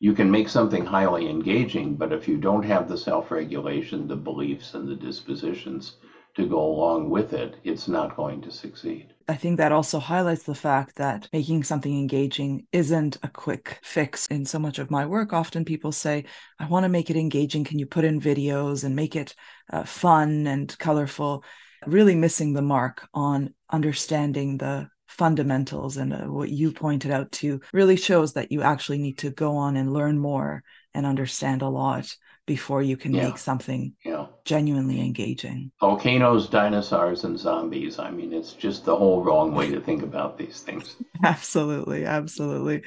you 0.00 0.12
can 0.12 0.32
make 0.32 0.48
something 0.48 0.84
highly 0.84 1.28
engaging, 1.28 1.94
but 1.94 2.12
if 2.12 2.26
you 2.26 2.38
don't 2.38 2.64
have 2.64 2.88
the 2.88 2.96
self 2.96 3.30
regulation, 3.30 4.08
the 4.08 4.16
beliefs, 4.16 4.74
and 4.74 4.88
the 4.88 4.96
dispositions, 4.96 5.92
to 6.34 6.48
go 6.48 6.60
along 6.60 7.10
with 7.10 7.32
it, 7.32 7.56
it's 7.64 7.88
not 7.88 8.16
going 8.16 8.40
to 8.42 8.50
succeed. 8.50 9.14
I 9.28 9.34
think 9.34 9.56
that 9.56 9.72
also 9.72 9.98
highlights 9.98 10.42
the 10.42 10.54
fact 10.54 10.96
that 10.96 11.28
making 11.32 11.64
something 11.64 11.96
engaging 11.96 12.66
isn't 12.72 13.16
a 13.22 13.28
quick 13.28 13.78
fix. 13.82 14.26
In 14.26 14.44
so 14.44 14.58
much 14.58 14.78
of 14.78 14.90
my 14.90 15.06
work, 15.06 15.32
often 15.32 15.64
people 15.64 15.92
say, 15.92 16.24
I 16.58 16.66
want 16.66 16.84
to 16.84 16.90
make 16.90 17.08
it 17.08 17.16
engaging. 17.16 17.64
Can 17.64 17.78
you 17.78 17.86
put 17.86 18.04
in 18.04 18.20
videos 18.20 18.84
and 18.84 18.94
make 18.94 19.16
it 19.16 19.34
uh, 19.72 19.84
fun 19.84 20.46
and 20.46 20.76
colorful? 20.78 21.42
Really 21.86 22.14
missing 22.14 22.52
the 22.52 22.62
mark 22.62 23.08
on 23.14 23.54
understanding 23.70 24.58
the 24.58 24.88
fundamentals. 25.06 25.96
And 25.96 26.12
uh, 26.12 26.24
what 26.24 26.50
you 26.50 26.72
pointed 26.72 27.10
out 27.10 27.32
to 27.32 27.60
really 27.72 27.96
shows 27.96 28.34
that 28.34 28.52
you 28.52 28.62
actually 28.62 28.98
need 28.98 29.18
to 29.18 29.30
go 29.30 29.56
on 29.56 29.76
and 29.76 29.92
learn 29.92 30.18
more 30.18 30.62
and 30.92 31.06
understand 31.06 31.62
a 31.62 31.68
lot 31.68 32.14
before 32.46 32.82
you 32.82 32.96
can 32.96 33.14
yeah. 33.14 33.24
make 33.24 33.38
something 33.38 33.94
yeah. 34.04 34.26
genuinely 34.44 35.00
engaging. 35.00 35.72
Volcanoes, 35.80 36.48
dinosaurs, 36.48 37.24
and 37.24 37.38
zombies. 37.38 37.98
I 37.98 38.10
mean, 38.10 38.32
it's 38.32 38.52
just 38.52 38.84
the 38.84 38.96
whole 38.96 39.22
wrong 39.22 39.54
way 39.54 39.70
to 39.70 39.80
think 39.80 40.02
about 40.02 40.36
these 40.36 40.60
things. 40.60 40.96
absolutely. 41.24 42.04
Absolutely. 42.04 42.82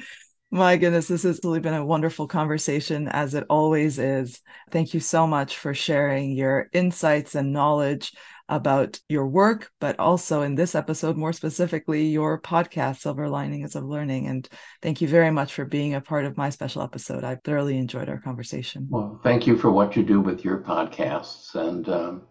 My 0.49 0.77
goodness, 0.77 1.07
this 1.07 1.23
has 1.23 1.41
really 1.43 1.59
been 1.59 1.73
a 1.73 1.85
wonderful 1.85 2.27
conversation, 2.27 3.07
as 3.09 3.33
it 3.33 3.45
always 3.49 3.99
is. 3.99 4.39
Thank 4.71 4.93
you 4.93 4.99
so 4.99 5.27
much 5.27 5.57
for 5.57 5.73
sharing 5.73 6.31
your 6.31 6.69
insights 6.71 7.35
and 7.35 7.51
knowledge 7.51 8.13
about 8.49 8.99
your 9.09 9.27
work, 9.27 9.69
but 9.79 9.99
also 9.99 10.41
in 10.41 10.55
this 10.55 10.75
episode, 10.75 11.17
more 11.17 11.33
specifically, 11.33 12.07
your 12.07 12.39
podcast, 12.39 12.99
Silver 12.99 13.27
Linings 13.27 13.75
of 13.75 13.83
Learning. 13.83 14.27
And 14.27 14.47
thank 14.81 15.01
you 15.01 15.07
very 15.07 15.31
much 15.31 15.53
for 15.53 15.65
being 15.65 15.93
a 15.93 16.01
part 16.01 16.25
of 16.25 16.37
my 16.37 16.49
special 16.49 16.81
episode. 16.81 17.23
I 17.23 17.35
thoroughly 17.43 17.77
enjoyed 17.77 18.09
our 18.09 18.19
conversation. 18.19 18.87
Well, 18.89 19.19
thank 19.23 19.45
you 19.45 19.57
for 19.57 19.71
what 19.71 19.95
you 19.95 20.03
do 20.03 20.21
with 20.21 20.45
your 20.45 20.59
podcasts. 20.59 21.55
And 21.55 21.89
um, 21.89 22.21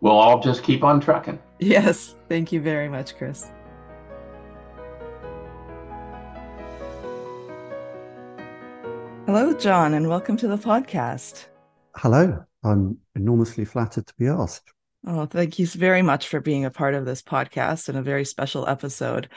we'll 0.00 0.12
all 0.12 0.40
just 0.40 0.62
keep 0.62 0.84
on 0.84 1.00
trucking. 1.00 1.38
Yes. 1.58 2.16
Thank 2.28 2.52
you 2.52 2.60
very 2.60 2.88
much, 2.88 3.16
Chris. 3.16 3.50
Hello, 9.26 9.54
John, 9.54 9.94
and 9.94 10.06
welcome 10.06 10.36
to 10.36 10.46
the 10.46 10.58
podcast. 10.58 11.46
Hello. 11.96 12.44
I'm 12.62 12.98
enormously 13.14 13.64
flattered 13.64 14.06
to 14.06 14.14
be 14.18 14.26
asked. 14.26 14.73
Oh, 15.06 15.26
thank 15.26 15.58
you 15.58 15.66
very 15.66 16.02
much 16.02 16.28
for 16.28 16.40
being 16.40 16.64
a 16.64 16.70
part 16.70 16.94
of 16.94 17.04
this 17.04 17.22
podcast 17.22 17.88
and 17.88 17.98
a 17.98 18.02
very 18.02 18.24
special 18.24 18.66
episode. 18.66 19.28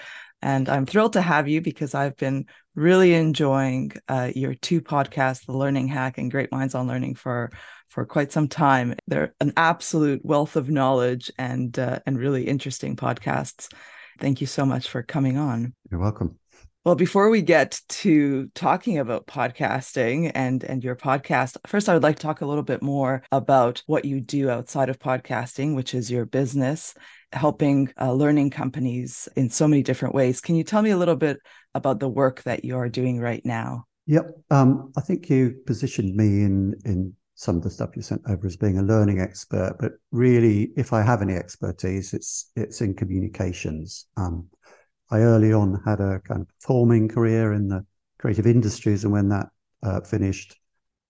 And 0.42 0.70
I'm 0.70 0.86
thrilled 0.86 1.14
to 1.14 1.22
have 1.22 1.48
you 1.48 1.62
because 1.62 1.94
I've 1.94 2.16
been 2.16 2.46
really 2.76 3.14
enjoying 3.16 3.92
uh, 4.08 4.32
your 4.36 4.54
two 4.54 4.82
podcasts, 4.82 5.46
The 5.46 5.58
Learning 5.58 5.88
Hack 5.88 6.20
and 6.20 6.32
Great 6.32 6.52
Minds 6.52 6.76
on 6.76 6.88
Learning, 6.88 7.16
for 7.16 7.52
for 7.90 8.06
quite 8.06 8.32
some 8.32 8.48
time. 8.48 8.96
They're 9.08 9.34
an 9.42 9.54
absolute 9.58 10.24
wealth 10.24 10.56
of 10.56 10.70
knowledge 10.70 11.32
and 11.38 11.78
uh, 11.78 12.00
and 12.06 12.18
really 12.18 12.48
interesting 12.48 12.96
podcasts. 12.96 13.74
Thank 14.20 14.42
you 14.42 14.48
so 14.48 14.66
much 14.66 14.88
for 14.90 15.04
coming 15.04 15.38
on. 15.38 15.74
You're 15.92 16.00
welcome. 16.00 16.38
Well, 16.88 16.96
before 16.96 17.28
we 17.30 17.42
get 17.42 17.82
to 17.90 18.48
talking 18.56 18.98
about 18.98 19.28
podcasting 19.28 20.32
and 20.34 20.64
and 20.64 20.82
your 20.82 20.96
podcast, 20.96 21.58
first 21.68 21.90
I 21.90 21.94
would 21.94 22.02
like 22.02 22.16
to 22.16 22.22
talk 22.22 22.40
a 22.40 22.46
little 22.46 22.64
bit 22.64 22.82
more 22.82 23.24
about 23.30 23.84
what 23.88 24.06
you 24.06 24.22
do 24.22 24.50
outside 24.50 24.88
of 24.88 24.98
podcasting, 24.98 25.76
which 25.76 25.94
is 25.94 26.10
your 26.10 26.24
business, 26.24 26.94
helping 27.34 27.92
uh, 28.00 28.14
learning 28.14 28.52
companies 28.52 29.28
in 29.36 29.50
so 29.50 29.68
many 29.68 29.84
different 29.84 30.16
ways. 30.16 30.40
Can 30.40 30.56
you 30.56 30.64
tell 30.64 30.82
me 30.82 30.92
a 30.92 30.98
little 30.98 31.18
bit 31.18 31.40
about 31.76 32.00
the 32.00 32.08
work 32.08 32.44
that 32.44 32.64
you 32.64 32.78
are 32.78 32.88
doing 32.88 33.20
right 33.20 33.46
now? 33.46 33.84
Yep. 34.06 34.32
Um, 34.50 34.94
I 34.98 35.02
think 35.02 35.30
you 35.30 35.58
positioned 35.66 36.16
me 36.16 36.46
in 36.46 36.74
in 36.86 37.14
some 37.36 37.58
of 37.58 37.64
the 37.64 37.70
stuff 37.70 37.98
you 37.98 38.02
sent 38.02 38.22
over 38.30 38.48
as 38.48 38.56
being 38.56 38.78
a 38.78 38.82
learning 38.82 39.20
expert, 39.20 39.76
but 39.78 39.92
really, 40.14 40.72
if 40.78 40.94
I 40.94 41.02
have 41.02 41.22
any 41.22 41.34
expertise, 41.34 42.14
it's 42.14 42.50
it's 42.56 42.80
in 42.80 42.94
communications. 42.94 44.06
Um, 44.16 44.48
I 45.10 45.20
early 45.20 45.54
on 45.54 45.82
had 45.86 46.00
a 46.00 46.20
kind 46.20 46.42
of 46.42 46.48
performing 46.60 47.08
career 47.08 47.54
in 47.54 47.68
the 47.68 47.86
creative 48.20 48.48
industries, 48.48 49.04
and 49.04 49.14
when 49.14 49.30
that 49.30 49.48
uh, 49.84 50.02
finished, 50.02 50.56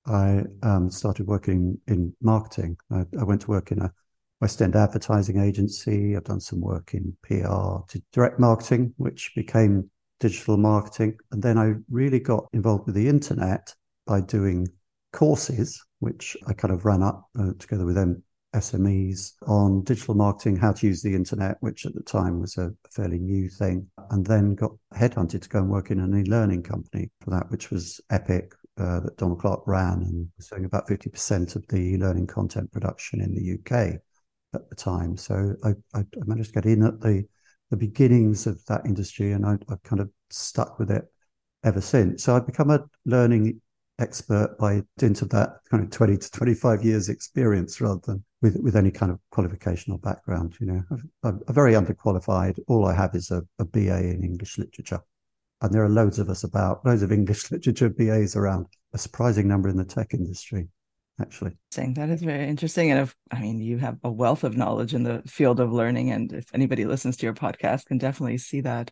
I 0.06 0.44
um, 0.64 0.90
started 0.90 1.28
working 1.28 1.80
in 1.88 2.14
marketing. 2.22 2.78
I, 2.92 3.06
I, 3.20 3.24
went 3.24 3.42
to 3.42 3.52
work 3.52 3.72
in 3.72 3.82
a 3.82 3.92
West 4.40 4.62
End 4.62 4.76
advertising 4.76 5.40
agency. 5.40 6.16
I've 6.16 6.24
done 6.24 6.40
some 6.40 6.62
work 6.62 6.94
in 6.94 7.16
PR 7.24 7.84
to 7.90 8.02
direct 8.14 8.40
marketing, 8.40 8.94
which 8.98 9.32
became 9.36 9.90
digital 10.20 10.58
marketing. 10.58 11.18
And 11.32 11.42
then 11.42 11.58
I 11.58 11.74
really 11.90 12.20
got 12.20 12.48
involved 12.54 12.86
with 12.86 12.96
the 12.96 13.10
internet 13.10 13.74
by 14.06 14.22
doing 14.22 14.68
courses, 15.12 15.84
which 16.00 16.38
I 16.48 16.54
kind 16.54 16.74
of 16.74 16.86
ran 16.86 17.04
up 17.04 17.28
uh, 17.38 17.52
together 17.60 17.86
with 17.86 17.96
them 17.96 18.24
SMEs 18.58 19.34
on 19.48 19.84
digital 19.84 20.16
marketing, 20.16 20.58
how 20.58 20.72
to 20.74 20.88
use 20.88 21.02
the 21.02 21.14
internet, 21.14 21.58
which 21.62 21.86
at 21.86 21.94
the 21.94 22.04
time 22.04 22.40
was 22.40 22.58
a 22.58 22.72
fairly 22.92 23.20
new 23.20 23.50
thing, 23.50 23.88
and 24.12 24.26
then 24.26 24.56
got 24.56 24.72
headhunted 24.94 25.42
to 25.42 25.50
go 25.50 25.60
and 25.60 25.70
work 25.70 25.92
in 25.92 26.00
an 26.00 26.20
e-learning 26.20 26.64
company 26.64 27.10
for 27.22 27.32
that, 27.32 27.50
which 27.52 27.72
was 27.72 28.02
Epic, 28.10 28.54
uh, 28.78 29.00
that 29.00 29.18
Donald 29.18 29.40
Clark 29.40 29.64
ran 29.66 30.02
and 30.04 30.28
was 30.38 30.48
doing 30.48 30.66
about 30.66 30.88
50% 30.88 31.56
of 31.56 31.68
the 31.68 31.78
e-learning 31.78 32.28
content 32.28 32.72
production 32.72 33.22
in 33.22 33.34
the 33.34 33.54
UK 33.54 34.00
at 34.54 34.70
the 34.70 34.76
time. 34.76 35.18
So 35.18 35.56
I, 35.64 35.70
I, 35.94 36.00
I 36.00 36.26
managed 36.26 36.54
to 36.54 36.62
get 36.62 36.66
in 36.66 36.84
at 36.84 37.00
the 37.02 37.26
the 37.70 37.78
beginnings 37.78 38.48
of 38.48 38.64
that 38.68 38.86
industry, 38.86 39.34
and 39.34 39.46
I, 39.46 39.58
have 39.70 39.84
kind 39.84 40.02
of 40.02 40.10
stuck 40.30 40.80
with 40.80 40.90
it 40.90 41.04
ever 41.64 41.82
since. 41.82 42.24
So 42.24 42.36
I've 42.36 42.46
become 42.46 42.70
a 42.70 42.86
learning 43.06 43.62
expert 44.00 44.56
by 44.60 44.84
dint 44.98 45.22
of 45.22 45.30
that 45.30 45.58
kind 45.70 45.84
of 45.84 45.90
20 45.90 46.18
to 46.18 46.32
25 46.32 46.84
years 46.84 47.10
experience 47.10 47.82
rather 47.82 48.02
than 48.06 48.24
with, 48.42 48.58
with 48.62 48.76
any 48.76 48.92
kind 48.92 49.12
of 49.12 49.20
qualification 49.32 49.94
or 49.94 50.00
background. 50.00 50.56
You 50.60 50.68
know, 50.68 50.84
I'm, 50.92 51.10
I'm 51.24 51.54
very 51.54 51.74
underqualified. 51.74 52.60
All 52.68 52.86
I 52.86 52.94
have 52.94 53.16
is 53.16 53.32
a, 53.32 53.44
a 53.60 53.66
BA 53.66 53.98
in 53.98 54.24
English 54.24 54.58
literature. 54.58 55.02
And 55.62 55.74
there 55.74 55.84
are 55.84 55.90
loads 55.90 56.20
of 56.20 56.30
us 56.30 56.44
about, 56.44 56.86
loads 56.86 57.02
of 57.02 57.12
English 57.12 57.52
literature 57.52 57.90
BAs 57.90 58.36
around, 58.36 58.68
a 58.94 58.98
surprising 58.98 59.48
number 59.48 59.70
in 59.70 59.78
the 59.78 59.86
tech 59.86 60.14
industry, 60.14 60.68
actually. 61.20 61.58
That 61.96 62.10
is 62.10 62.22
very 62.22 62.48
interesting. 62.48 62.92
And 62.92 63.02
if, 63.02 63.16
I 63.32 63.40
mean, 63.40 63.60
you 63.60 63.80
have 63.80 63.98
a 64.04 64.12
wealth 64.12 64.44
of 64.44 64.56
knowledge 64.56 64.94
in 64.94 65.04
the 65.04 65.24
field 65.26 65.60
of 65.60 65.74
learning. 65.74 66.12
And 66.12 66.32
if 66.32 66.54
anybody 66.54 66.86
listens 66.86 67.18
to 67.18 67.26
your 67.26 67.34
podcast, 67.34 67.86
can 67.86 67.98
definitely 67.98 68.38
see 68.38 68.62
that. 68.62 68.92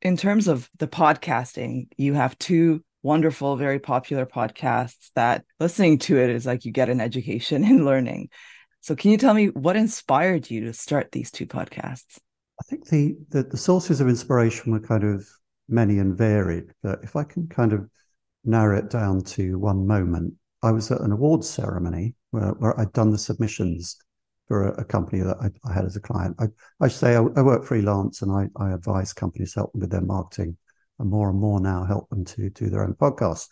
In 0.00 0.16
terms 0.16 0.48
of 0.48 0.70
the 0.78 0.88
podcasting, 0.88 1.88
you 1.98 2.14
have 2.14 2.38
two 2.38 2.82
wonderful, 3.02 3.56
very 3.56 3.78
popular 3.78 4.26
podcasts 4.26 5.10
that 5.14 5.44
listening 5.58 5.98
to 5.98 6.18
it 6.18 6.30
is 6.30 6.46
like 6.46 6.64
you 6.64 6.72
get 6.72 6.88
an 6.88 7.00
education 7.00 7.64
in 7.70 7.84
learning. 7.84 8.30
So 8.80 8.96
can 8.96 9.10
you 9.10 9.18
tell 9.18 9.34
me 9.34 9.48
what 9.48 9.76
inspired 9.76 10.50
you 10.50 10.64
to 10.64 10.72
start 10.72 11.12
these 11.12 11.30
two 11.30 11.46
podcasts? 11.46 12.18
I 12.60 12.62
think 12.68 12.88
the, 12.88 13.16
the, 13.30 13.42
the 13.42 13.56
sources 13.56 14.00
of 14.00 14.08
inspiration 14.08 14.72
were 14.72 14.80
kind 14.80 15.04
of 15.04 15.28
many 15.68 15.98
and 15.98 16.16
varied, 16.16 16.72
but 16.82 17.00
if 17.02 17.16
I 17.16 17.24
can 17.24 17.46
kind 17.48 17.72
of 17.72 17.88
narrow 18.44 18.78
it 18.78 18.90
down 18.90 19.22
to 19.22 19.58
one 19.58 19.86
moment, 19.86 20.34
I 20.62 20.72
was 20.72 20.90
at 20.90 21.00
an 21.00 21.12
awards 21.12 21.48
ceremony 21.48 22.14
where, 22.30 22.50
where 22.52 22.78
I'd 22.78 22.92
done 22.92 23.10
the 23.10 23.18
submissions 23.18 23.96
for 24.48 24.68
a, 24.68 24.80
a 24.80 24.84
company 24.84 25.22
that 25.22 25.36
I, 25.40 25.50
I, 25.68 25.72
had 25.72 25.84
as 25.84 25.96
a 25.96 26.00
client. 26.00 26.36
I, 26.38 26.46
I 26.80 26.88
say 26.88 27.14
I, 27.14 27.20
I, 27.20 27.42
work 27.42 27.64
freelance 27.64 28.20
and 28.20 28.32
I, 28.32 28.48
I 28.56 28.72
advise 28.72 29.12
companies 29.12 29.54
help 29.54 29.72
them 29.72 29.82
with 29.82 29.90
their 29.90 30.00
marketing 30.00 30.56
and 30.98 31.08
more 31.08 31.30
and 31.30 31.38
more 31.38 31.60
now 31.60 31.84
help 31.84 32.08
them 32.10 32.24
to 32.24 32.50
do 32.50 32.68
their 32.68 32.82
own 32.82 32.94
podcast. 32.94 33.46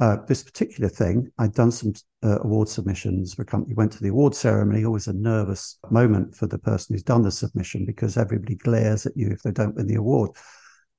Uh, 0.00 0.16
this 0.26 0.42
particular 0.42 0.88
thing, 0.88 1.30
I'd 1.38 1.52
done 1.52 1.70
some 1.70 1.92
uh, 2.24 2.38
award 2.40 2.70
submissions 2.70 3.34
for 3.34 3.42
a 3.42 3.44
company, 3.44 3.74
went 3.74 3.92
to 3.92 4.02
the 4.02 4.08
award 4.08 4.34
ceremony, 4.34 4.82
always 4.82 5.08
a 5.08 5.12
nervous 5.12 5.78
moment 5.90 6.34
for 6.34 6.46
the 6.46 6.58
person 6.58 6.94
who's 6.94 7.02
done 7.02 7.20
the 7.20 7.30
submission 7.30 7.84
because 7.84 8.16
everybody 8.16 8.54
glares 8.54 9.04
at 9.04 9.14
you 9.14 9.28
if 9.30 9.42
they 9.42 9.50
don't 9.50 9.76
win 9.76 9.86
the 9.86 9.96
award. 9.96 10.30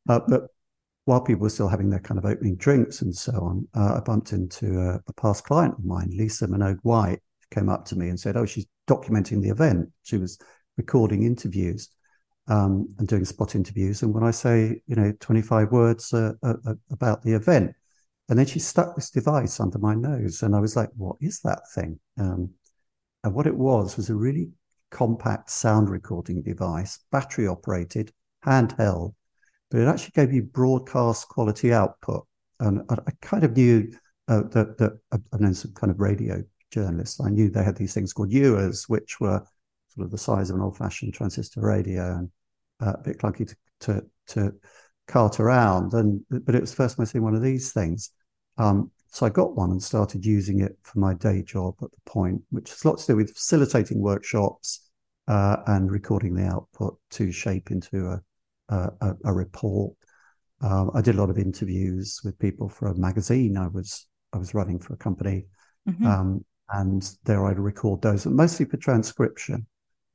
Uh, 0.07 0.19
but 0.27 0.43
while 1.05 1.19
people 1.19 1.41
were 1.41 1.49
still 1.49 1.67
having 1.67 1.89
their 1.89 1.99
kind 1.99 2.19
of 2.19 2.25
opening 2.25 2.55
drinks 2.57 3.01
and 3.01 3.15
so 3.15 3.33
on, 3.33 3.67
uh, 3.75 3.95
I 3.95 4.01
bumped 4.01 4.33
into 4.33 4.79
a, 4.79 4.99
a, 5.07 5.13
past 5.13 5.45
client 5.45 5.73
of 5.79 5.83
mine, 5.83 6.11
Lisa 6.13 6.45
Minogue 6.45 6.79
White, 6.83 7.21
came 7.49 7.69
up 7.69 7.85
to 7.85 7.97
me 7.97 8.09
and 8.09 8.19
said, 8.19 8.37
Oh, 8.37 8.45
she's 8.45 8.67
documenting 8.87 9.41
the 9.41 9.49
event. 9.49 9.89
She 10.03 10.17
was 10.17 10.37
recording 10.77 11.23
interviews 11.23 11.89
um, 12.47 12.87
and 12.99 13.07
doing 13.07 13.25
spot 13.25 13.55
interviews. 13.55 14.03
And 14.03 14.13
when 14.13 14.23
I 14.23 14.31
say, 14.31 14.81
you 14.85 14.95
know, 14.95 15.11
25 15.19 15.71
words 15.71 16.13
uh, 16.13 16.33
about 16.91 17.23
the 17.23 17.33
event, 17.33 17.73
and 18.31 18.39
then 18.39 18.45
she 18.45 18.59
stuck 18.59 18.95
this 18.95 19.11
device 19.11 19.59
under 19.59 19.77
my 19.77 19.93
nose. 19.93 20.41
And 20.41 20.55
I 20.55 20.61
was 20.61 20.77
like, 20.77 20.87
what 20.95 21.17
is 21.19 21.41
that 21.41 21.63
thing? 21.75 21.99
Um, 22.17 22.51
and 23.25 23.33
what 23.33 23.45
it 23.45 23.57
was 23.57 23.97
was 23.97 24.09
a 24.09 24.15
really 24.15 24.51
compact 24.89 25.49
sound 25.49 25.89
recording 25.89 26.41
device, 26.41 26.99
battery 27.11 27.45
operated, 27.45 28.13
handheld, 28.45 29.15
but 29.69 29.81
it 29.81 29.87
actually 29.87 30.13
gave 30.15 30.31
you 30.31 30.43
broadcast 30.43 31.27
quality 31.27 31.73
output. 31.73 32.25
And 32.61 32.83
I, 32.89 32.93
I 33.05 33.11
kind 33.21 33.43
of 33.43 33.57
knew 33.57 33.91
uh, 34.29 34.43
that, 34.51 34.77
that 34.77 34.97
I've 35.11 35.41
known 35.41 35.53
some 35.53 35.73
kind 35.73 35.91
of 35.91 35.99
radio 35.99 36.41
journalists. 36.71 37.19
I 37.19 37.31
knew 37.31 37.49
they 37.49 37.65
had 37.65 37.75
these 37.75 37.93
things 37.93 38.13
called 38.13 38.31
Uhers, 38.31 38.87
which 38.87 39.19
were 39.19 39.43
sort 39.89 40.05
of 40.05 40.11
the 40.11 40.17
size 40.17 40.49
of 40.49 40.55
an 40.55 40.61
old-fashioned 40.61 41.13
transistor 41.13 41.59
radio 41.59 42.15
and 42.19 42.31
uh, 42.79 42.93
a 42.93 43.03
bit 43.03 43.17
clunky 43.17 43.45
to, 43.49 43.55
to, 43.81 44.05
to 44.27 44.53
cart 45.09 45.41
around. 45.41 45.91
And 45.91 46.21
but 46.29 46.55
it 46.55 46.61
was 46.61 46.69
the 46.69 46.77
first 46.77 46.95
time 46.95 47.03
I 47.03 47.07
seen 47.07 47.23
one 47.23 47.35
of 47.35 47.41
these 47.41 47.73
things. 47.73 48.11
Um, 48.61 48.91
so 49.09 49.25
I 49.25 49.29
got 49.29 49.55
one 49.55 49.71
and 49.71 49.83
started 49.83 50.25
using 50.25 50.61
it 50.61 50.77
for 50.83 50.99
my 50.99 51.15
day 51.15 51.41
job 51.41 51.75
at 51.81 51.91
the 51.91 52.01
point, 52.05 52.41
which 52.51 52.69
has 52.69 52.85
a 52.85 52.87
lot 52.87 52.99
to 52.99 53.07
do 53.07 53.15
with 53.15 53.33
facilitating 53.33 53.99
workshops 53.99 54.89
uh, 55.27 55.57
and 55.67 55.91
recording 55.91 56.35
the 56.35 56.45
output 56.45 56.97
to 57.11 57.31
shape 57.31 57.71
into 57.71 58.07
a, 58.07 58.21
a, 58.69 59.15
a 59.25 59.33
report. 59.33 59.93
Um, 60.61 60.91
I 60.93 61.01
did 61.01 61.15
a 61.15 61.17
lot 61.17 61.31
of 61.31 61.39
interviews 61.39 62.21
with 62.23 62.37
people 62.37 62.69
for 62.69 62.87
a 62.87 62.95
magazine 62.95 63.57
I 63.57 63.67
was 63.67 64.05
I 64.31 64.37
was 64.37 64.53
running 64.53 64.79
for 64.79 64.93
a 64.93 64.97
company, 64.97 65.45
mm-hmm. 65.89 66.05
um, 66.05 66.45
and 66.69 67.03
there 67.25 67.45
I'd 67.45 67.59
record 67.59 68.01
those, 68.01 68.25
mostly 68.25 68.65
for 68.65 68.77
transcription 68.77 69.65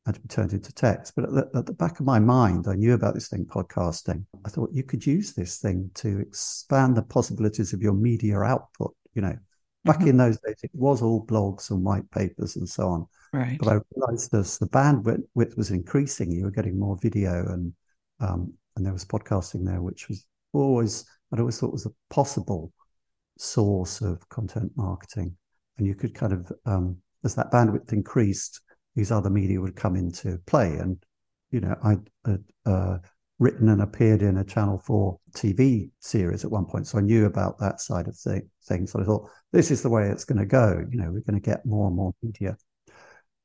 and 0.06 0.14
to 0.14 0.20
be 0.20 0.28
turned 0.28 0.52
into 0.52 0.72
text. 0.72 1.14
But 1.16 1.24
at 1.24 1.30
the, 1.32 1.58
at 1.58 1.66
the, 1.66 1.72
back 1.72 1.98
of 1.98 2.06
my 2.06 2.18
mind, 2.20 2.66
I 2.68 2.74
knew 2.74 2.94
about 2.94 3.14
this 3.14 3.28
thing, 3.28 3.44
podcasting. 3.44 4.24
I 4.44 4.48
thought 4.48 4.70
you 4.72 4.84
could 4.84 5.04
use 5.04 5.34
this 5.34 5.58
thing 5.58 5.90
to 5.94 6.20
expand 6.20 6.96
the 6.96 7.02
possibilities 7.02 7.72
of 7.72 7.82
your 7.82 7.92
media 7.92 8.38
output. 8.38 8.94
You 9.14 9.22
know, 9.22 9.36
back 9.84 9.98
mm-hmm. 9.98 10.08
in 10.08 10.16
those 10.16 10.38
days, 10.40 10.56
it 10.62 10.70
was 10.72 11.02
all 11.02 11.26
blogs 11.26 11.70
and 11.70 11.82
white 11.82 12.08
papers 12.12 12.56
and 12.56 12.68
so 12.68 12.88
on. 12.88 13.06
Right. 13.32 13.58
But 13.58 13.68
I 13.68 13.80
realized 13.96 14.32
as 14.34 14.58
the 14.58 14.68
bandwidth 14.68 15.56
was 15.56 15.70
increasing, 15.70 16.30
you 16.30 16.44
were 16.44 16.50
getting 16.50 16.78
more 16.78 16.96
video 17.00 17.46
and 17.48 17.72
um, 18.20 18.54
and 18.76 18.86
there 18.86 18.92
was 18.92 19.04
podcasting 19.04 19.66
there, 19.66 19.82
which 19.82 20.08
was 20.08 20.24
always 20.52 21.04
I'd 21.32 21.40
always 21.40 21.58
thought 21.58 21.72
was 21.72 21.86
a 21.86 22.14
possible 22.14 22.72
source 23.38 24.00
of 24.00 24.26
content 24.28 24.72
marketing. 24.76 25.36
And 25.78 25.86
you 25.86 25.94
could 25.94 26.14
kind 26.14 26.32
of 26.32 26.52
um, 26.64 26.98
as 27.24 27.34
that 27.34 27.50
bandwidth 27.50 27.92
increased, 27.92 28.60
these 28.96 29.12
other 29.12 29.30
media 29.30 29.60
would 29.60 29.76
come 29.76 29.94
into 29.94 30.38
play. 30.46 30.76
And, 30.76 30.96
you 31.50 31.60
know, 31.60 31.76
I'd 31.84 32.10
uh, 32.24 32.68
uh, 32.68 32.98
written 33.38 33.68
and 33.68 33.82
appeared 33.82 34.22
in 34.22 34.38
a 34.38 34.44
Channel 34.44 34.78
4 34.78 35.18
TV 35.32 35.90
series 36.00 36.44
at 36.44 36.50
one 36.50 36.64
point. 36.64 36.86
So 36.86 36.98
I 36.98 37.02
knew 37.02 37.26
about 37.26 37.58
that 37.58 37.80
side 37.80 38.08
of 38.08 38.18
th- 38.20 38.44
things. 38.64 38.92
So 38.92 39.00
I 39.00 39.04
thought, 39.04 39.28
this 39.52 39.70
is 39.70 39.82
the 39.82 39.90
way 39.90 40.08
it's 40.08 40.24
going 40.24 40.38
to 40.38 40.46
go. 40.46 40.82
You 40.90 40.98
know, 40.98 41.10
we're 41.12 41.20
going 41.20 41.40
to 41.40 41.40
get 41.40 41.66
more 41.66 41.86
and 41.86 41.96
more 41.96 42.14
media. 42.22 42.56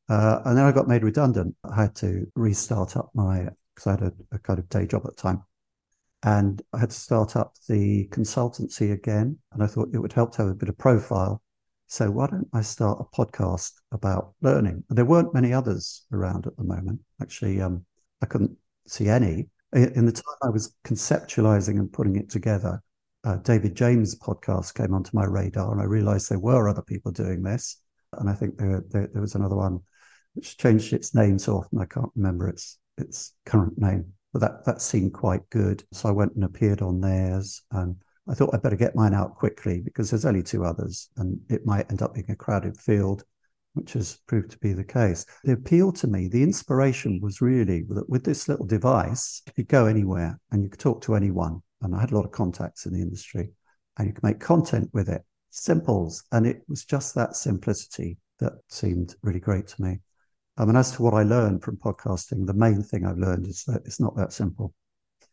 Uh, 0.09 0.39
and 0.45 0.57
then 0.57 0.65
I 0.65 0.71
got 0.71 0.87
made 0.87 1.03
redundant. 1.03 1.55
I 1.69 1.81
had 1.81 1.95
to 1.97 2.25
restart 2.35 2.95
up 2.95 3.11
my, 3.13 3.49
because 3.75 3.87
I 3.87 3.91
had 3.91 4.01
a, 4.01 4.13
a 4.31 4.39
kind 4.39 4.59
of 4.59 4.69
day 4.69 4.87
job 4.87 5.03
at 5.05 5.17
the 5.17 5.21
time. 5.21 5.43
And 6.23 6.61
I 6.71 6.79
had 6.79 6.91
to 6.91 6.95
start 6.95 7.35
up 7.35 7.55
the 7.67 8.07
consultancy 8.09 8.93
again. 8.93 9.37
And 9.51 9.61
I 9.61 9.67
thought 9.67 9.89
it 9.93 9.99
would 9.99 10.13
help 10.13 10.31
to 10.33 10.43
have 10.43 10.51
a 10.51 10.55
bit 10.55 10.69
of 10.69 10.77
profile 10.77 11.41
so 11.91 12.09
why 12.09 12.25
don't 12.27 12.47
I 12.53 12.61
start 12.61 13.01
a 13.01 13.15
podcast 13.15 13.73
about 13.91 14.33
learning? 14.41 14.81
And 14.87 14.97
there 14.97 15.03
weren't 15.03 15.33
many 15.33 15.51
others 15.51 16.05
around 16.13 16.47
at 16.47 16.55
the 16.55 16.63
moment. 16.63 17.01
Actually, 17.21 17.59
um, 17.59 17.83
I 18.21 18.27
couldn't 18.27 18.55
see 18.87 19.09
any. 19.09 19.49
In 19.73 20.05
the 20.05 20.13
time 20.13 20.37
I 20.41 20.49
was 20.51 20.73
conceptualizing 20.85 21.79
and 21.79 21.91
putting 21.91 22.15
it 22.15 22.29
together, 22.29 22.81
uh, 23.25 23.35
David 23.37 23.75
James' 23.75 24.17
podcast 24.17 24.73
came 24.73 24.93
onto 24.93 25.11
my 25.13 25.25
radar, 25.25 25.73
and 25.73 25.81
I 25.81 25.83
realized 25.83 26.29
there 26.29 26.39
were 26.39 26.69
other 26.69 26.81
people 26.81 27.11
doing 27.11 27.43
this. 27.43 27.81
And 28.13 28.29
I 28.29 28.35
think 28.35 28.55
there, 28.57 28.85
there, 28.89 29.09
there 29.11 29.21
was 29.21 29.35
another 29.35 29.57
one 29.57 29.81
which 30.33 30.57
changed 30.57 30.93
its 30.93 31.13
name 31.13 31.37
so 31.37 31.57
often 31.57 31.79
I 31.79 31.85
can't 31.85 32.11
remember 32.15 32.47
its 32.47 32.79
its 32.97 33.33
current 33.45 33.77
name. 33.77 34.13
But 34.31 34.39
that 34.39 34.65
that 34.65 34.81
seemed 34.81 35.13
quite 35.13 35.49
good, 35.49 35.83
so 35.91 36.07
I 36.07 36.13
went 36.13 36.35
and 36.35 36.45
appeared 36.45 36.81
on 36.81 37.01
theirs 37.01 37.63
and 37.69 37.97
I 38.31 38.33
thought 38.33 38.51
I'd 38.53 38.61
better 38.61 38.77
get 38.77 38.95
mine 38.95 39.13
out 39.13 39.35
quickly 39.35 39.81
because 39.81 40.09
there's 40.09 40.25
only 40.25 40.41
two 40.41 40.63
others 40.63 41.09
and 41.17 41.37
it 41.49 41.65
might 41.65 41.91
end 41.91 42.01
up 42.01 42.13
being 42.13 42.31
a 42.31 42.35
crowded 42.35 42.77
field, 42.79 43.25
which 43.73 43.91
has 43.91 44.19
proved 44.25 44.51
to 44.51 44.57
be 44.59 44.71
the 44.71 44.85
case. 44.85 45.25
The 45.43 45.51
appeal 45.51 45.91
to 45.91 46.07
me, 46.07 46.29
the 46.29 46.41
inspiration 46.41 47.19
was 47.21 47.41
really 47.41 47.83
that 47.89 48.09
with 48.09 48.23
this 48.23 48.47
little 48.47 48.65
device, 48.65 49.41
you 49.47 49.51
could 49.51 49.67
go 49.67 49.85
anywhere 49.85 50.39
and 50.49 50.63
you 50.63 50.69
could 50.69 50.79
talk 50.79 51.01
to 51.01 51.15
anyone. 51.15 51.61
And 51.81 51.93
I 51.93 51.99
had 51.99 52.13
a 52.13 52.15
lot 52.15 52.23
of 52.23 52.31
contacts 52.31 52.85
in 52.85 52.93
the 52.93 53.01
industry. 53.01 53.49
and 53.97 54.07
you 54.07 54.13
could 54.13 54.23
make 54.23 54.39
content 54.39 54.89
with 54.93 55.09
it. 55.09 55.23
Simples. 55.49 56.23
And 56.31 56.47
it 56.47 56.61
was 56.69 56.85
just 56.85 57.13
that 57.15 57.35
simplicity 57.35 58.17
that 58.39 58.53
seemed 58.69 59.13
really 59.23 59.41
great 59.41 59.67
to 59.67 59.81
me. 59.81 59.99
Um, 60.55 60.69
and 60.69 60.77
as 60.77 60.91
to 60.93 61.01
what 61.01 61.13
I 61.13 61.23
learned 61.23 61.63
from 61.63 61.75
podcasting, 61.75 62.45
the 62.45 62.53
main 62.53 62.81
thing 62.81 63.05
I've 63.05 63.17
learned 63.17 63.47
is 63.47 63.65
that 63.65 63.81
it's 63.85 63.99
not 63.99 64.15
that 64.15 64.31
simple. 64.31 64.73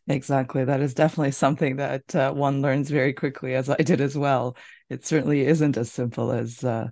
Exactly. 0.08 0.64
That 0.64 0.80
is 0.80 0.94
definitely 0.94 1.32
something 1.32 1.76
that 1.76 2.14
uh, 2.14 2.32
one 2.32 2.62
learns 2.62 2.88
very 2.90 3.12
quickly, 3.12 3.54
as 3.54 3.68
I 3.68 3.76
did 3.76 4.00
as 4.00 4.16
well. 4.16 4.56
It 4.88 5.04
certainly 5.04 5.42
isn't 5.46 5.76
as 5.76 5.92
simple 5.92 6.32
as 6.32 6.64
uh, 6.64 6.88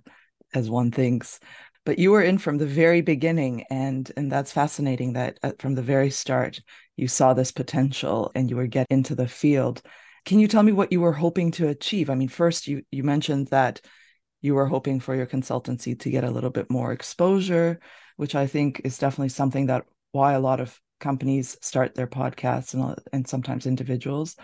as 0.53 0.69
one 0.69 0.91
thinks. 0.91 1.39
But 1.83 1.97
you 1.99 2.11
were 2.11 2.21
in 2.21 2.37
from 2.37 2.57
the 2.57 2.67
very 2.67 3.01
beginning, 3.01 3.63
and 3.71 4.11
and 4.17 4.31
that's 4.31 4.51
fascinating. 4.51 5.13
That 5.13 5.39
uh, 5.41 5.53
from 5.57 5.73
the 5.73 5.81
very 5.81 6.11
start, 6.11 6.61
you 6.95 7.07
saw 7.07 7.33
this 7.33 7.51
potential, 7.51 8.31
and 8.35 8.49
you 8.51 8.55
were 8.55 8.67
get 8.67 8.87
into 8.91 9.15
the 9.15 9.27
field. 9.27 9.81
Can 10.25 10.39
you 10.39 10.47
tell 10.47 10.63
me 10.63 10.71
what 10.73 10.91
you 10.91 11.01
were 11.01 11.13
hoping 11.13 11.49
to 11.51 11.69
achieve? 11.69 12.11
I 12.11 12.15
mean, 12.15 12.27
first 12.29 12.67
you 12.67 12.83
you 12.91 13.03
mentioned 13.03 13.47
that 13.47 13.81
you 14.41 14.53
were 14.53 14.67
hoping 14.67 14.99
for 14.99 15.15
your 15.15 15.25
consultancy 15.27 15.99
to 16.01 16.09
get 16.11 16.23
a 16.23 16.31
little 16.31 16.51
bit 16.51 16.69
more 16.69 16.91
exposure, 16.91 17.79
which 18.17 18.35
I 18.35 18.45
think 18.47 18.81
is 18.83 18.99
definitely 18.99 19.29
something 19.29 19.67
that 19.67 19.85
why 20.11 20.33
a 20.33 20.39
lot 20.39 20.59
of 20.59 20.79
companies 20.99 21.57
start 21.61 21.95
their 21.95 22.07
podcasts 22.07 22.73
and, 22.73 22.95
and 23.13 23.27
sometimes 23.27 23.65
individuals. 23.65 24.35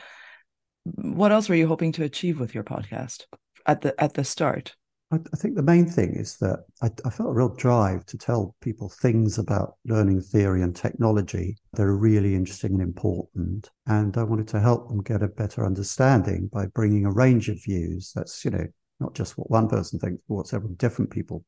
What 0.83 1.31
else 1.31 1.49
were 1.49 1.55
you 1.55 1.67
hoping 1.67 1.91
to 1.93 2.03
achieve 2.03 2.39
with 2.39 2.53
your 2.53 2.63
podcast 2.63 3.25
at 3.65 3.81
the 3.81 3.99
at 4.01 4.13
the 4.13 4.23
start? 4.23 4.75
I, 5.11 5.17
I 5.33 5.37
think 5.37 5.55
the 5.55 5.63
main 5.63 5.85
thing 5.85 6.15
is 6.15 6.37
that 6.37 6.65
I, 6.81 6.89
I, 7.05 7.09
felt 7.09 7.29
a 7.29 7.33
real 7.33 7.55
drive 7.55 8.05
to 8.07 8.17
tell 8.17 8.55
people 8.61 8.89
things 8.89 9.37
about 9.37 9.75
learning 9.85 10.21
theory 10.21 10.61
and 10.61 10.75
technology 10.75 11.57
that 11.73 11.83
are 11.83 11.97
really 11.97 12.35
interesting 12.35 12.73
and 12.73 12.81
important. 12.81 13.69
And 13.85 14.17
I 14.17 14.23
wanted 14.23 14.47
to 14.49 14.59
help 14.59 14.89
them 14.89 15.01
get 15.01 15.21
a 15.21 15.27
better 15.27 15.65
understanding 15.65 16.49
by 16.51 16.65
bringing 16.67 17.05
a 17.05 17.11
range 17.11 17.47
of 17.49 17.63
views. 17.63 18.11
That's, 18.15 18.43
you 18.43 18.51
know, 18.51 18.65
not 18.99 19.13
just 19.13 19.37
what 19.37 19.51
one 19.51 19.69
person 19.69 19.99
thinks, 19.99 20.21
but 20.27 20.35
what 20.35 20.47
several 20.47 20.73
different 20.73 21.11
people 21.11 21.45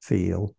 feel 0.00 0.54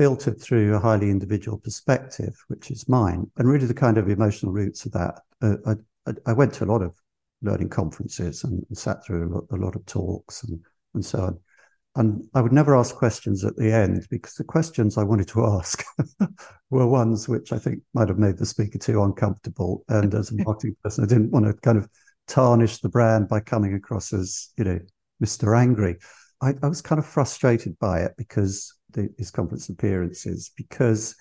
filtered 0.00 0.40
through 0.40 0.74
a 0.74 0.80
highly 0.80 1.10
individual 1.10 1.58
perspective, 1.58 2.34
which 2.48 2.70
is 2.70 2.88
mine, 2.88 3.30
and 3.36 3.46
really 3.46 3.66
the 3.66 3.74
kind 3.74 3.98
of 3.98 4.08
emotional 4.08 4.50
roots 4.50 4.86
of 4.86 4.92
that. 4.92 5.20
Uh, 5.42 5.74
I, 6.06 6.12
I, 6.24 6.32
went 6.32 6.54
to 6.54 6.64
a 6.64 6.72
lot 6.72 6.80
of 6.80 6.94
learning 7.42 7.68
conferences 7.68 8.42
and, 8.42 8.64
and 8.66 8.78
sat 8.78 9.04
through 9.04 9.28
a 9.28 9.30
lot, 9.30 9.44
a 9.50 9.56
lot, 9.56 9.76
of 9.76 9.84
talks 9.84 10.42
and, 10.42 10.58
and 10.94 11.04
so 11.04 11.18
on. 11.18 11.38
And 11.96 12.24
I 12.32 12.40
would 12.40 12.50
never 12.50 12.74
ask 12.74 12.94
questions 12.94 13.44
at 13.44 13.56
the 13.56 13.70
end 13.70 14.06
because 14.10 14.36
the 14.36 14.44
questions 14.44 14.96
I 14.96 15.02
wanted 15.02 15.28
to 15.28 15.44
ask 15.58 15.84
were 16.70 16.86
ones 16.86 17.28
which 17.28 17.52
I 17.52 17.58
think 17.58 17.82
might 17.92 18.08
have 18.08 18.18
made 18.18 18.38
the 18.38 18.46
speaker 18.46 18.78
too 18.78 19.02
uncomfortable. 19.02 19.84
And 19.90 20.14
as 20.14 20.30
a 20.30 20.36
marketing 20.46 20.76
person, 20.82 21.04
I 21.04 21.08
didn't 21.08 21.30
want 21.30 21.44
to 21.44 21.52
kind 21.52 21.76
of 21.76 21.90
tarnish 22.26 22.78
the 22.78 22.88
brand 22.88 23.28
by 23.28 23.40
coming 23.40 23.74
across 23.74 24.14
as, 24.14 24.48
you 24.56 24.64
know, 24.64 24.80
Mr. 25.22 25.54
Angry. 25.54 25.98
I, 26.40 26.54
I 26.62 26.68
was 26.68 26.80
kind 26.80 26.98
of 26.98 27.04
frustrated 27.04 27.78
by 27.78 28.00
it 28.00 28.14
because 28.16 28.72
the, 28.92 29.08
his 29.18 29.30
conference 29.30 29.68
appearances 29.68 30.50
because 30.56 31.14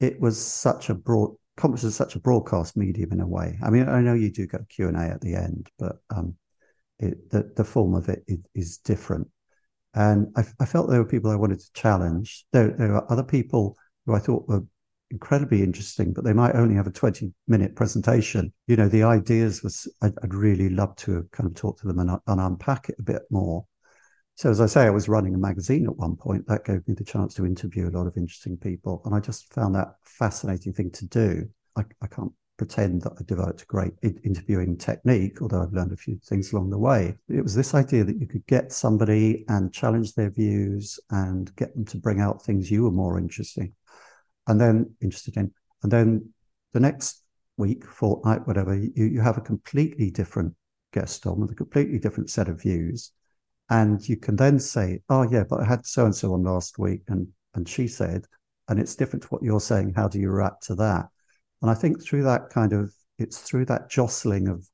it 0.00 0.20
was 0.20 0.40
such 0.40 0.90
a 0.90 0.94
broad 0.94 1.34
conference 1.56 1.84
is 1.84 1.94
such 1.94 2.16
a 2.16 2.20
broadcast 2.20 2.76
medium 2.76 3.12
in 3.12 3.20
a 3.20 3.26
way. 3.26 3.58
I 3.62 3.70
mean, 3.70 3.88
I 3.88 4.00
know 4.00 4.14
you 4.14 4.30
do 4.30 4.46
get 4.46 4.62
a 4.62 4.66
Q 4.66 4.88
and 4.88 4.96
A 4.96 5.02
at 5.02 5.20
the 5.20 5.34
end, 5.34 5.70
but 5.78 5.96
um, 6.14 6.34
it, 6.98 7.30
the 7.30 7.52
the 7.56 7.64
form 7.64 7.94
of 7.94 8.08
it 8.08 8.24
is, 8.26 8.38
is 8.54 8.78
different. 8.78 9.28
And 9.94 10.28
I, 10.36 10.44
I, 10.58 10.66
felt 10.66 10.90
there 10.90 10.98
were 10.98 11.08
people 11.08 11.30
I 11.30 11.36
wanted 11.36 11.60
to 11.60 11.72
challenge. 11.72 12.44
There, 12.52 12.70
there 12.76 12.92
were 12.94 13.12
other 13.12 13.22
people 13.22 13.76
who 14.04 14.14
I 14.14 14.18
thought 14.18 14.48
were 14.48 14.64
incredibly 15.10 15.62
interesting, 15.62 16.12
but 16.12 16.24
they 16.24 16.32
might 16.32 16.56
only 16.56 16.74
have 16.74 16.88
a 16.88 16.92
20 16.92 17.32
minute 17.46 17.76
presentation. 17.76 18.52
You 18.66 18.76
know, 18.76 18.88
the 18.88 19.04
ideas 19.04 19.62
was, 19.62 19.86
I'd, 20.02 20.14
I'd 20.22 20.34
really 20.34 20.68
love 20.68 20.96
to 20.96 21.26
kind 21.30 21.48
of 21.48 21.54
talk 21.54 21.78
to 21.80 21.86
them 21.86 22.00
and, 22.00 22.10
and, 22.26 22.40
unpack 22.40 22.88
it 22.88 22.96
a 22.98 23.02
bit 23.02 23.22
more. 23.30 23.64
So, 24.36 24.50
as 24.50 24.60
I 24.60 24.66
say, 24.66 24.82
I 24.82 24.90
was 24.90 25.08
running 25.08 25.34
a 25.34 25.38
magazine 25.38 25.86
at 25.86 25.96
one 25.96 26.16
point. 26.16 26.46
That 26.48 26.64
gave 26.64 26.86
me 26.88 26.94
the 26.94 27.04
chance 27.04 27.34
to 27.34 27.46
interview 27.46 27.88
a 27.88 27.96
lot 27.96 28.08
of 28.08 28.16
interesting 28.16 28.56
people. 28.56 29.00
And 29.04 29.14
I 29.14 29.20
just 29.20 29.52
found 29.54 29.74
that 29.76 29.94
fascinating 30.02 30.72
thing 30.72 30.90
to 30.92 31.06
do. 31.06 31.48
I, 31.76 31.82
I 32.02 32.08
can't 32.08 32.32
pretend 32.56 33.02
that 33.02 33.12
I 33.18 33.22
developed 33.26 33.62
a 33.62 33.66
great 33.66 33.92
interviewing 34.02 34.76
technique, 34.76 35.40
although 35.40 35.62
I've 35.62 35.72
learned 35.72 35.92
a 35.92 35.96
few 35.96 36.18
things 36.24 36.52
along 36.52 36.70
the 36.70 36.78
way. 36.78 37.14
It 37.28 37.42
was 37.42 37.54
this 37.54 37.74
idea 37.74 38.04
that 38.04 38.18
you 38.18 38.26
could 38.26 38.46
get 38.46 38.72
somebody 38.72 39.44
and 39.48 39.72
challenge 39.72 40.14
their 40.14 40.30
views 40.30 40.98
and 41.10 41.54
get 41.56 41.74
them 41.74 41.84
to 41.86 41.96
bring 41.96 42.20
out 42.20 42.42
things 42.42 42.70
you 42.70 42.84
were 42.84 42.90
more 42.90 43.18
interesting 43.18 43.72
and 44.46 44.60
then 44.60 44.94
interested 45.00 45.36
in. 45.36 45.52
And 45.82 45.92
then 45.92 46.32
the 46.72 46.80
next 46.80 47.22
week, 47.56 47.84
fortnight, 47.84 48.46
whatever, 48.46 48.74
you, 48.76 48.92
you 48.94 49.20
have 49.20 49.38
a 49.38 49.42
completely 49.42 50.10
different 50.10 50.54
guest 50.92 51.26
on 51.26 51.40
with 51.40 51.50
a 51.50 51.56
completely 51.56 51.98
different 51.98 52.30
set 52.30 52.48
of 52.48 52.62
views 52.62 53.12
and 53.70 54.06
you 54.08 54.16
can 54.16 54.36
then 54.36 54.58
say, 54.58 55.00
oh, 55.08 55.22
yeah, 55.22 55.44
but 55.48 55.60
I 55.60 55.64
had 55.64 55.86
so 55.86 56.04
and 56.04 56.14
so 56.14 56.34
on 56.34 56.42
last 56.42 56.78
week 56.78 57.02
and, 57.08 57.28
and 57.54 57.68
she 57.68 57.88
said, 57.88 58.24
and 58.68 58.78
it's 58.78 58.96
different 58.96 59.22
to 59.22 59.28
what 59.28 59.42
you're 59.42 59.60
saying. 59.60 59.94
How 59.94 60.08
do 60.08 60.18
you 60.18 60.30
react 60.30 60.64
to 60.66 60.74
that? 60.76 61.06
And 61.62 61.70
I 61.70 61.74
think 61.74 62.02
through 62.02 62.24
that 62.24 62.50
kind 62.50 62.72
of, 62.72 62.92
it's 63.18 63.38
through 63.38 63.66
that 63.66 63.88
jostling 63.88 64.48
of 64.48 64.68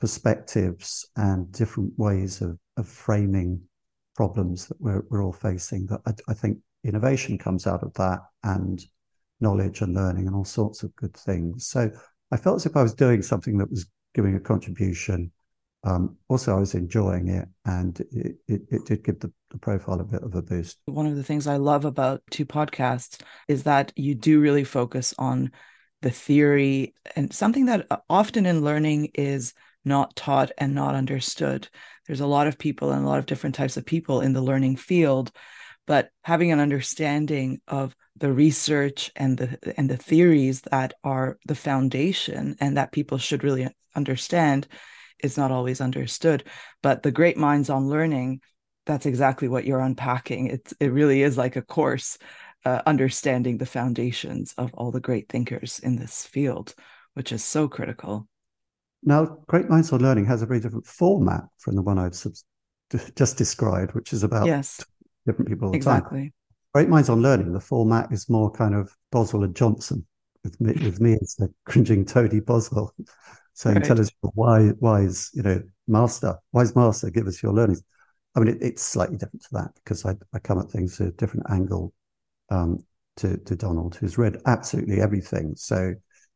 perspectives 0.00 1.08
and 1.16 1.50
different 1.52 1.92
ways 1.96 2.40
of, 2.40 2.58
of 2.76 2.88
framing 2.88 3.60
problems 4.16 4.66
that 4.66 4.80
we're, 4.80 5.02
we're 5.10 5.24
all 5.24 5.32
facing 5.32 5.86
that 5.86 6.00
I, 6.06 6.12
I 6.30 6.34
think 6.34 6.58
innovation 6.84 7.38
comes 7.38 7.66
out 7.66 7.82
of 7.82 7.92
that 7.94 8.20
and 8.42 8.84
knowledge 9.40 9.80
and 9.80 9.94
learning 9.94 10.26
and 10.26 10.34
all 10.34 10.44
sorts 10.44 10.82
of 10.82 10.94
good 10.96 11.14
things. 11.14 11.66
So 11.66 11.90
I 12.30 12.36
felt 12.36 12.56
as 12.56 12.66
if 12.66 12.76
I 12.76 12.82
was 12.82 12.94
doing 12.94 13.22
something 13.22 13.58
that 13.58 13.70
was 13.70 13.86
giving 14.14 14.36
a 14.36 14.40
contribution 14.40 15.32
um, 15.84 16.16
also, 16.28 16.56
I 16.56 16.60
was 16.60 16.74
enjoying 16.74 17.28
it, 17.28 17.48
and 17.64 17.98
it, 18.12 18.36
it, 18.46 18.62
it 18.70 18.86
did 18.86 19.04
give 19.04 19.18
the, 19.18 19.32
the, 19.50 19.58
profile 19.58 20.00
a 20.00 20.04
bit 20.04 20.22
of 20.22 20.34
a 20.36 20.42
boost. 20.42 20.78
One 20.84 21.06
of 21.06 21.16
the 21.16 21.24
things 21.24 21.48
I 21.48 21.56
love 21.56 21.84
about 21.84 22.22
two 22.30 22.46
podcasts 22.46 23.20
is 23.48 23.64
that 23.64 23.92
you 23.96 24.14
do 24.14 24.40
really 24.40 24.62
focus 24.62 25.12
on 25.18 25.50
the 26.00 26.10
theory 26.10 26.94
and 27.16 27.32
something 27.32 27.66
that 27.66 27.86
uh, 27.90 27.96
often 28.08 28.46
in 28.46 28.62
learning 28.62 29.10
is 29.14 29.54
not 29.84 30.14
taught 30.14 30.52
and 30.56 30.72
not 30.72 30.94
understood. 30.94 31.68
There's 32.06 32.20
a 32.20 32.26
lot 32.26 32.46
of 32.46 32.58
people 32.58 32.92
and 32.92 33.04
a 33.04 33.08
lot 33.08 33.18
of 33.18 33.26
different 33.26 33.56
types 33.56 33.76
of 33.76 33.84
people 33.84 34.20
in 34.20 34.32
the 34.32 34.42
learning 34.42 34.76
field, 34.76 35.32
but 35.88 36.10
having 36.22 36.52
an 36.52 36.60
understanding 36.60 37.60
of 37.66 37.96
the 38.16 38.32
research 38.32 39.10
and 39.16 39.36
the 39.36 39.74
and 39.76 39.90
the 39.90 39.96
theories 39.96 40.60
that 40.70 40.94
are 41.02 41.38
the 41.46 41.56
foundation 41.56 42.54
and 42.60 42.76
that 42.76 42.92
people 42.92 43.18
should 43.18 43.42
really 43.42 43.66
understand 43.96 44.68
is 45.22 45.36
not 45.36 45.50
always 45.50 45.80
understood. 45.80 46.44
But 46.82 47.02
the 47.02 47.12
great 47.12 47.36
minds 47.36 47.70
on 47.70 47.88
learning, 47.88 48.40
that's 48.86 49.06
exactly 49.06 49.48
what 49.48 49.64
you're 49.64 49.80
unpacking. 49.80 50.48
It's 50.48 50.74
it 50.80 50.92
really 50.92 51.22
is 51.22 51.38
like 51.38 51.56
a 51.56 51.62
course, 51.62 52.18
uh, 52.64 52.82
understanding 52.86 53.58
the 53.58 53.66
foundations 53.66 54.54
of 54.58 54.72
all 54.74 54.90
the 54.90 55.00
great 55.00 55.28
thinkers 55.28 55.78
in 55.78 55.96
this 55.96 56.26
field, 56.26 56.74
which 57.14 57.32
is 57.32 57.44
so 57.44 57.68
critical. 57.68 58.28
Now, 59.02 59.38
Great 59.48 59.68
Minds 59.68 59.92
on 59.92 60.00
Learning 60.00 60.24
has 60.26 60.42
a 60.42 60.46
very 60.46 60.60
different 60.60 60.86
format 60.86 61.44
from 61.58 61.74
the 61.74 61.82
one 61.82 61.98
I've 61.98 62.14
sub- 62.14 62.34
just 63.16 63.36
described, 63.36 63.94
which 63.94 64.12
is 64.12 64.22
about 64.22 64.46
yes. 64.46 64.84
different 65.26 65.48
people 65.48 65.72
exactly. 65.72 66.20
time. 66.20 66.32
Great 66.72 66.88
Minds 66.88 67.08
on 67.08 67.20
Learning, 67.20 67.52
the 67.52 67.60
format 67.60 68.12
is 68.12 68.30
more 68.30 68.50
kind 68.50 68.74
of 68.74 68.94
Boswell 69.10 69.44
and 69.44 69.56
Johnson, 69.56 70.06
with 70.44 70.60
me, 70.60 70.72
with 70.84 71.00
me 71.00 71.18
as 71.20 71.34
the 71.34 71.52
cringing 71.66 72.04
Toady 72.04 72.40
Boswell 72.40 72.94
saying, 73.54 73.76
right. 73.76 73.84
"Tell 73.84 74.00
us 74.00 74.10
why, 74.20 74.72
wise, 74.80 75.30
you 75.34 75.42
know, 75.42 75.62
master, 75.86 76.36
wise 76.52 76.74
master, 76.74 77.10
give 77.10 77.26
us 77.26 77.42
your 77.42 77.52
learnings." 77.52 77.82
I 78.34 78.40
mean, 78.40 78.48
it, 78.48 78.58
it's 78.60 78.82
slightly 78.82 79.16
different 79.16 79.42
to 79.42 79.48
that 79.52 79.70
because 79.76 80.06
I, 80.06 80.14
I 80.32 80.38
come 80.38 80.58
at 80.58 80.70
things 80.70 81.00
at 81.00 81.08
a 81.08 81.12
different 81.12 81.46
angle 81.50 81.92
um, 82.50 82.78
to 83.16 83.36
to 83.36 83.56
Donald, 83.56 83.96
who's 83.96 84.18
read 84.18 84.38
absolutely 84.46 85.00
everything. 85.00 85.54
So 85.56 85.94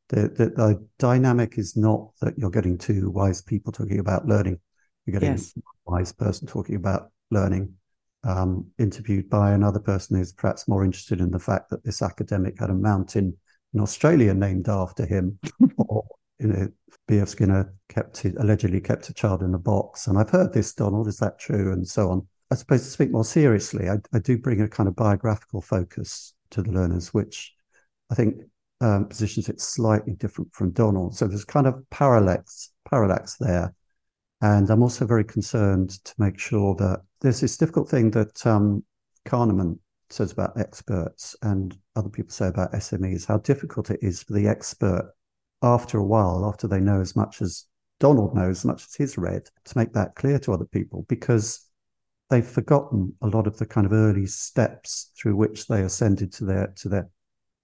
the, 0.09 0.29
the, 0.29 0.47
the 0.51 0.87
dynamic 0.99 1.59
is 1.59 1.77
not 1.77 2.11
that 2.21 2.39
you're 2.39 2.51
getting 2.51 2.79
two 2.79 3.11
wise 3.11 3.43
people 3.43 3.73
talking 3.73 3.99
about 3.99 4.27
learning. 4.27 4.61
You're 5.05 5.19
getting 5.19 5.33
yes. 5.33 5.53
a 5.57 5.91
wise 5.91 6.13
person 6.13 6.47
talking 6.47 6.77
about 6.77 7.11
learning, 7.31 7.75
um, 8.25 8.67
interviewed 8.79 9.29
by 9.29 9.53
another 9.53 9.81
person 9.81 10.17
who's 10.17 10.33
perhaps 10.33 10.69
more 10.69 10.85
interested 10.85 11.21
in 11.21 11.31
the 11.31 11.39
fact 11.39 11.71
that 11.71 11.85
this 11.85 12.03
academic 12.03 12.59
had 12.59 12.71
a 12.71 12.75
mountain 12.75 13.37
in 13.75 13.81
Australia 13.81 14.33
named 14.33 14.69
after 14.69 15.07
him, 15.07 15.39
or 15.77 16.05
you 16.39 16.49
know, 16.49 16.69
B.F. 17.09 17.29
Skinner 17.29 17.73
kept 17.89 18.19
his, 18.19 18.35
allegedly 18.37 18.81
kept 18.81 19.09
a 19.09 19.15
child 19.15 19.43
in 19.43 19.55
a 19.55 19.59
box. 19.59 20.07
And 20.07 20.19
I've 20.19 20.31
heard 20.31 20.53
this, 20.53 20.75
Donald, 20.75 21.09
is 21.09 21.19
that 21.19 21.39
true? 21.39 21.73
And 21.73 21.87
so 21.87 22.11
on. 22.11 22.27
I 22.51 22.55
suppose 22.55 22.83
to 22.83 22.91
speak 22.91 23.11
more 23.11 23.25
seriously, 23.25 23.89
I, 23.89 23.97
I 24.13 24.19
do 24.19 24.39
bring 24.39 24.61
a 24.61 24.69
kind 24.69 24.89
of 24.89 24.95
biographical 24.95 25.61
focus 25.61 26.35
to 26.51 26.63
the 26.63 26.71
learners, 26.71 27.13
which 27.13 27.53
I 28.11 28.15
think 28.15 28.37
um, 28.81 29.07
positions 29.07 29.49
it 29.49 29.61
slightly 29.61 30.15
different 30.15 30.53
from 30.55 30.71
Donald. 30.71 31.17
So 31.17 31.27
there's 31.27 31.45
kind 31.45 31.67
of 31.67 31.89
parallax, 31.91 32.71
parallax 32.89 33.37
there. 33.37 33.75
And 34.43 34.69
I'm 34.71 34.83
also 34.83 35.07
very 35.07 35.25
concerned 35.25 36.05
to 36.05 36.15
make 36.19 36.39
sure 36.39 36.75
that 36.77 37.01
there's 37.21 37.41
this 37.41 37.57
difficult 37.57 37.89
thing 37.89 38.11
that 38.13 38.47
um, 38.47 38.85
Kahneman 39.25 39.79
says 40.11 40.31
about 40.31 40.59
experts 40.59 41.35
and 41.43 41.77
other 41.97 42.11
people 42.11 42.31
say 42.31 42.49
about 42.49 42.73
SMEs, 42.73 43.27
how 43.27 43.39
difficult 43.39 43.91
it 43.91 43.99
is 44.03 44.23
for 44.23 44.35
the 44.35 44.47
expert 44.47 45.13
after 45.63 45.99
a 45.99 46.05
while, 46.05 46.45
after 46.47 46.67
they 46.67 46.81
know 46.81 47.01
as 47.01 47.17
much 47.17 47.41
as 47.43 47.67
Donald 47.99 48.35
knows, 48.35 48.59
as 48.59 48.65
much 48.65 48.85
as 48.85 48.95
he's 48.95 49.19
read, 49.19 49.49
to 49.65 49.79
make 49.79 49.93
that 49.93 50.15
clear 50.15 50.39
to 50.41 50.53
other 50.53 50.67
people 50.67 51.07
because 51.09 51.67
they've 52.29 52.47
forgotten 52.47 53.15
a 53.23 53.29
lot 53.29 53.47
of 53.47 53.57
the 53.59 53.67
kind 53.67 53.87
of 53.87 53.93
early 53.93 54.27
steps 54.27 55.11
through 55.17 55.37
which 55.37 55.67
they 55.67 55.83
ascended 55.83 56.33
to 56.33 56.45
their 56.45 56.73
to 56.77 56.89
their 56.89 57.09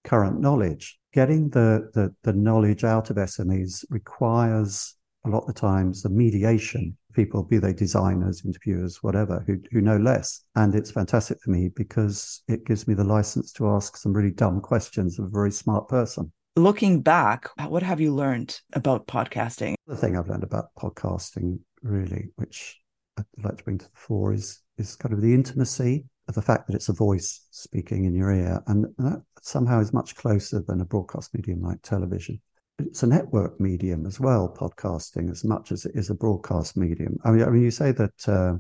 current 0.05 0.41
knowledge. 0.41 0.99
Getting 1.13 1.51
the 1.51 1.91
the, 1.95 2.15
the 2.23 2.33
knowledge 2.33 2.85
out 2.85 3.11
of 3.11 3.17
SMEs 3.17 3.85
requires 3.91 4.95
a 5.25 5.29
lot 5.29 5.41
of 5.41 5.47
the 5.47 5.61
times 5.61 6.03
the 6.03 6.09
mediation 6.09 6.97
people, 7.13 7.43
be 7.43 7.59
they 7.59 7.73
designers, 7.73 8.45
interviewers, 8.45 9.03
whatever, 9.03 9.45
who, 9.47 9.59
who 9.71 9.81
know 9.81 9.97
less. 9.97 10.43
And 10.57 10.75
it's 10.75 10.91
fantastic 10.91 11.41
for 11.43 11.51
me 11.51 11.71
because 11.75 12.43
it 12.49 12.67
gives 12.67 12.89
me 12.89 12.95
the 12.95 13.05
license 13.05 13.53
to 13.53 13.69
ask 13.69 13.97
some 13.97 14.13
really 14.13 14.31
dumb 14.31 14.61
questions 14.61 15.19
of 15.19 15.27
a 15.27 15.29
very 15.29 15.53
smart 15.53 15.89
person. 15.89 16.33
Looking 16.57 17.01
back, 17.01 17.49
what 17.69 17.83
have 17.83 18.01
you 18.01 18.15
learned 18.15 18.61
about 18.75 19.07
podcasting? 19.07 19.75
The 19.87 19.97
thing 19.97 20.17
I've 20.17 20.29
learned 20.29 20.43
about 20.43 20.67
podcasting, 20.79 21.61
really, 21.83 22.29
which 22.37 22.79
I'd 23.19 23.25
like 23.43 23.57
to 23.57 23.65
bring 23.65 23.79
to 23.79 23.87
the 23.87 23.91
fore, 23.95 24.35
is 24.35 24.61
is 24.77 24.97
kind 24.97 25.15
of 25.15 25.23
the 25.23 25.33
intimacy 25.33 26.07
of 26.29 26.35
the 26.35 26.43
fact 26.43 26.67
that 26.67 26.75
it's 26.75 26.89
a 26.89 26.95
voice 26.95 27.47
speaking 27.51 28.05
in 28.05 28.15
your 28.15 28.33
ear, 28.33 28.63
and 28.67 28.87
that 28.99 29.23
somehow 29.41 29.81
is 29.81 29.93
much 29.93 30.15
closer 30.15 30.63
than 30.67 30.81
a 30.81 30.85
broadcast 30.85 31.35
medium 31.35 31.63
like 31.63 31.81
television 31.83 32.41
it's 32.79 33.03
a 33.03 33.07
network 33.07 33.61
medium 33.61 34.07
as 34.07 34.19
well, 34.21 34.49
podcasting, 34.49 35.31
as 35.31 35.45
much 35.45 35.73
as 35.73 35.85
it 35.85 35.93
is 35.95 36.11
a 36.11 36.15
broadcast 36.15 36.77
medium. 36.77 37.17
I 37.25 37.31
mean, 37.31 37.45
I 37.45 37.51
mean, 37.51 37.63
you 37.63 37.71
say 37.71 37.93
that 37.93 38.29
uh, 38.29 38.55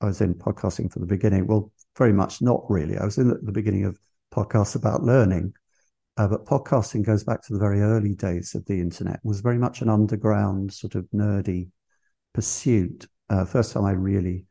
I 0.00 0.06
was 0.06 0.20
in 0.20 0.34
podcasting 0.34 0.92
from 0.92 1.00
the 1.00 1.06
beginning. 1.06 1.46
Well, 1.46 1.72
very 1.96 2.12
much 2.12 2.42
not 2.42 2.64
really. 2.68 2.98
I 2.98 3.04
was 3.04 3.18
in 3.18 3.28
the 3.28 3.52
beginning 3.52 3.84
of 3.84 3.98
podcasts 4.32 4.76
about 4.76 5.02
learning, 5.02 5.54
uh, 6.16 6.28
but 6.28 6.46
podcasting 6.46 7.04
goes 7.04 7.24
back 7.24 7.42
to 7.42 7.52
the 7.52 7.58
very 7.58 7.80
early 7.80 8.14
days 8.14 8.54
of 8.54 8.64
the 8.66 8.80
internet. 8.80 9.16
It 9.16 9.24
was 9.24 9.40
very 9.40 9.58
much 9.58 9.82
an 9.82 9.88
underground 9.88 10.72
sort 10.72 10.94
of 10.94 11.06
nerdy 11.14 11.68
pursuit. 12.32 13.06
Uh, 13.28 13.44
first 13.44 13.72
time 13.72 13.84
I 13.84 13.92
really 13.92 14.46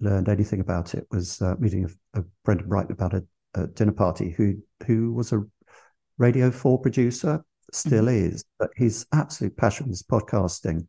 learned 0.00 0.28
anything 0.28 0.60
about 0.60 0.94
it 0.94 1.06
was 1.10 1.40
uh, 1.40 1.54
meeting 1.58 1.84
a, 2.14 2.20
a 2.20 2.24
Brendan 2.44 2.68
Bright 2.68 2.90
about 2.90 3.14
a, 3.14 3.24
a 3.54 3.66
dinner 3.66 3.92
party 3.92 4.30
who 4.30 4.56
who 4.86 5.12
was 5.12 5.32
a 5.32 5.42
Radio 6.18 6.50
Four 6.50 6.78
producer 6.80 7.44
still 7.72 8.04
mm-hmm. 8.04 8.34
is, 8.34 8.44
but 8.58 8.70
his 8.76 9.06
absolute 9.12 9.56
passion 9.56 9.88
was 9.88 10.02
podcasting. 10.02 10.86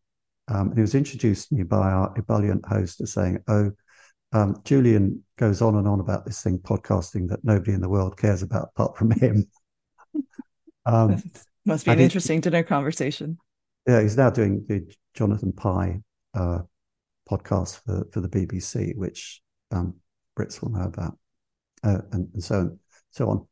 Um, 0.47 0.69
and 0.69 0.77
he 0.77 0.81
was 0.81 0.95
introduced 0.95 1.49
to 1.49 1.55
me 1.55 1.63
by 1.63 1.89
our 1.89 2.13
ebullient 2.17 2.65
host 2.65 2.99
as 3.01 3.13
saying, 3.13 3.39
Oh, 3.47 3.71
um, 4.33 4.61
Julian 4.65 5.23
goes 5.37 5.61
on 5.61 5.75
and 5.75 5.87
on 5.87 5.99
about 5.99 6.25
this 6.25 6.41
thing, 6.41 6.59
podcasting, 6.59 7.29
that 7.29 7.43
nobody 7.43 7.73
in 7.73 7.81
the 7.81 7.89
world 7.89 8.17
cares 8.17 8.41
about 8.41 8.69
apart 8.75 8.97
from 8.97 9.11
him. 9.11 9.45
Um, 10.85 11.21
Must 11.65 11.85
be 11.85 11.91
an 11.91 11.99
interesting 11.99 12.41
dinner 12.41 12.63
conversation. 12.63 13.37
Yeah, 13.87 14.01
he's 14.01 14.17
now 14.17 14.31
doing 14.31 14.65
the 14.67 14.91
Jonathan 15.13 15.51
Pie 15.51 16.01
uh, 16.33 16.59
podcast 17.29 17.83
for, 17.83 18.07
for 18.11 18.21
the 18.21 18.29
BBC, 18.29 18.95
which 18.95 19.41
um, 19.71 19.95
Brits 20.37 20.61
will 20.61 20.71
know 20.71 20.85
about, 20.85 21.17
uh, 21.83 21.99
and, 22.11 22.29
and 22.33 22.43
so 22.43 22.55
on, 22.55 22.79
so 23.11 23.29
on. 23.29 23.47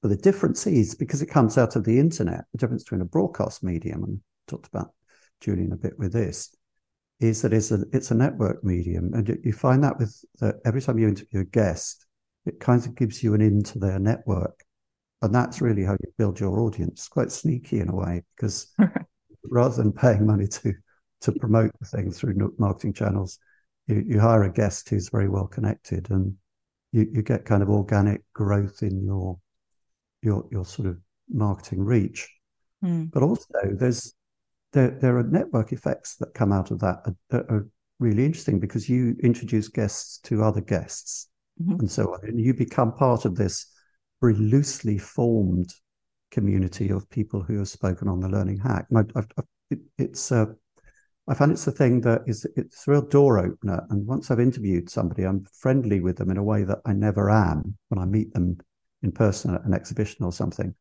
But 0.00 0.08
the 0.08 0.16
difference 0.16 0.66
is 0.66 0.94
because 0.94 1.20
it 1.22 1.26
comes 1.26 1.58
out 1.58 1.76
of 1.76 1.84
the 1.84 1.98
internet, 1.98 2.44
the 2.52 2.58
difference 2.58 2.84
between 2.84 3.02
a 3.02 3.06
broadcast 3.06 3.62
medium 3.62 4.04
and 4.04 4.20
talked 4.46 4.68
about 4.68 4.92
Julian 5.40 5.72
a 5.72 5.76
bit 5.76 5.98
with 5.98 6.12
this 6.12 6.54
is 7.20 7.42
that 7.42 7.52
it's 7.52 7.72
a 7.72 7.84
it's 7.92 8.10
a 8.10 8.14
network 8.14 8.62
medium, 8.62 9.12
and 9.12 9.38
you 9.42 9.52
find 9.52 9.82
that 9.82 9.98
with 9.98 10.24
every 10.64 10.80
time 10.80 10.98
you 10.98 11.08
interview 11.08 11.40
a 11.40 11.44
guest, 11.44 12.06
it 12.46 12.60
kind 12.60 12.84
of 12.86 12.94
gives 12.94 13.22
you 13.22 13.34
an 13.34 13.40
into 13.40 13.78
their 13.78 13.98
network, 13.98 14.64
and 15.22 15.34
that's 15.34 15.60
really 15.60 15.84
how 15.84 15.92
you 15.92 16.12
build 16.16 16.38
your 16.38 16.60
audience. 16.60 17.00
It's 17.00 17.08
quite 17.08 17.32
sneaky 17.32 17.80
in 17.80 17.88
a 17.88 17.94
way 17.94 18.22
because 18.36 18.72
rather 19.44 19.76
than 19.76 19.92
paying 19.92 20.26
money 20.26 20.46
to 20.46 20.74
to 21.20 21.32
promote 21.32 21.72
the 21.80 21.86
thing 21.86 22.12
through 22.12 22.54
marketing 22.58 22.92
channels, 22.92 23.40
you, 23.88 24.04
you 24.06 24.20
hire 24.20 24.44
a 24.44 24.52
guest 24.52 24.88
who's 24.88 25.08
very 25.08 25.28
well 25.28 25.48
connected, 25.48 26.08
and 26.10 26.34
you, 26.92 27.08
you 27.12 27.22
get 27.22 27.44
kind 27.44 27.62
of 27.62 27.70
organic 27.70 28.22
growth 28.32 28.82
in 28.82 29.04
your 29.04 29.38
your 30.22 30.46
your 30.52 30.64
sort 30.64 30.88
of 30.88 30.98
marketing 31.28 31.80
reach. 31.80 32.28
Mm. 32.84 33.10
But 33.10 33.24
also, 33.24 33.48
there's 33.72 34.14
there 34.72 34.90
there 34.90 35.18
are 35.18 35.24
network 35.24 35.72
effects 35.72 36.16
that 36.16 36.34
come 36.34 36.52
out 36.52 36.70
of 36.70 36.78
that 36.80 37.04
that 37.30 37.46
are 37.48 37.66
really 37.98 38.24
interesting 38.24 38.60
because 38.60 38.88
you 38.88 39.16
introduce 39.24 39.66
guests 39.66 40.18
to 40.18 40.44
other 40.44 40.60
guests 40.60 41.28
mm-hmm. 41.60 41.80
and 41.80 41.90
so 41.90 42.04
on, 42.14 42.20
and 42.22 42.40
you 42.40 42.54
become 42.54 42.92
part 42.92 43.24
of 43.24 43.34
this 43.34 43.66
very 44.20 44.34
loosely 44.34 44.98
formed 44.98 45.72
community 46.30 46.90
of 46.90 47.08
people 47.10 47.42
who 47.42 47.58
have 47.58 47.68
spoken 47.68 48.08
on 48.08 48.20
the 48.20 48.28
Learning 48.28 48.58
Hack. 48.58 48.86
And 48.90 48.98
I, 48.98 49.20
I, 49.20 49.22
I, 49.38 49.42
it, 49.70 49.78
it's 49.96 50.32
uh, 50.32 50.46
I 51.28 51.34
find 51.34 51.52
it's 51.52 51.64
the 51.64 51.72
thing 51.72 52.00
that 52.02 52.22
is 52.26 52.46
it's 52.56 52.88
a 52.88 52.90
real 52.90 53.02
door 53.02 53.38
opener. 53.38 53.84
And 53.90 54.06
once 54.06 54.30
I've 54.30 54.40
interviewed 54.40 54.88
somebody, 54.88 55.24
I'm 55.24 55.44
friendly 55.58 56.00
with 56.00 56.16
them 56.16 56.30
in 56.30 56.38
a 56.38 56.42
way 56.42 56.64
that 56.64 56.78
I 56.86 56.94
never 56.94 57.30
am 57.30 57.76
when 57.88 57.98
I 57.98 58.06
meet 58.06 58.32
them 58.32 58.58
in 59.02 59.12
person 59.12 59.54
at 59.54 59.64
an 59.64 59.74
exhibition 59.74 60.24
or 60.24 60.32
something, 60.32 60.74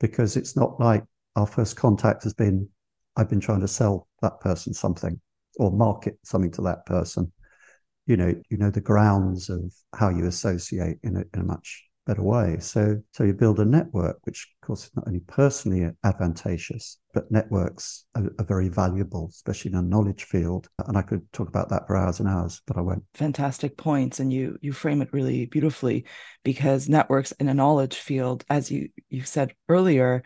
because 0.00 0.36
it's 0.36 0.56
not 0.56 0.78
like 0.80 1.04
our 1.36 1.46
first 1.46 1.76
contact 1.76 2.24
has 2.24 2.34
been, 2.34 2.68
I've 3.16 3.30
been 3.30 3.40
trying 3.40 3.60
to 3.60 3.68
sell 3.68 4.08
that 4.20 4.40
person 4.40 4.74
something 4.74 5.20
or 5.56 5.70
market 5.70 6.18
something 6.24 6.50
to 6.52 6.62
that 6.62 6.84
person. 6.84 7.32
You 8.06 8.16
know, 8.16 8.34
you 8.50 8.58
know 8.58 8.70
the 8.70 8.80
grounds 8.80 9.48
of 9.48 9.72
how 9.94 10.08
you 10.08 10.26
associate 10.26 10.98
in 11.04 11.16
a, 11.16 11.20
in 11.32 11.40
a 11.40 11.44
much 11.44 11.84
better 12.06 12.22
way. 12.22 12.56
So, 12.60 13.00
so 13.12 13.24
you 13.24 13.32
build 13.32 13.60
a 13.60 13.64
network, 13.64 14.18
which 14.24 14.48
of 14.62 14.66
course 14.66 14.84
is 14.84 14.90
not 14.96 15.06
only 15.06 15.20
personally 15.20 15.90
advantageous, 16.04 16.98
but 17.14 17.30
networks 17.30 18.04
are, 18.14 18.30
are, 18.38 18.44
very 18.44 18.68
valuable, 18.68 19.28
especially 19.30 19.72
in 19.72 19.78
a 19.78 19.82
knowledge 19.82 20.24
field. 20.24 20.68
And 20.86 20.96
I 20.96 21.02
could 21.02 21.30
talk 21.32 21.48
about 21.48 21.68
that 21.70 21.86
for 21.86 21.96
hours 21.96 22.20
and 22.20 22.28
hours, 22.28 22.60
but 22.66 22.76
I 22.76 22.80
won't. 22.80 23.04
Fantastic 23.14 23.76
points, 23.76 24.20
and 24.20 24.32
you 24.32 24.58
you 24.60 24.72
frame 24.72 25.02
it 25.02 25.12
really 25.12 25.46
beautifully 25.46 26.04
because 26.42 26.88
networks 26.88 27.32
in 27.32 27.48
a 27.48 27.54
knowledge 27.54 27.96
field, 27.96 28.44
as 28.50 28.70
you 28.70 28.88
you 29.08 29.22
said 29.22 29.54
earlier. 29.68 30.22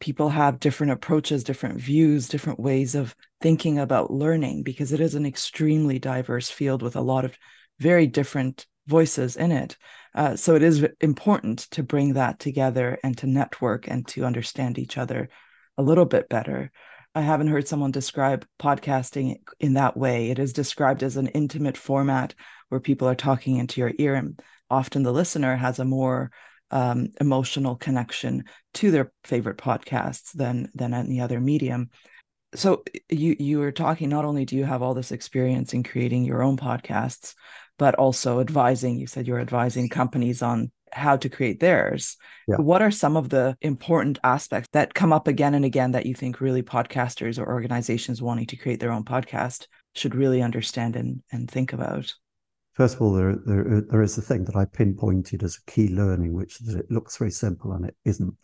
People 0.00 0.28
have 0.28 0.60
different 0.60 0.92
approaches, 0.92 1.44
different 1.44 1.80
views, 1.80 2.28
different 2.28 2.60
ways 2.60 2.94
of 2.94 3.14
thinking 3.40 3.78
about 3.78 4.10
learning 4.10 4.62
because 4.62 4.92
it 4.92 5.00
is 5.00 5.14
an 5.14 5.24
extremely 5.24 5.98
diverse 5.98 6.50
field 6.50 6.82
with 6.82 6.96
a 6.96 7.00
lot 7.00 7.24
of 7.24 7.38
very 7.78 8.06
different 8.06 8.66
voices 8.86 9.36
in 9.36 9.52
it. 9.52 9.76
Uh, 10.14 10.36
so 10.36 10.54
it 10.54 10.62
is 10.62 10.86
important 11.00 11.60
to 11.70 11.82
bring 11.82 12.14
that 12.14 12.38
together 12.38 12.98
and 13.02 13.16
to 13.18 13.26
network 13.26 13.88
and 13.88 14.06
to 14.08 14.24
understand 14.24 14.78
each 14.78 14.96
other 14.96 15.28
a 15.76 15.82
little 15.82 16.04
bit 16.04 16.28
better. 16.28 16.70
I 17.14 17.20
haven't 17.20 17.48
heard 17.48 17.68
someone 17.68 17.92
describe 17.92 18.46
podcasting 18.60 19.36
in 19.60 19.74
that 19.74 19.96
way. 19.96 20.30
It 20.30 20.38
is 20.38 20.52
described 20.52 21.02
as 21.02 21.16
an 21.16 21.28
intimate 21.28 21.76
format 21.76 22.34
where 22.68 22.80
people 22.80 23.08
are 23.08 23.14
talking 23.14 23.58
into 23.58 23.80
your 23.80 23.92
ear, 23.98 24.16
and 24.16 24.40
often 24.68 25.04
the 25.04 25.12
listener 25.12 25.54
has 25.54 25.78
a 25.78 25.84
more 25.84 26.32
um, 26.72 27.08
emotional 27.20 27.76
connection 27.76 28.44
to 28.74 28.90
their 28.90 29.12
favorite 29.22 29.58
podcasts 29.58 30.32
than 30.32 30.70
than 30.74 30.92
any 30.92 31.20
other 31.20 31.40
medium. 31.40 31.90
So 32.56 32.82
you 33.08 33.36
you 33.38 33.60
were 33.60 33.72
talking. 33.72 34.08
Not 34.08 34.24
only 34.24 34.44
do 34.44 34.56
you 34.56 34.64
have 34.64 34.82
all 34.82 34.94
this 34.94 35.12
experience 35.12 35.72
in 35.72 35.84
creating 35.84 36.24
your 36.24 36.42
own 36.42 36.56
podcasts, 36.56 37.34
but 37.78 37.94
also 37.96 38.40
advising. 38.40 38.98
You 38.98 39.06
said 39.06 39.26
you're 39.26 39.40
advising 39.40 39.88
companies 39.88 40.42
on 40.42 40.70
how 40.92 41.16
to 41.16 41.28
create 41.28 41.60
theirs. 41.60 42.16
Yeah. 42.46 42.56
What 42.56 42.82
are 42.82 42.90
some 42.90 43.16
of 43.16 43.28
the 43.28 43.56
important 43.60 44.18
aspects 44.22 44.68
that 44.72 44.94
come 44.94 45.12
up 45.12 45.26
again 45.26 45.54
and 45.54 45.64
again 45.64 45.92
that 45.92 46.06
you 46.06 46.14
think 46.14 46.40
really 46.40 46.62
podcasters 46.62 47.38
or 47.38 47.52
organizations 47.52 48.22
wanting 48.22 48.46
to 48.46 48.56
create 48.56 48.80
their 48.80 48.92
own 48.92 49.04
podcast 49.04 49.66
should 49.94 50.14
really 50.14 50.42
understand 50.42 50.96
and, 50.96 51.22
and 51.32 51.50
think 51.50 51.72
about? 51.72 52.12
First 52.74 52.96
of 52.96 53.02
all, 53.02 53.12
there, 53.12 53.36
there, 53.46 53.82
there 53.88 54.02
is 54.02 54.18
a 54.18 54.22
thing 54.22 54.44
that 54.44 54.56
I 54.56 54.64
pinpointed 54.64 55.42
as 55.44 55.56
a 55.56 55.70
key 55.70 55.88
learning, 55.88 56.32
which 56.32 56.60
is 56.60 56.66
that 56.66 56.80
it 56.80 56.90
looks 56.90 57.16
very 57.16 57.30
simple 57.30 57.72
and 57.72 57.84
it 57.84 57.96
isn't. 58.04 58.34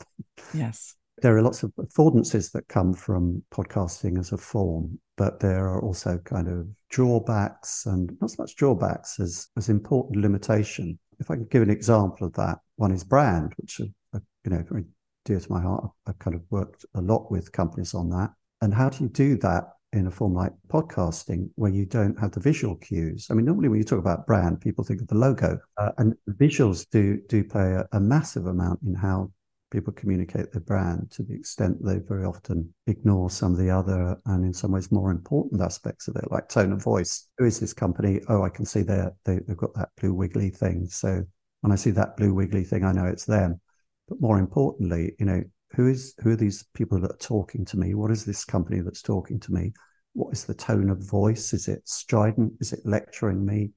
Yes. 0.55 0.95
There 1.23 1.37
are 1.37 1.43
lots 1.43 1.63
of 1.63 1.73
affordances 1.77 2.51
that 2.53 2.69
come 2.69 2.95
from 2.95 3.43
podcasting 3.53 4.19
as 4.19 4.33
a 4.33 4.39
form, 4.39 4.99
but 5.17 5.41
there 5.41 5.67
are 5.67 5.83
also 5.83 6.19
kind 6.19 6.49
of 6.49 6.67
drawbacks 6.89 7.85
and 7.87 8.17
not 8.21 8.31
so 8.31 8.43
much 8.43 8.57
drawbacks 8.57 9.21
as, 9.21 9.49
as 9.57 9.69
important 9.69 10.23
limitation. 10.23 10.99
If 11.19 11.31
I 11.31 11.35
can 11.35 11.47
give 11.47 11.63
an 11.63 11.71
example 11.71 12.27
of 12.27 12.33
that, 12.35 12.59
one 12.77 12.93
is 12.93 13.05
brand, 13.05 13.53
which 13.59 13.81
are, 13.81 14.23
you 14.45 14.51
know, 14.51 14.65
very 14.69 14.85
dear 15.27 15.41
to 15.41 15.53
my 15.53 15.61
heart. 15.61 15.91
I've 16.07 16.19
kind 16.19 16.35
of 16.35 16.43
worked 16.51 16.87
a 16.95 17.03
lot 17.03 17.31
with 17.31 17.53
companies 17.53 17.93
on 17.93 18.09
that. 18.11 18.31
And 18.63 18.73
how 18.73 18.89
do 18.89 19.05
you 19.05 19.11
do 19.11 19.37
that 19.39 19.65
in 19.93 20.07
a 20.07 20.11
form 20.11 20.35
like 20.35 20.53
podcasting 20.69 21.51
where 21.57 21.71
you 21.71 21.85
don't 21.85 22.19
have 22.19 22.31
the 22.31 22.41
visual 22.41 22.77
cues. 22.77 23.27
I 23.31 23.35
mean, 23.35 23.45
normally 23.45 23.69
when 23.69 23.79
you 23.79 23.85
talk 23.85 23.99
about 23.99 24.27
brand, 24.27 24.61
people 24.61 24.85
think 24.85 25.01
of 25.01 25.09
the 25.09 25.17
logo, 25.17 25.59
uh, 25.79 25.91
and 25.99 26.15
visuals 26.31 26.89
do 26.91 27.21
do 27.29 27.43
play 27.43 27.73
a, 27.73 27.89
a, 27.93 28.01
massive 28.01 28.47
amount 28.47 28.81
in 28.87 28.95
how 28.95 29.33
people 29.71 29.93
communicate 29.93 30.53
their 30.53 30.63
brand 30.63 31.11
to 31.13 31.23
the 31.23 31.35
extent 31.35 31.85
they 31.85 31.99
very 31.99 32.25
often 32.25 32.73
ignore 32.87 33.31
some 33.31 33.53
of 33.53 33.59
the 33.59 33.71
other 33.71 34.17
and 34.27 34.45
in 34.45 34.53
some 34.53 34.73
ways 34.73 34.91
more 34.91 35.11
important 35.11 35.61
aspects 35.61 36.09
of 36.09 36.17
it, 36.17 36.31
like 36.31 36.49
tone 36.49 36.73
of 36.73 36.83
voice. 36.83 37.29
Who 37.39 37.45
is 37.45 37.61
this 37.61 37.73
company? 37.73 38.21
Oh, 38.29 38.43
I 38.43 38.49
can 38.49 38.65
see 38.65 38.83
they 38.83 39.05
they've 39.25 39.57
got 39.57 39.75
that 39.75 39.91
blue 40.01 40.15
wiggly 40.15 40.51
thing. 40.51 40.87
So 40.87 41.25
when 41.61 41.73
I 41.73 41.77
see 41.77 41.91
that 41.93 42.17
blue 42.17 42.35
wiggly 42.35 42.65
thing, 42.65 42.85
I 42.85 42.93
know 42.93 43.07
it's 43.07 43.27
them. 43.27 43.61
But 44.09 44.21
more 44.21 44.39
importantly, 44.39 45.15
you 45.19 45.27
know, 45.27 45.43
who 45.73 45.89
is 45.89 46.15
who 46.23 46.31
are 46.31 46.37
these 46.37 46.65
people 46.75 47.01
that 47.01 47.13
are 47.13 47.19
talking 47.19 47.65
to 47.67 47.79
me? 47.79 47.95
What 47.95 48.11
is 48.11 48.25
this 48.25 48.45
company 48.45 48.81
that's 48.81 49.03
talking 49.03 49.39
to 49.41 49.53
me? 49.53 49.73
what 50.13 50.33
is 50.33 50.45
the 50.45 50.55
tone 50.55 50.91
of 50.91 50.99
voice? 50.99 51.53
Is 51.53 51.69
it 51.69 51.89
strident? 51.89 52.55
Is 52.61 52.73
it 52.73 52.81
lecturing 52.85 53.45
me? 53.45 53.71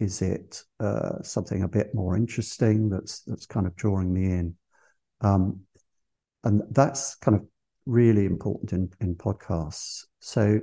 Is 0.00 0.22
it 0.22 0.62
uh, 0.80 1.22
something 1.22 1.62
a 1.62 1.68
bit 1.68 1.94
more 1.94 2.16
interesting 2.16 2.88
that's 2.88 3.20
that's 3.22 3.46
kind 3.46 3.66
of 3.66 3.76
drawing 3.76 4.12
me 4.12 4.24
in? 4.24 4.54
Um, 5.20 5.60
and 6.44 6.62
that's 6.70 7.16
kind 7.16 7.36
of 7.36 7.46
really 7.86 8.26
important 8.26 8.72
in, 8.72 8.90
in 9.00 9.14
podcasts. 9.16 10.04
So 10.20 10.60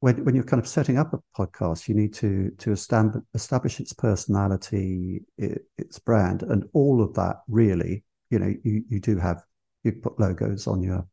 when, 0.00 0.24
when 0.24 0.34
you're 0.34 0.44
kind 0.44 0.60
of 0.60 0.68
setting 0.68 0.98
up 0.98 1.12
a 1.12 1.40
podcast, 1.40 1.88
you 1.88 1.94
need 1.94 2.12
to 2.14 2.50
to 2.58 2.72
establish, 2.72 3.80
its 3.80 3.92
personality, 3.92 5.22
it, 5.38 5.62
its 5.78 5.98
brand, 5.98 6.42
and 6.42 6.64
all 6.72 7.02
of 7.02 7.14
that. 7.14 7.36
Really, 7.48 8.04
you 8.30 8.38
know, 8.38 8.52
you 8.64 8.84
you 8.88 9.00
do 9.00 9.16
have 9.18 9.44
you 9.84 9.92
put 9.92 10.18
logos 10.18 10.66
on 10.66 10.82
your 10.82 11.06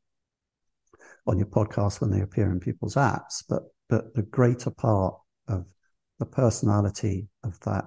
on 1.28 1.38
your 1.38 1.48
podcast 1.48 2.02
when 2.02 2.10
they 2.10 2.22
appear 2.22 2.52
in 2.52 2.60
people's 2.60 2.96
apps, 2.96 3.44
but 3.48 3.64
but 3.90 4.14
the 4.16 4.24
greater 4.24 4.72
part 4.72 5.16
of 5.48 5.66
the 6.20 6.26
personality 6.26 7.28
of 7.44 7.60
that 7.62 7.86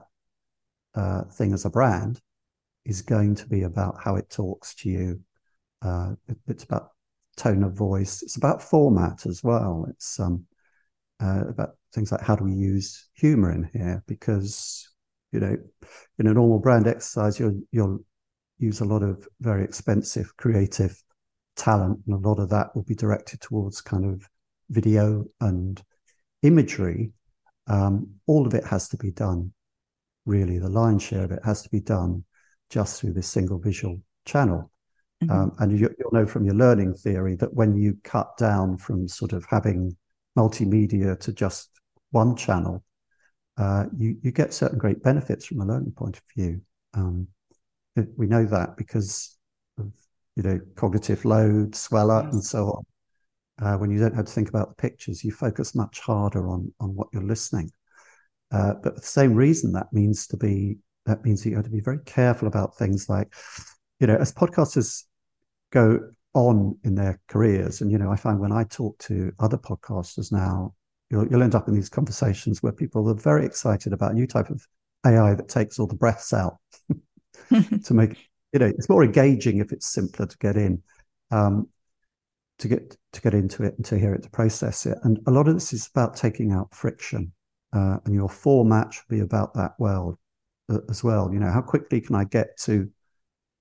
uh, 0.94 1.22
thing 1.24 1.52
as 1.52 1.64
a 1.64 1.70
brand 1.70 2.20
is 2.84 3.02
going 3.02 3.34
to 3.36 3.46
be 3.46 3.62
about 3.62 3.96
how 4.02 4.16
it 4.16 4.30
talks 4.30 4.74
to 4.76 4.88
you. 4.88 5.20
Uh, 5.80 6.12
it, 6.28 6.36
it's 6.46 6.64
about 6.64 6.90
tone 7.36 7.62
of 7.62 7.74
voice. 7.74 8.22
It's 8.22 8.36
about 8.36 8.62
format 8.62 9.26
as 9.26 9.42
well. 9.42 9.86
It's 9.90 10.18
um, 10.20 10.46
uh, 11.22 11.44
about 11.48 11.70
things 11.94 12.10
like 12.10 12.20
how 12.20 12.34
do 12.34 12.44
we 12.44 12.54
use 12.54 13.08
humor 13.14 13.52
in 13.52 13.68
here 13.72 14.02
because 14.06 14.88
you 15.30 15.40
know 15.40 15.56
in 16.18 16.26
a 16.26 16.34
normal 16.34 16.58
brand 16.58 16.86
exercise 16.86 17.38
you'll 17.38 17.60
you'll 17.70 18.00
use 18.58 18.80
a 18.80 18.84
lot 18.84 19.02
of 19.02 19.26
very 19.40 19.62
expensive 19.64 20.36
creative 20.36 21.00
talent 21.56 22.00
and 22.06 22.14
a 22.14 22.28
lot 22.28 22.38
of 22.38 22.48
that 22.48 22.74
will 22.74 22.84
be 22.84 22.94
directed 22.94 23.40
towards 23.40 23.80
kind 23.80 24.04
of 24.04 24.28
video 24.70 25.24
and 25.40 25.82
imagery 26.42 27.12
um, 27.68 28.08
all 28.26 28.46
of 28.46 28.54
it 28.54 28.64
has 28.64 28.88
to 28.88 28.96
be 28.96 29.10
done 29.10 29.52
really 30.24 30.58
the 30.58 30.68
lion's 30.68 31.02
share 31.02 31.24
of 31.24 31.30
it 31.30 31.40
has 31.44 31.62
to 31.62 31.68
be 31.68 31.80
done 31.80 32.24
just 32.72 32.98
through 32.98 33.12
this 33.12 33.28
single 33.28 33.58
visual 33.58 34.00
channel 34.24 34.70
mm-hmm. 35.22 35.30
um, 35.30 35.52
and 35.58 35.78
you, 35.78 35.94
will 35.98 36.20
know 36.20 36.26
from 36.26 36.46
your 36.46 36.54
learning 36.54 36.94
theory 36.94 37.36
that 37.36 37.52
when 37.52 37.76
you 37.76 37.96
cut 38.02 38.34
down 38.38 38.78
from 38.78 39.06
sort 39.06 39.34
of 39.34 39.44
having 39.50 39.94
multimedia 40.38 41.18
to 41.20 41.32
just 41.34 41.68
one 42.10 42.34
channel, 42.34 42.82
uh, 43.58 43.84
you 43.96 44.16
you 44.22 44.32
get 44.32 44.54
certain 44.54 44.78
great 44.78 45.02
benefits 45.02 45.44
from 45.44 45.60
a 45.60 45.66
learning 45.66 45.92
point 45.92 46.16
of 46.16 46.22
view. 46.34 46.62
Um, 46.94 47.28
we 48.16 48.26
know 48.26 48.46
that 48.46 48.76
because 48.78 49.36
of 49.78 49.92
you 50.34 50.42
know 50.42 50.58
cognitive 50.74 51.26
load, 51.26 51.74
Sweller 51.74 52.22
yes. 52.24 52.32
and 52.32 52.42
so 52.42 52.66
on. 52.68 52.84
Uh, 53.60 53.76
when 53.76 53.90
you 53.90 54.00
don't 54.00 54.16
have 54.16 54.24
to 54.24 54.32
think 54.32 54.48
about 54.48 54.70
the 54.70 54.74
pictures, 54.76 55.22
you 55.22 55.30
focus 55.30 55.74
much 55.74 56.00
harder 56.00 56.48
on 56.48 56.72
on 56.80 56.94
what 56.94 57.08
you're 57.12 57.22
listening. 57.22 57.70
Uh, 58.50 58.74
but 58.82 58.94
for 58.94 59.00
the 59.00 59.06
same 59.06 59.34
reason, 59.34 59.72
that 59.72 59.92
means 59.92 60.26
to 60.26 60.38
be 60.38 60.78
that 61.06 61.24
means 61.24 61.44
you 61.44 61.56
have 61.56 61.64
to 61.64 61.70
be 61.70 61.80
very 61.80 61.98
careful 62.04 62.48
about 62.48 62.76
things 62.76 63.08
like, 63.08 63.32
you 64.00 64.06
know, 64.06 64.16
as 64.16 64.32
podcasters 64.32 65.04
go 65.70 66.00
on 66.34 66.78
in 66.84 66.94
their 66.94 67.20
careers. 67.28 67.80
And, 67.80 67.90
you 67.90 67.98
know, 67.98 68.10
I 68.10 68.16
find 68.16 68.38
when 68.38 68.52
I 68.52 68.64
talk 68.64 68.98
to 69.00 69.32
other 69.38 69.58
podcasters 69.58 70.32
now, 70.32 70.74
you'll, 71.10 71.26
you'll 71.28 71.42
end 71.42 71.54
up 71.54 71.68
in 71.68 71.74
these 71.74 71.88
conversations 71.88 72.62
where 72.62 72.72
people 72.72 73.08
are 73.08 73.14
very 73.14 73.44
excited 73.44 73.92
about 73.92 74.12
a 74.12 74.14
new 74.14 74.26
type 74.26 74.50
of 74.50 74.66
AI 75.04 75.34
that 75.34 75.48
takes 75.48 75.78
all 75.78 75.86
the 75.86 75.94
breaths 75.94 76.32
out 76.32 76.58
to 77.84 77.94
make, 77.94 78.28
you 78.52 78.60
know, 78.60 78.66
it's 78.66 78.88
more 78.88 79.04
engaging 79.04 79.58
if 79.58 79.72
it's 79.72 79.92
simpler 79.92 80.26
to 80.26 80.38
get 80.38 80.56
in. 80.56 80.82
Um, 81.30 81.68
to 82.58 82.68
get 82.68 82.96
to 83.12 83.20
get 83.20 83.34
into 83.34 83.64
it 83.64 83.74
and 83.76 83.84
to 83.84 83.98
hear 83.98 84.14
it 84.14 84.22
to 84.22 84.30
process 84.30 84.86
it 84.86 84.96
and 85.02 85.18
a 85.26 85.30
lot 85.30 85.48
of 85.48 85.54
this 85.54 85.72
is 85.72 85.88
about 85.92 86.14
taking 86.14 86.52
out 86.52 86.72
friction 86.72 87.32
uh, 87.72 87.96
and 88.04 88.14
your 88.14 88.28
format 88.28 88.94
should 88.94 89.08
be 89.08 89.20
about 89.20 89.52
that 89.54 89.72
world 89.80 90.16
as 90.88 91.04
well 91.04 91.32
you 91.32 91.38
know 91.38 91.50
how 91.50 91.60
quickly 91.60 92.00
can 92.00 92.14
i 92.14 92.24
get 92.24 92.56
to 92.56 92.88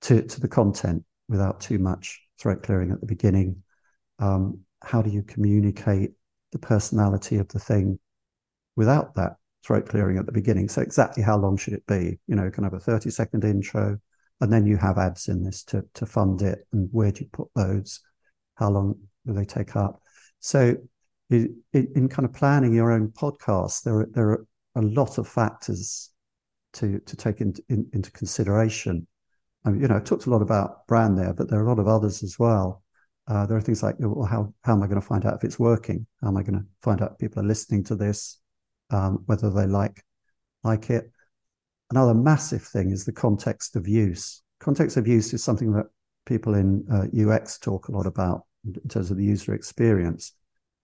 to 0.00 0.22
to 0.22 0.40
the 0.40 0.48
content 0.48 1.04
without 1.28 1.60
too 1.60 1.78
much 1.78 2.20
throat 2.38 2.62
clearing 2.62 2.90
at 2.90 3.00
the 3.00 3.06
beginning. 3.06 3.62
Um, 4.18 4.60
how 4.82 5.00
do 5.00 5.10
you 5.10 5.22
communicate 5.22 6.10
the 6.50 6.58
personality 6.58 7.38
of 7.38 7.48
the 7.48 7.58
thing 7.58 7.98
without 8.76 9.14
that 9.14 9.36
throat 9.64 9.88
clearing 9.88 10.18
at 10.18 10.26
the 10.26 10.32
beginning? 10.32 10.68
So 10.68 10.82
exactly 10.82 11.22
how 11.22 11.38
long 11.38 11.56
should 11.56 11.74
it 11.74 11.86
be? 11.86 12.18
You 12.26 12.34
know, 12.34 12.50
can 12.50 12.64
have 12.64 12.74
a 12.74 12.80
30 12.80 13.10
second 13.10 13.44
intro 13.44 13.98
and 14.40 14.52
then 14.52 14.66
you 14.66 14.76
have 14.76 14.98
ads 14.98 15.28
in 15.28 15.44
this 15.44 15.62
to, 15.64 15.84
to 15.94 16.04
fund 16.04 16.42
it. 16.42 16.66
And 16.72 16.88
where 16.90 17.12
do 17.12 17.20
you 17.20 17.30
put 17.32 17.48
those? 17.54 18.00
How 18.56 18.70
long 18.70 18.96
do 19.24 19.32
they 19.32 19.44
take 19.44 19.76
up? 19.76 20.02
So 20.40 20.74
in, 21.30 21.62
in 21.72 22.08
kind 22.08 22.26
of 22.26 22.34
planning 22.34 22.74
your 22.74 22.90
own 22.90 23.08
podcast, 23.08 23.84
there 23.84 24.00
are, 24.00 24.08
there 24.10 24.30
are 24.30 24.46
a 24.74 24.82
lot 24.82 25.18
of 25.18 25.28
factors 25.28 26.11
to, 26.74 26.98
to 27.00 27.16
take 27.16 27.40
in, 27.40 27.54
in, 27.68 27.88
into 27.92 28.10
consideration. 28.12 29.06
I 29.64 29.70
mean, 29.70 29.80
you 29.80 29.88
know, 29.88 29.96
I 29.96 30.00
talked 30.00 30.26
a 30.26 30.30
lot 30.30 30.42
about 30.42 30.86
brand 30.86 31.18
there, 31.18 31.32
but 31.32 31.48
there 31.48 31.60
are 31.60 31.64
a 31.64 31.68
lot 31.68 31.78
of 31.78 31.86
others 31.86 32.22
as 32.22 32.38
well. 32.38 32.82
Uh, 33.28 33.46
there 33.46 33.56
are 33.56 33.60
things 33.60 33.82
like, 33.82 33.94
well, 33.98 34.26
how 34.26 34.52
how 34.62 34.72
am 34.72 34.82
I 34.82 34.86
going 34.86 35.00
to 35.00 35.06
find 35.06 35.24
out 35.24 35.34
if 35.34 35.44
it's 35.44 35.58
working? 35.58 36.06
How 36.20 36.28
am 36.28 36.36
I 36.36 36.42
going 36.42 36.58
to 36.58 36.66
find 36.82 37.00
out 37.00 37.18
people 37.18 37.40
are 37.40 37.46
listening 37.46 37.84
to 37.84 37.94
this, 37.94 38.40
um, 38.90 39.22
whether 39.26 39.48
they 39.50 39.66
like 39.66 40.02
like 40.64 40.90
it? 40.90 41.10
Another 41.90 42.14
massive 42.14 42.62
thing 42.62 42.90
is 42.90 43.04
the 43.04 43.12
context 43.12 43.76
of 43.76 43.86
use. 43.86 44.42
Context 44.58 44.96
of 44.96 45.06
use 45.06 45.32
is 45.32 45.44
something 45.44 45.72
that 45.72 45.86
people 46.26 46.54
in 46.54 46.84
uh, 46.90 47.06
UX 47.16 47.58
talk 47.58 47.88
a 47.88 47.92
lot 47.92 48.06
about 48.06 48.44
in 48.64 48.88
terms 48.88 49.10
of 49.10 49.16
the 49.16 49.24
user 49.24 49.54
experience. 49.54 50.32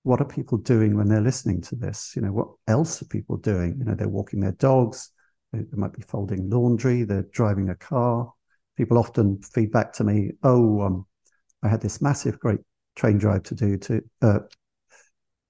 What 0.02 0.20
are 0.20 0.24
people 0.24 0.58
doing 0.58 0.96
when 0.96 1.08
they're 1.08 1.20
listening 1.20 1.60
to 1.62 1.76
this? 1.76 2.12
You 2.14 2.22
know, 2.22 2.32
what 2.32 2.48
else 2.66 3.02
are 3.02 3.06
people 3.06 3.36
doing? 3.36 3.76
You 3.78 3.84
know, 3.84 3.94
they're 3.94 4.08
walking 4.08 4.40
their 4.40 4.52
dogs, 4.52 5.10
they, 5.52 5.64
might 5.72 5.92
be 5.92 6.02
folding 6.02 6.48
laundry, 6.50 7.04
they're 7.04 7.26
driving 7.32 7.70
a 7.70 7.74
car, 7.74 8.32
people 8.76 8.98
often 8.98 9.40
feed 9.42 9.72
back 9.72 9.92
to 9.94 10.04
me, 10.04 10.32
"Oh, 10.42 10.80
um, 10.82 11.06
I 11.62 11.68
had 11.68 11.80
this 11.80 12.00
massive, 12.00 12.38
great 12.38 12.60
train 12.96 13.18
drive 13.18 13.44
to 13.44 13.54
do 13.54 13.76
to 13.78 14.02
uh, 14.22 14.38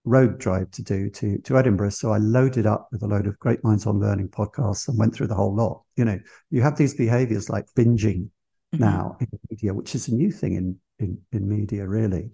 road 0.04 0.38
drive 0.38 0.70
to 0.72 0.82
do 0.82 1.10
to 1.10 1.38
to 1.38 1.58
Edinburgh. 1.58 1.90
So 1.90 2.12
I 2.12 2.18
loaded 2.18 2.66
up 2.66 2.88
with 2.90 3.02
a 3.02 3.06
load 3.06 3.26
of 3.26 3.38
Great 3.38 3.62
Minds 3.62 3.86
on 3.86 4.00
Learning 4.00 4.28
podcasts 4.28 4.88
and 4.88 4.98
went 4.98 5.14
through 5.14 5.28
the 5.28 5.34
whole 5.34 5.54
lot. 5.54 5.82
You 5.96 6.04
know, 6.04 6.18
you 6.50 6.62
have 6.62 6.76
these 6.76 6.94
behaviors 6.94 7.48
like 7.48 7.66
binging 7.76 8.30
mm-hmm. 8.74 8.78
now 8.78 9.16
in 9.20 9.28
media, 9.50 9.74
which 9.74 9.94
is 9.94 10.08
a 10.08 10.14
new 10.14 10.30
thing 10.30 10.54
in 10.54 10.76
in, 10.98 11.18
in 11.32 11.48
media, 11.48 11.86
really. 11.86 12.30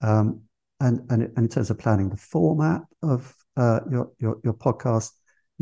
Um, 0.00 0.42
and, 0.80 1.00
and 1.10 1.22
and 1.22 1.38
in 1.38 1.48
terms 1.48 1.70
of 1.70 1.78
planning 1.78 2.08
the 2.08 2.16
format 2.16 2.82
of 3.02 3.34
uh, 3.56 3.80
your, 3.90 4.10
your 4.18 4.38
your 4.42 4.54
podcast, 4.54 5.10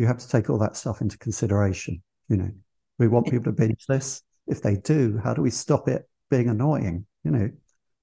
you 0.00 0.06
have 0.06 0.18
to 0.18 0.28
take 0.28 0.48
all 0.48 0.58
that 0.58 0.76
stuff 0.76 1.00
into 1.00 1.18
consideration. 1.18 2.02
You 2.28 2.36
know, 2.38 2.50
we 2.98 3.08
want 3.08 3.26
people 3.26 3.44
to 3.44 3.52
binge 3.52 3.84
this 3.86 4.22
if 4.50 4.62
they 4.62 4.76
do, 4.76 5.18
how 5.22 5.32
do 5.32 5.42
we 5.42 5.50
stop 5.50 5.88
it 5.88 6.08
being 6.28 6.48
annoying? 6.48 7.06
You 7.24 7.30
know, 7.30 7.50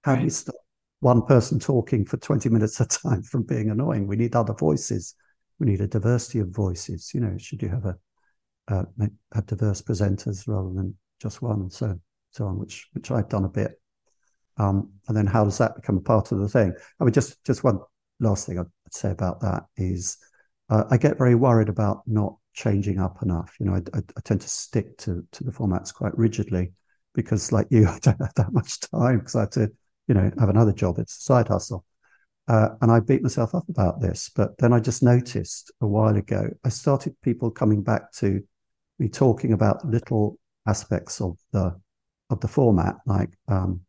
how 0.04 0.14
right. 0.14 0.20
do 0.20 0.24
we 0.24 0.30
stop 0.30 0.56
one 1.02 1.22
person 1.24 1.60
talking 1.60 2.06
for 2.06 2.18
20 2.18 2.50
minutes 2.50 2.80
at 2.82 2.96
a 2.96 3.00
time 3.00 3.22
from 3.22 3.44
being 3.44 3.70
annoying? 3.70 4.08
We 4.08 4.16
need 4.16 4.36
other 4.36 4.54
voices. 4.54 5.14
We 5.60 5.68
need 5.68 5.82
a 5.82 5.88
diversity 5.88 6.40
of 6.40 6.50
voices. 6.50 7.12
You 7.14 7.20
know, 7.20 7.38
should 7.38 7.62
you 7.62 7.70
have 7.70 7.86
a 7.86 7.98
uh, 8.70 8.84
have 9.34 9.46
diverse 9.46 9.82
presenters 9.82 10.48
rather 10.48 10.74
than 10.74 10.96
just 11.22 11.42
one, 11.42 11.70
so 11.70 12.00
so 12.32 12.46
on, 12.46 12.60
which 12.60 12.88
which 12.94 13.12
I've 13.12 13.30
done 13.30 13.46
a 13.46 13.50
bit. 13.50 13.80
Um, 14.58 14.92
and 15.08 15.16
then 15.16 15.28
how 15.28 15.44
does 15.44 15.58
that 15.60 15.76
become 15.76 15.98
a 15.98 16.02
part 16.02 16.32
of 16.32 16.40
the 16.40 16.50
thing? 16.50 16.74
I 17.00 17.04
mean, 17.04 17.14
just 17.14 17.44
just 17.44 17.64
one 17.64 17.80
last 18.20 18.46
thing 18.46 18.60
I'd 18.60 18.68
say 18.92 19.12
about 19.12 19.42
that 19.42 19.66
is 19.76 20.18
uh, 20.70 20.84
I 20.90 20.98
get 20.98 21.18
very 21.18 21.36
worried 21.36 21.70
about 21.70 22.02
not 22.06 22.36
changing 22.54 23.00
up 23.00 23.22
enough. 23.22 23.56
You 23.60 23.68
know, 23.68 23.76
I, 23.76 23.98
I, 23.98 24.02
I, 24.18 24.22
tend 24.24 24.42
to 24.42 24.50
stick 24.50 24.98
to 25.00 25.26
to 25.32 25.44
the 25.44 25.52
formats 25.52 25.94
quite 25.94 26.18
rigidly 26.18 26.74
because, 27.14 27.52
like 27.52 27.68
you, 27.70 27.88
I 27.88 28.00
don't 28.00 28.22
have 28.22 28.34
that 28.36 28.54
much 28.54 28.80
time 28.80 29.20
because 29.20 29.36
I 29.36 29.42
have 29.42 29.52
to, 29.52 29.72
you 30.08 30.16
know, 30.16 30.32
have 30.40 30.50
another 30.50 30.74
job. 30.74 31.00
It's 31.00 31.18
a 31.18 31.22
side 31.22 31.48
hustle, 31.48 31.86
uh, 32.48 32.70
and 32.82 32.92
I 32.92 33.00
beat 33.00 33.24
myself 33.24 33.56
up 33.56 33.70
about 33.70 34.02
this. 34.02 34.30
But 34.36 34.58
then 34.58 34.74
I 34.74 34.80
just 34.80 35.04
noticed 35.04 35.72
a 35.82 35.88
while 35.88 36.16
ago, 36.16 36.50
I 36.64 36.70
started 36.70 37.16
people 37.22 37.52
coming 37.52 37.84
back 37.84 38.12
to 38.14 38.42
me 39.00 39.10
talking 39.10 39.54
about 39.54 39.86
little 39.86 40.38
aspects 40.68 41.22
of 41.22 41.38
the 41.52 41.80
of 42.30 42.42
the 42.42 42.48
format, 42.48 42.96
like 43.06 43.30
um, 43.48 43.82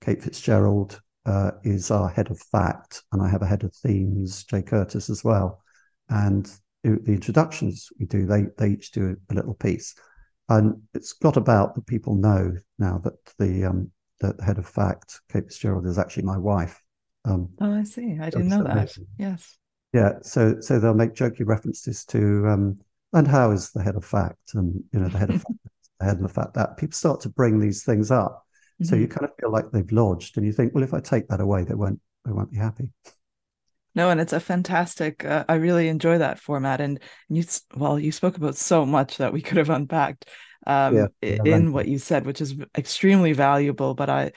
Kate 0.00 0.22
Fitzgerald 0.22 1.00
uh, 1.26 1.52
is 1.62 1.90
our 1.90 2.08
head 2.08 2.30
of 2.30 2.40
fact, 2.40 3.02
and 3.12 3.22
I 3.22 3.28
have 3.28 3.42
a 3.42 3.46
head 3.46 3.64
of 3.64 3.74
themes, 3.74 4.44
Jay 4.44 4.62
Curtis 4.62 5.10
as 5.10 5.24
well. 5.24 5.62
And 6.08 6.50
the 6.82 7.12
introductions 7.12 7.88
we 7.98 8.06
do, 8.06 8.26
they 8.26 8.46
they 8.58 8.70
each 8.70 8.92
do 8.92 9.16
a 9.30 9.34
little 9.34 9.54
piece, 9.54 9.94
and 10.48 10.82
it's 10.92 11.12
got 11.14 11.36
about 11.36 11.74
that 11.74 11.86
people 11.86 12.14
know 12.14 12.52
now 12.78 12.98
that 12.98 13.14
the 13.38 13.64
um, 13.64 13.90
the 14.20 14.36
head 14.44 14.58
of 14.58 14.66
fact, 14.66 15.20
Kate 15.32 15.44
Fitzgerald, 15.44 15.86
is 15.86 15.98
actually 15.98 16.24
my 16.24 16.38
wife. 16.38 16.82
Um, 17.24 17.48
oh, 17.60 17.72
I 17.72 17.84
see. 17.84 18.18
I 18.20 18.30
didn't 18.30 18.48
know 18.48 18.64
that. 18.64 18.94
Yes. 19.18 19.56
Yeah. 19.92 20.12
So 20.22 20.60
so 20.60 20.78
they'll 20.78 20.94
make 20.94 21.14
jokey 21.14 21.46
references 21.46 22.04
to 22.06 22.46
um, 22.48 22.78
and 23.14 23.26
how 23.26 23.52
is 23.52 23.70
the 23.70 23.82
head 23.82 23.96
of 23.96 24.04
fact, 24.04 24.54
and 24.54 24.82
you 24.92 25.00
know 25.00 25.08
the 25.08 25.18
head 25.18 25.30
of 25.30 25.36
fact, 25.36 25.58
the 26.00 26.04
head 26.04 26.16
of 26.16 26.22
the 26.22 26.28
fact 26.28 26.54
that 26.54 26.76
people 26.76 26.94
start 26.94 27.20
to 27.22 27.28
bring 27.30 27.60
these 27.60 27.82
things 27.84 28.10
up. 28.10 28.44
Mm-hmm. 28.82 28.84
So 28.86 28.96
you 28.96 29.08
kind 29.08 29.24
of 29.24 29.30
feel 29.40 29.50
like 29.50 29.70
they've 29.70 29.90
lodged, 29.92 30.36
and 30.36 30.44
you 30.44 30.52
think, 30.52 30.74
well, 30.74 30.84
if 30.84 30.92
I 30.92 31.00
take 31.00 31.28
that 31.28 31.40
away, 31.40 31.64
they 31.64 31.74
won't 31.74 32.00
they 32.26 32.32
won't 32.32 32.50
be 32.50 32.58
happy. 32.58 32.90
No, 33.94 34.10
and 34.10 34.20
it's 34.20 34.32
a 34.32 34.40
fantastic. 34.40 35.24
Uh, 35.24 35.44
I 35.48 35.54
really 35.54 35.88
enjoy 35.88 36.18
that 36.18 36.40
format, 36.40 36.80
and 36.80 37.00
you 37.28 37.44
well, 37.76 37.98
you 37.98 38.10
spoke 38.10 38.36
about 38.36 38.56
so 38.56 38.84
much 38.84 39.18
that 39.18 39.32
we 39.32 39.40
could 39.40 39.58
have 39.58 39.70
unpacked 39.70 40.28
um, 40.66 41.08
yeah, 41.22 41.38
in 41.44 41.72
what 41.72 41.86
you 41.86 41.98
said, 41.98 42.26
which 42.26 42.40
is 42.40 42.56
extremely 42.76 43.32
valuable. 43.32 43.94
But 43.94 44.10
I, 44.10 44.32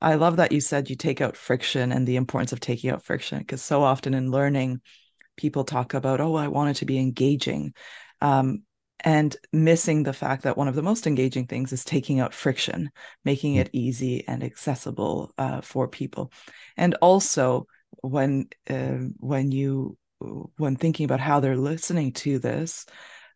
I 0.00 0.16
love 0.16 0.36
that 0.36 0.52
you 0.52 0.60
said 0.60 0.90
you 0.90 0.96
take 0.96 1.20
out 1.20 1.36
friction 1.36 1.92
and 1.92 2.06
the 2.06 2.16
importance 2.16 2.52
of 2.52 2.60
taking 2.60 2.90
out 2.90 3.02
friction, 3.02 3.38
because 3.38 3.62
so 3.62 3.82
often 3.82 4.12
in 4.12 4.30
learning, 4.30 4.80
people 5.36 5.64
talk 5.64 5.94
about, 5.94 6.20
oh, 6.20 6.34
I 6.34 6.48
want 6.48 6.70
it 6.70 6.76
to 6.80 6.84
be 6.84 6.98
engaging, 6.98 7.72
um, 8.20 8.64
and 9.02 9.34
missing 9.50 10.02
the 10.02 10.12
fact 10.12 10.42
that 10.42 10.58
one 10.58 10.68
of 10.68 10.74
the 10.74 10.82
most 10.82 11.06
engaging 11.06 11.46
things 11.46 11.72
is 11.72 11.84
taking 11.84 12.20
out 12.20 12.34
friction, 12.34 12.90
making 13.24 13.54
mm. 13.54 13.60
it 13.60 13.70
easy 13.72 14.28
and 14.28 14.44
accessible 14.44 15.32
uh, 15.38 15.62
for 15.62 15.88
people, 15.88 16.30
and 16.76 16.94
also 17.00 17.66
when 18.02 18.48
uh, 18.68 18.98
when 19.18 19.52
you 19.52 19.96
when 20.56 20.76
thinking 20.76 21.04
about 21.04 21.20
how 21.20 21.40
they're 21.40 21.56
listening 21.56 22.12
to 22.12 22.38
this, 22.38 22.86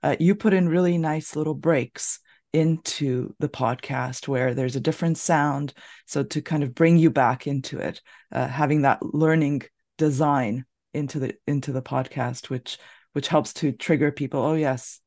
uh, 0.03 0.17
you 0.21 0.35
put 0.35 0.53
in 0.53 0.69
really 0.69 0.99
nice 0.99 1.35
little 1.35 1.55
breaks 1.55 2.21
into 2.53 3.35
the 3.41 3.49
podcast 3.49 4.29
where 4.29 4.55
there's 4.55 4.77
a 4.77 4.81
different 4.81 5.19
sound, 5.19 5.75
so 6.07 6.23
to 6.23 6.41
kind 6.41 6.63
of 6.63 6.75
bring 6.75 6.97
you 6.97 7.11
back 7.11 7.47
into 7.47 7.79
it, 7.79 8.01
uh, 8.31 8.47
having 8.47 8.83
that 8.83 9.03
learning 9.03 9.63
design 9.99 10.65
into 10.93 11.19
the 11.19 11.35
into 11.47 11.73
the 11.73 11.83
podcast, 11.83 12.51
which 12.51 12.79
which 13.13 13.29
helps 13.29 13.53
to 13.55 13.73
trigger 13.73 14.13
people. 14.13 14.41
Oh 14.41 14.55
yes, 14.55 15.01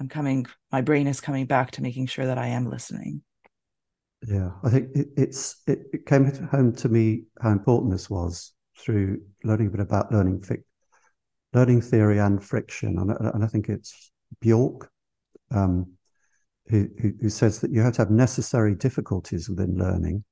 I'm 0.00 0.08
coming. 0.08 0.46
My 0.72 0.80
brain 0.80 1.06
is 1.06 1.20
coming 1.20 1.46
back 1.46 1.72
to 1.72 1.82
making 1.82 2.06
sure 2.06 2.26
that 2.26 2.38
I 2.38 2.48
am 2.48 2.70
listening. 2.70 3.22
Yeah, 4.26 4.52
I 4.62 4.70
think 4.70 4.90
it, 4.94 5.08
it's 5.16 5.62
it, 5.66 5.80
it 5.92 6.06
came 6.06 6.32
home 6.46 6.74
to 6.76 6.88
me 6.88 7.24
how 7.42 7.50
important 7.50 7.92
this 7.92 8.08
was 8.08 8.52
through 8.76 9.22
learning 9.42 9.68
a 9.68 9.70
bit 9.70 9.80
about 9.80 10.12
learning 10.12 10.44
learning 11.52 11.80
theory 11.80 12.18
and 12.18 12.42
friction. 12.42 12.98
And, 12.98 13.10
and 13.10 13.44
I 13.44 13.46
think 13.46 13.68
it's 13.68 14.10
Bjork 14.40 14.90
um, 15.52 15.92
who, 16.68 16.88
who, 17.20 17.28
says 17.28 17.60
that 17.60 17.70
you 17.70 17.80
have 17.80 17.94
to 17.94 18.02
have 18.02 18.10
necessary 18.10 18.74
difficulties 18.74 19.48
within 19.48 19.76
learning, 19.76 20.24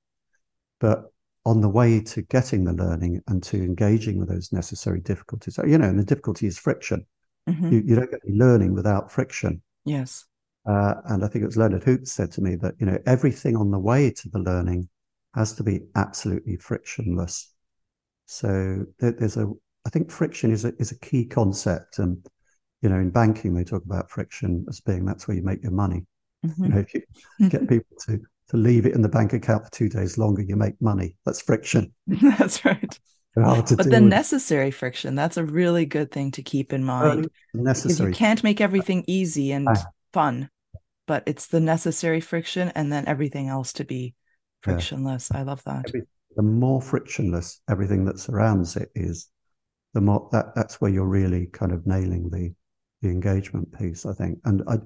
but 0.80 1.04
on 1.44 1.60
the 1.60 1.68
way 1.68 2.00
to 2.00 2.22
getting 2.22 2.64
the 2.64 2.72
learning 2.72 3.20
and 3.28 3.42
to 3.42 3.58
engaging 3.58 4.18
with 4.18 4.28
those 4.28 4.52
necessary 4.52 5.00
difficulties, 5.00 5.58
you 5.66 5.78
know, 5.78 5.88
and 5.88 5.98
the 5.98 6.04
difficulty 6.04 6.46
is 6.46 6.58
friction. 6.58 7.04
Mm-hmm. 7.48 7.72
You, 7.72 7.82
you, 7.84 7.96
don't 7.96 8.10
get 8.10 8.20
any 8.26 8.36
learning 8.36 8.74
without 8.74 9.10
friction. 9.10 9.60
Yes. 9.84 10.24
Uh, 10.64 10.94
and 11.06 11.24
I 11.24 11.28
think 11.28 11.42
it 11.42 11.46
was 11.46 11.56
Leonard 11.56 11.82
Houx 11.82 12.06
said 12.06 12.30
to 12.32 12.40
me 12.40 12.54
that, 12.56 12.74
you 12.78 12.86
know, 12.86 12.98
everything 13.04 13.56
on 13.56 13.72
the 13.72 13.80
way 13.80 14.10
to 14.10 14.28
the 14.28 14.38
learning 14.38 14.88
has 15.34 15.52
to 15.54 15.64
be 15.64 15.80
absolutely 15.96 16.56
frictionless. 16.56 17.51
So 18.26 18.84
there's 18.98 19.36
a, 19.36 19.50
I 19.86 19.90
think 19.90 20.10
friction 20.10 20.52
is 20.52 20.64
a, 20.64 20.72
is 20.78 20.92
a 20.92 20.98
key 20.98 21.26
concept. 21.26 21.98
And, 21.98 22.24
you 22.80 22.88
know, 22.88 22.96
in 22.96 23.10
banking, 23.10 23.54
they 23.54 23.64
talk 23.64 23.84
about 23.84 24.10
friction 24.10 24.64
as 24.68 24.80
being 24.80 25.04
that's 25.04 25.28
where 25.28 25.36
you 25.36 25.42
make 25.42 25.62
your 25.62 25.72
money. 25.72 26.06
Mm-hmm. 26.46 26.64
You 26.64 26.70
know, 26.70 26.78
if 26.78 26.94
you 26.94 27.48
get 27.48 27.68
people 27.68 27.96
to, 28.06 28.20
to 28.48 28.56
leave 28.56 28.86
it 28.86 28.94
in 28.94 29.02
the 29.02 29.08
bank 29.08 29.32
account 29.32 29.64
for 29.64 29.70
two 29.70 29.88
days 29.88 30.18
longer, 30.18 30.42
you 30.42 30.56
make 30.56 30.80
money. 30.80 31.16
That's 31.24 31.40
friction. 31.40 31.92
that's 32.06 32.64
right. 32.64 32.98
but 33.34 33.66
the 33.66 33.74
with. 33.76 34.02
necessary 34.02 34.70
friction, 34.70 35.14
that's 35.14 35.36
a 35.36 35.44
really 35.44 35.86
good 35.86 36.10
thing 36.10 36.30
to 36.32 36.42
keep 36.42 36.72
in 36.72 36.84
mind. 36.84 37.30
necessary. 37.54 38.10
you 38.10 38.14
can't 38.14 38.44
make 38.44 38.60
everything 38.60 39.04
easy 39.06 39.52
and 39.52 39.68
ah. 39.68 39.84
fun, 40.12 40.50
but 41.06 41.22
it's 41.26 41.46
the 41.46 41.60
necessary 41.60 42.20
friction 42.20 42.70
and 42.74 42.92
then 42.92 43.06
everything 43.06 43.48
else 43.48 43.72
to 43.74 43.84
be 43.84 44.14
frictionless. 44.62 45.30
Yeah. 45.32 45.40
I 45.40 45.42
love 45.44 45.62
that. 45.64 45.84
Every, 45.88 46.02
the 46.36 46.42
more 46.42 46.80
frictionless 46.80 47.60
everything 47.68 48.04
that 48.06 48.18
surrounds 48.18 48.76
it 48.76 48.90
is, 48.94 49.28
the 49.94 50.00
more 50.00 50.28
that 50.32 50.54
that's 50.54 50.80
where 50.80 50.90
you're 50.90 51.06
really 51.06 51.46
kind 51.46 51.72
of 51.72 51.86
nailing 51.86 52.30
the 52.30 52.54
the 53.02 53.08
engagement 53.08 53.76
piece, 53.76 54.06
I 54.06 54.12
think. 54.14 54.38
And 54.44 54.62
I 54.68 54.78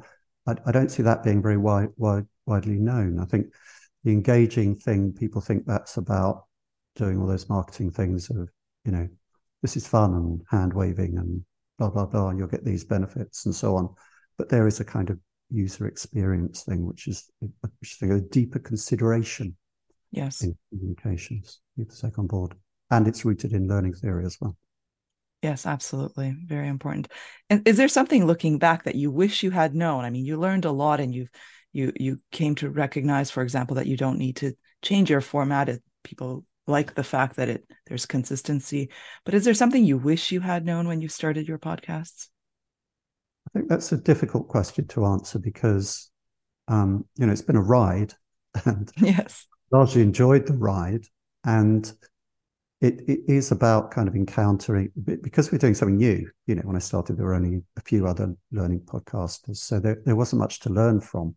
I, 0.46 0.56
I 0.66 0.72
don't 0.72 0.90
see 0.90 1.02
that 1.02 1.22
being 1.22 1.42
very 1.42 1.56
wide, 1.56 1.88
wide 1.96 2.26
widely 2.46 2.78
known. 2.78 3.18
I 3.20 3.24
think 3.24 3.46
the 4.04 4.12
engaging 4.12 4.76
thing 4.76 5.12
people 5.12 5.40
think 5.40 5.66
that's 5.66 5.96
about 5.96 6.44
doing 6.94 7.20
all 7.20 7.26
those 7.26 7.48
marketing 7.48 7.90
things 7.90 8.30
of 8.30 8.48
you 8.84 8.92
know 8.92 9.08
this 9.62 9.76
is 9.76 9.86
fun 9.86 10.14
and 10.14 10.42
hand 10.48 10.72
waving 10.72 11.18
and 11.18 11.44
blah 11.78 11.90
blah 11.90 12.06
blah 12.06 12.28
and 12.28 12.38
you'll 12.38 12.48
get 12.48 12.64
these 12.64 12.84
benefits 12.84 13.46
and 13.46 13.54
so 13.54 13.76
on 13.76 13.92
but 14.38 14.48
there 14.48 14.66
is 14.66 14.80
a 14.80 14.84
kind 14.84 15.10
of 15.10 15.18
user 15.50 15.86
experience 15.86 16.62
thing 16.62 16.86
which 16.86 17.06
is 17.06 17.30
which 17.80 17.98
is 18.00 18.10
a 18.10 18.20
deeper 18.20 18.58
consideration 18.58 19.56
yes. 20.12 20.42
in 20.42 20.56
communications 20.70 21.60
you 21.76 21.84
have 21.84 21.94
to 21.94 22.00
take 22.00 22.18
on 22.18 22.26
board 22.26 22.54
and 22.90 23.08
it's 23.08 23.24
rooted 23.24 23.52
in 23.52 23.68
learning 23.68 23.94
theory 23.94 24.24
as 24.24 24.36
well. 24.40 24.56
Yes 25.42 25.66
absolutely. 25.66 26.34
Very 26.46 26.68
important. 26.68 27.08
And 27.50 27.66
is 27.68 27.76
there 27.76 27.88
something 27.88 28.26
looking 28.26 28.58
back 28.58 28.84
that 28.84 28.94
you 28.94 29.10
wish 29.10 29.42
you 29.42 29.50
had 29.50 29.74
known? 29.74 30.04
I 30.04 30.10
mean 30.10 30.24
you 30.24 30.38
learned 30.38 30.64
a 30.64 30.72
lot 30.72 31.00
and 31.00 31.14
you've 31.14 31.30
you 31.72 31.92
you 31.96 32.20
came 32.32 32.54
to 32.56 32.70
recognize 32.70 33.30
for 33.30 33.42
example 33.42 33.76
that 33.76 33.86
you 33.86 33.96
don't 33.96 34.18
need 34.18 34.36
to 34.36 34.54
change 34.82 35.10
your 35.10 35.20
format. 35.20 35.68
If 35.68 35.78
people 36.04 36.44
like 36.66 36.94
the 36.94 37.04
fact 37.04 37.36
that 37.36 37.48
it 37.48 37.64
there's 37.86 38.06
consistency. 38.06 38.90
But 39.24 39.34
is 39.34 39.44
there 39.44 39.54
something 39.54 39.84
you 39.84 39.98
wish 39.98 40.32
you 40.32 40.40
had 40.40 40.64
known 40.64 40.88
when 40.88 41.00
you 41.00 41.08
started 41.08 41.46
your 41.46 41.58
podcasts? 41.58 42.28
I 43.48 43.50
think 43.52 43.68
that's 43.68 43.92
a 43.92 43.96
difficult 43.96 44.48
question 44.48 44.86
to 44.88 45.06
answer 45.06 45.38
because 45.38 46.10
um, 46.68 47.04
you 47.16 47.26
know 47.26 47.32
it's 47.32 47.42
been 47.42 47.56
a 47.56 47.62
ride 47.62 48.14
and 48.64 48.90
yes 48.96 49.46
largely 49.70 50.02
enjoyed 50.02 50.46
the 50.46 50.54
ride. 50.54 51.04
And 51.44 51.90
it, 52.80 53.02
it 53.08 53.20
is 53.26 53.52
about 53.52 53.90
kind 53.90 54.08
of 54.08 54.14
encountering, 54.14 54.92
because 54.96 55.50
we're 55.50 55.58
doing 55.58 55.74
something 55.74 55.96
new. 55.96 56.28
You 56.46 56.56
know, 56.56 56.62
when 56.62 56.76
I 56.76 56.80
started, 56.80 57.16
there 57.16 57.26
were 57.26 57.34
only 57.34 57.62
a 57.76 57.80
few 57.80 58.06
other 58.06 58.34
learning 58.52 58.80
podcasters. 58.80 59.56
So 59.56 59.80
there, 59.80 60.02
there 60.04 60.16
wasn't 60.16 60.40
much 60.40 60.60
to 60.60 60.70
learn 60.70 61.00
from. 61.00 61.36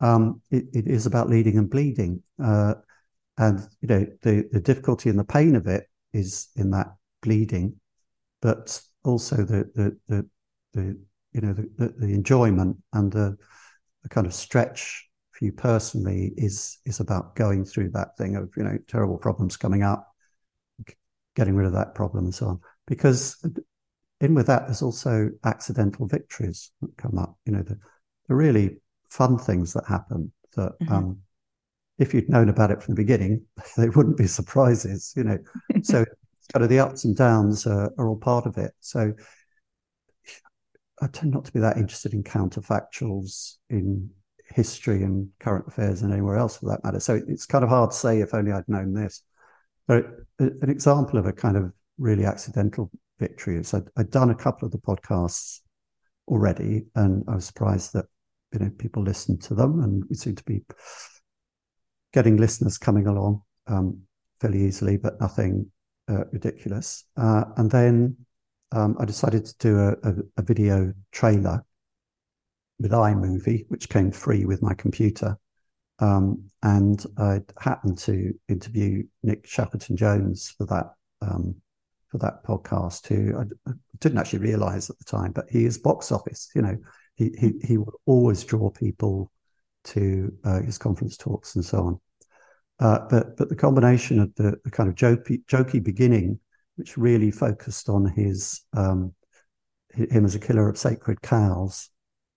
Um, 0.00 0.40
it, 0.50 0.64
it 0.72 0.86
is 0.86 1.06
about 1.06 1.28
leading 1.28 1.58
and 1.58 1.70
bleeding. 1.70 2.22
Uh, 2.42 2.74
and, 3.38 3.60
you 3.80 3.88
know, 3.88 4.06
the, 4.22 4.48
the 4.52 4.60
difficulty 4.60 5.08
and 5.08 5.18
the 5.18 5.24
pain 5.24 5.56
of 5.56 5.66
it 5.66 5.88
is 6.12 6.48
in 6.56 6.70
that 6.70 6.88
bleeding, 7.22 7.76
but 8.42 8.80
also 9.04 9.36
the, 9.36 9.70
the, 9.74 9.96
the, 10.08 10.26
the 10.74 10.98
you 11.32 11.40
know, 11.40 11.52
the, 11.52 11.94
the, 11.96 12.12
enjoyment 12.12 12.76
and 12.92 13.12
the, 13.12 13.36
the 14.02 14.08
kind 14.08 14.26
of 14.26 14.34
stretch 14.34 15.08
for 15.40 15.46
you 15.46 15.52
personally 15.52 16.32
is 16.36 16.78
is 16.84 17.00
about 17.00 17.34
going 17.34 17.64
through 17.64 17.90
that 17.90 18.16
thing 18.16 18.36
of 18.36 18.50
you 18.56 18.62
know 18.62 18.78
terrible 18.86 19.16
problems 19.16 19.56
coming 19.56 19.82
up 19.82 20.06
getting 21.34 21.54
rid 21.54 21.66
of 21.66 21.72
that 21.72 21.94
problem 21.94 22.24
and 22.24 22.34
so 22.34 22.46
on. 22.48 22.60
Because 22.86 23.42
in 24.20 24.34
with 24.34 24.46
that 24.48 24.66
there's 24.66 24.82
also 24.82 25.30
accidental 25.44 26.06
victories 26.06 26.70
that 26.82 26.96
come 26.98 27.18
up 27.18 27.36
you 27.46 27.52
know 27.52 27.62
the, 27.62 27.78
the 28.28 28.34
really 28.34 28.76
fun 29.08 29.38
things 29.38 29.72
that 29.72 29.84
happen 29.88 30.30
that 30.56 30.72
mm-hmm. 30.82 30.92
um, 30.92 31.18
if 31.98 32.12
you'd 32.12 32.28
known 32.28 32.50
about 32.50 32.70
it 32.70 32.82
from 32.82 32.94
the 32.94 33.00
beginning 33.00 33.42
they 33.76 33.88
wouldn't 33.88 34.18
be 34.18 34.26
surprises 34.26 35.12
you 35.16 35.24
know. 35.24 35.38
So 35.82 36.04
kind 36.52 36.64
of 36.64 36.68
the 36.68 36.80
ups 36.80 37.04
and 37.04 37.16
downs 37.16 37.66
are, 37.66 37.92
are 37.96 38.08
all 38.08 38.16
part 38.16 38.44
of 38.44 38.58
it. 38.58 38.72
So 38.80 39.14
I 41.00 41.06
tend 41.06 41.32
not 41.32 41.46
to 41.46 41.52
be 41.52 41.60
that 41.60 41.78
interested 41.78 42.12
in 42.12 42.24
counterfactuals 42.24 43.54
in 43.70 44.10
history 44.54 45.02
and 45.02 45.28
current 45.38 45.66
affairs 45.68 46.02
and 46.02 46.12
anywhere 46.12 46.36
else 46.36 46.58
for 46.58 46.66
that 46.70 46.84
matter. 46.84 47.00
So 47.00 47.20
it's 47.28 47.46
kind 47.46 47.64
of 47.64 47.70
hard 47.70 47.90
to 47.90 47.96
say 47.96 48.20
if 48.20 48.34
only 48.34 48.52
I'd 48.52 48.68
known 48.68 48.92
this. 48.92 49.22
But 49.86 50.06
an 50.38 50.70
example 50.70 51.18
of 51.18 51.26
a 51.26 51.32
kind 51.32 51.56
of 51.56 51.72
really 51.98 52.24
accidental 52.24 52.90
victory 53.18 53.58
is 53.58 53.74
I'd, 53.74 53.88
I'd 53.96 54.10
done 54.10 54.30
a 54.30 54.34
couple 54.34 54.66
of 54.66 54.72
the 54.72 54.78
podcasts 54.78 55.60
already, 56.28 56.86
and 56.94 57.24
I 57.28 57.34
was 57.36 57.44
surprised 57.44 57.92
that 57.94 58.06
you 58.52 58.60
know 58.60 58.70
people 58.78 59.02
listened 59.02 59.42
to 59.42 59.54
them, 59.54 59.80
and 59.82 60.04
we 60.08 60.16
seem 60.16 60.36
to 60.36 60.44
be 60.44 60.62
getting 62.12 62.36
listeners 62.36 62.78
coming 62.78 63.06
along 63.06 63.42
um, 63.66 64.00
fairly 64.40 64.62
easily, 64.62 64.96
but 64.96 65.20
nothing 65.20 65.70
uh, 66.08 66.24
ridiculous. 66.32 67.04
Uh, 67.16 67.44
and 67.56 67.70
then 67.70 68.16
um, 68.72 68.96
I 68.98 69.04
decided 69.04 69.44
to 69.44 69.54
do 69.58 69.78
a, 69.78 69.90
a, 70.08 70.14
a 70.38 70.42
video 70.42 70.92
trailer 71.12 71.64
with 72.80 72.92
iMovie, 72.92 73.66
which 73.68 73.88
came 73.88 74.10
free 74.10 74.44
with 74.44 74.62
my 74.62 74.74
computer. 74.74 75.38
Um, 75.98 76.44
and 76.62 77.04
I 77.18 77.40
happened 77.60 77.98
to 77.98 78.32
interview 78.48 79.04
Nick 79.22 79.46
Shackleton 79.46 79.96
Jones 79.96 80.54
for 80.56 80.66
that 80.66 80.94
um, 81.20 81.56
for 82.08 82.18
that 82.18 82.42
podcast, 82.44 83.06
who 83.06 83.38
I, 83.38 83.70
I, 83.70 83.74
didn't 84.00 84.18
actually 84.18 84.40
realize 84.40 84.88
at 84.88 84.98
the 84.98 85.04
time, 85.04 85.32
but 85.32 85.44
he 85.50 85.66
is 85.66 85.78
box 85.78 86.10
office. 86.10 86.48
You 86.54 86.62
know, 86.62 86.76
he 87.16 87.30
he 87.38 87.52
he 87.62 87.76
will 87.76 88.00
always 88.06 88.42
draw 88.44 88.70
people 88.70 89.30
to 89.84 90.32
uh, 90.44 90.62
his 90.62 90.78
conference 90.78 91.18
talks 91.18 91.54
and 91.54 91.64
so 91.64 91.78
on. 91.84 92.00
Uh, 92.80 93.06
but 93.10 93.36
but 93.36 93.50
the 93.50 93.56
combination 93.56 94.18
of 94.18 94.34
the, 94.36 94.56
the 94.64 94.70
kind 94.70 94.88
of 94.88 94.94
jokey, 94.94 95.44
jokey 95.44 95.84
beginning, 95.84 96.40
which 96.76 96.96
really 96.96 97.30
focused 97.30 97.90
on 97.90 98.06
his 98.06 98.62
um, 98.74 99.12
him 99.92 100.24
as 100.24 100.34
a 100.34 100.40
killer 100.40 100.68
of 100.68 100.78
sacred 100.78 101.20
cows, 101.20 101.90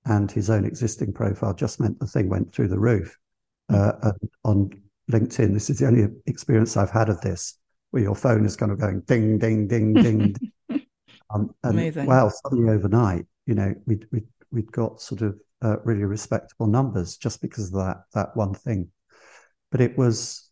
and 0.05 0.31
his 0.31 0.49
own 0.49 0.65
existing 0.65 1.13
profile 1.13 1.53
just 1.53 1.79
meant 1.79 1.99
the 1.99 2.07
thing 2.07 2.29
went 2.29 2.53
through 2.53 2.67
the 2.67 2.79
roof. 2.79 3.17
Hmm. 3.69 3.75
Uh, 3.75 4.11
on 4.43 4.69
LinkedIn, 5.11 5.53
this 5.53 5.69
is 5.69 5.79
the 5.79 5.87
only 5.87 6.07
experience 6.25 6.77
I've 6.77 6.91
had 6.91 7.09
of 7.09 7.21
this. 7.21 7.57
where 7.91 8.03
your 8.03 8.15
phone 8.15 8.45
is 8.45 8.55
kind 8.55 8.71
of 8.71 8.79
going 8.79 9.01
ding, 9.01 9.37
ding, 9.37 9.67
ding, 9.67 9.93
ding. 9.93 10.35
um, 11.29 11.53
and 11.63 11.73
Amazing. 11.73 12.05
wow, 12.07 12.29
suddenly 12.29 12.73
overnight, 12.73 13.25
you 13.45 13.55
know, 13.55 13.73
we 13.85 13.99
we 14.11 14.23
we'd 14.51 14.71
got 14.71 15.01
sort 15.01 15.21
of 15.21 15.39
uh, 15.61 15.77
really 15.83 16.03
respectable 16.03 16.67
numbers 16.67 17.17
just 17.17 17.41
because 17.41 17.67
of 17.67 17.73
that 17.73 18.03
that 18.13 18.35
one 18.35 18.53
thing. 18.53 18.89
But 19.71 19.81
it 19.81 19.97
was 19.97 20.49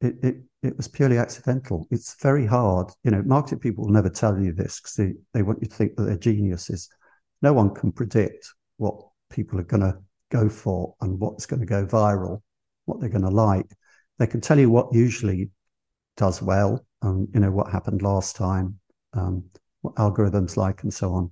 it, 0.00 0.16
it 0.22 0.36
it 0.62 0.76
was 0.76 0.88
purely 0.88 1.18
accidental. 1.18 1.86
It's 1.90 2.16
very 2.22 2.46
hard, 2.46 2.90
you 3.02 3.10
know. 3.10 3.22
Marketing 3.22 3.58
people 3.58 3.84
will 3.84 3.92
never 3.92 4.10
tell 4.10 4.38
you 4.38 4.52
this 4.52 4.80
because 4.80 4.94
they, 4.94 5.14
they 5.32 5.42
want 5.42 5.60
you 5.62 5.68
to 5.68 5.74
think 5.74 5.96
that 5.96 6.04
they're 6.04 6.16
geniuses. 6.16 6.88
No 7.42 7.52
one 7.52 7.74
can 7.74 7.92
predict 7.92 8.52
what 8.84 8.96
people 9.30 9.58
are 9.58 9.64
going 9.64 9.80
to 9.80 9.96
go 10.30 10.48
for 10.48 10.94
and 11.00 11.18
what's 11.18 11.46
going 11.46 11.60
to 11.60 11.66
go 11.66 11.86
viral, 11.86 12.42
what 12.84 13.00
they're 13.00 13.08
going 13.08 13.22
to 13.22 13.30
like. 13.30 13.66
They 14.18 14.26
can 14.26 14.42
tell 14.42 14.58
you 14.58 14.68
what 14.68 14.94
usually 14.94 15.50
does 16.18 16.42
well, 16.42 16.84
and 17.02 17.28
you 17.32 17.40
know 17.40 17.50
what 17.50 17.72
happened 17.72 18.02
last 18.02 18.36
time, 18.36 18.78
um, 19.14 19.44
what 19.80 19.94
algorithms 19.94 20.56
like, 20.56 20.82
and 20.82 20.92
so 20.92 21.14
on. 21.14 21.30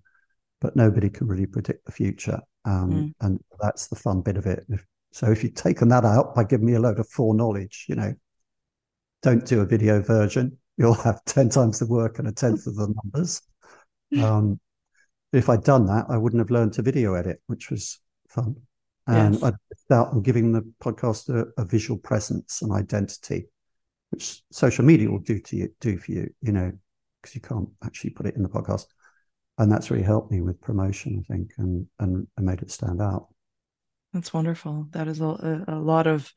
But 0.61 0.77
nobody 0.77 1.11
can 1.11 1.27
really 1.27 1.47
predict 1.47 1.85
the 1.85 1.93
future, 1.93 2.41
um, 2.65 2.91
mm. 2.91 3.15
and 3.21 3.39
that's 3.61 3.89
the 3.89 3.97
fun 3.97 4.23
bit 4.23 4.37
of 4.39 4.47
it. 4.47 4.65
So 5.13 5.31
if 5.31 5.45
you've 5.45 5.55
taken 5.55 5.89
that 5.89 6.07
out 6.07 6.35
by 6.35 6.45
giving 6.45 6.67
me 6.67 6.75
a 6.75 6.81
load 6.81 6.99
of 6.99 7.09
foreknowledge, 7.09 7.85
you 7.89 7.97
know, 7.97 8.15
don't 9.23 9.45
do 9.45 9.61
a 9.61 9.67
video 9.67 10.01
version. 10.01 10.57
You'll 10.79 10.95
have 10.95 11.23
ten 11.27 11.51
times 11.51 11.79
the 11.79 11.87
work 11.87 12.19
and 12.19 12.29
a 12.29 12.33
tenth 12.33 12.67
of 12.67 12.77
the 12.77 12.93
numbers. 13.05 13.43
Um, 14.21 14.59
if 15.33 15.49
I'd 15.49 15.65
done 15.65 15.87
that, 15.87 16.07
I 16.09 16.17
wouldn't 16.17 16.41
have 16.41 16.51
learned 16.51 16.75
to 16.75 16.83
video 16.83 17.15
edit, 17.15 17.41
which 17.47 17.71
was 17.71 18.01
fun. 18.29 18.57
And 19.07 19.35
yes. 19.35 19.43
I'd 19.43 19.55
start 19.79 20.13
on 20.13 20.23
giving 20.23 20.53
the 20.53 20.63
podcast 20.81 21.29
a, 21.29 21.47
a, 21.61 21.65
visual 21.65 21.99
presence 21.99 22.63
and 22.63 22.73
identity, 22.73 23.47
which 24.11 24.43
social 24.53 24.85
media 24.85 25.11
will 25.11 25.19
do 25.19 25.41
to 25.41 25.57
you, 25.57 25.69
do 25.81 25.99
for 25.99 26.13
you, 26.13 26.33
you 26.41 26.53
know, 26.53 26.71
because 27.21 27.35
you 27.35 27.41
can't 27.41 27.69
actually 27.85 28.11
put 28.11 28.27
it 28.27 28.37
in 28.37 28.43
the 28.43 28.49
podcast. 28.49 28.87
And 29.59 29.73
that's 29.73 29.91
really 29.91 30.05
helped 30.05 30.31
me 30.31 30.41
with 30.41 30.61
promotion, 30.61 31.25
I 31.25 31.33
think, 31.33 31.53
and 31.59 31.87
and, 31.99 32.27
and 32.37 32.47
made 32.47 32.63
it 32.63 32.71
stand 32.71 33.03
out. 33.03 33.29
That's 34.13 34.33
wonderful. 34.33 34.87
That 34.91 35.09
is 35.09 35.21
a, 35.21 35.65
a 35.67 35.79
lot 35.79 36.07
of 36.07 36.33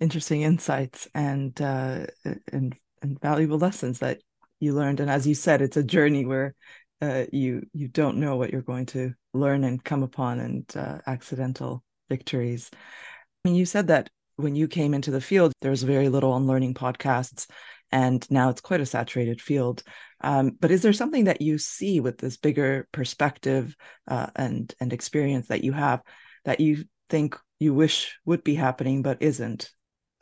interesting 0.00 0.42
insights 0.42 1.08
and 1.14 1.58
uh, 1.60 2.06
and 2.52 2.76
and 3.00 3.20
valuable 3.20 3.58
lessons 3.58 4.00
that 4.00 4.20
you 4.60 4.74
learned. 4.74 5.00
And 5.00 5.10
as 5.10 5.26
you 5.26 5.34
said, 5.34 5.62
it's 5.62 5.76
a 5.76 5.84
journey 5.84 6.26
where 6.26 6.54
uh, 7.00 7.24
you 7.32 7.66
you 7.72 7.88
don't 7.88 8.18
know 8.18 8.36
what 8.36 8.50
you're 8.52 8.62
going 8.62 8.86
to 8.86 9.14
learn 9.34 9.64
and 9.64 9.82
come 9.82 10.02
upon 10.02 10.40
and 10.40 10.64
uh, 10.76 10.98
accidental 11.06 11.82
victories. 12.08 12.70
I 12.74 13.48
mean, 13.48 13.54
you 13.54 13.66
said 13.66 13.88
that 13.88 14.10
when 14.36 14.54
you 14.54 14.68
came 14.68 14.94
into 14.94 15.10
the 15.10 15.20
field, 15.20 15.52
there 15.60 15.70
was 15.70 15.82
very 15.82 16.08
little 16.08 16.32
on 16.32 16.46
learning 16.46 16.74
podcasts, 16.74 17.48
and 17.90 18.28
now 18.30 18.50
it's 18.50 18.60
quite 18.60 18.80
a 18.80 18.86
saturated 18.86 19.40
field. 19.40 19.82
Um, 20.20 20.56
but 20.58 20.70
is 20.70 20.82
there 20.82 20.92
something 20.92 21.24
that 21.24 21.40
you 21.40 21.58
see 21.58 22.00
with 22.00 22.18
this 22.18 22.36
bigger 22.36 22.88
perspective 22.92 23.76
uh, 24.06 24.28
and 24.34 24.72
and 24.80 24.92
experience 24.92 25.48
that 25.48 25.64
you 25.64 25.72
have 25.72 26.02
that 26.44 26.60
you 26.60 26.84
think 27.08 27.38
you 27.58 27.74
wish 27.74 28.18
would 28.24 28.44
be 28.44 28.54
happening 28.54 29.02
but 29.02 29.22
isn't? 29.22 29.70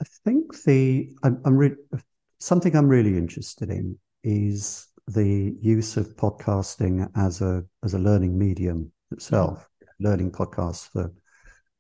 I 0.01 0.05
think 0.25 0.63
the 0.65 1.11
I'm, 1.23 1.41
I'm 1.45 1.57
re- 1.57 2.01
something 2.39 2.77
I'm 2.77 2.89
really 2.89 3.17
interested 3.17 3.71
in 3.71 3.99
is 4.23 4.89
the 5.09 5.57
use 5.61 5.97
of 5.97 6.17
podcasting 6.17 7.09
as 7.17 7.41
a 7.41 7.65
as 7.85 7.95
a 7.95 7.99
learning 7.99 8.39
medium 8.39 8.91
itself, 9.11 9.69
mm-hmm. 9.83 10.05
learning 10.07 10.33
podcasts 10.33 10.89
for 10.91 11.13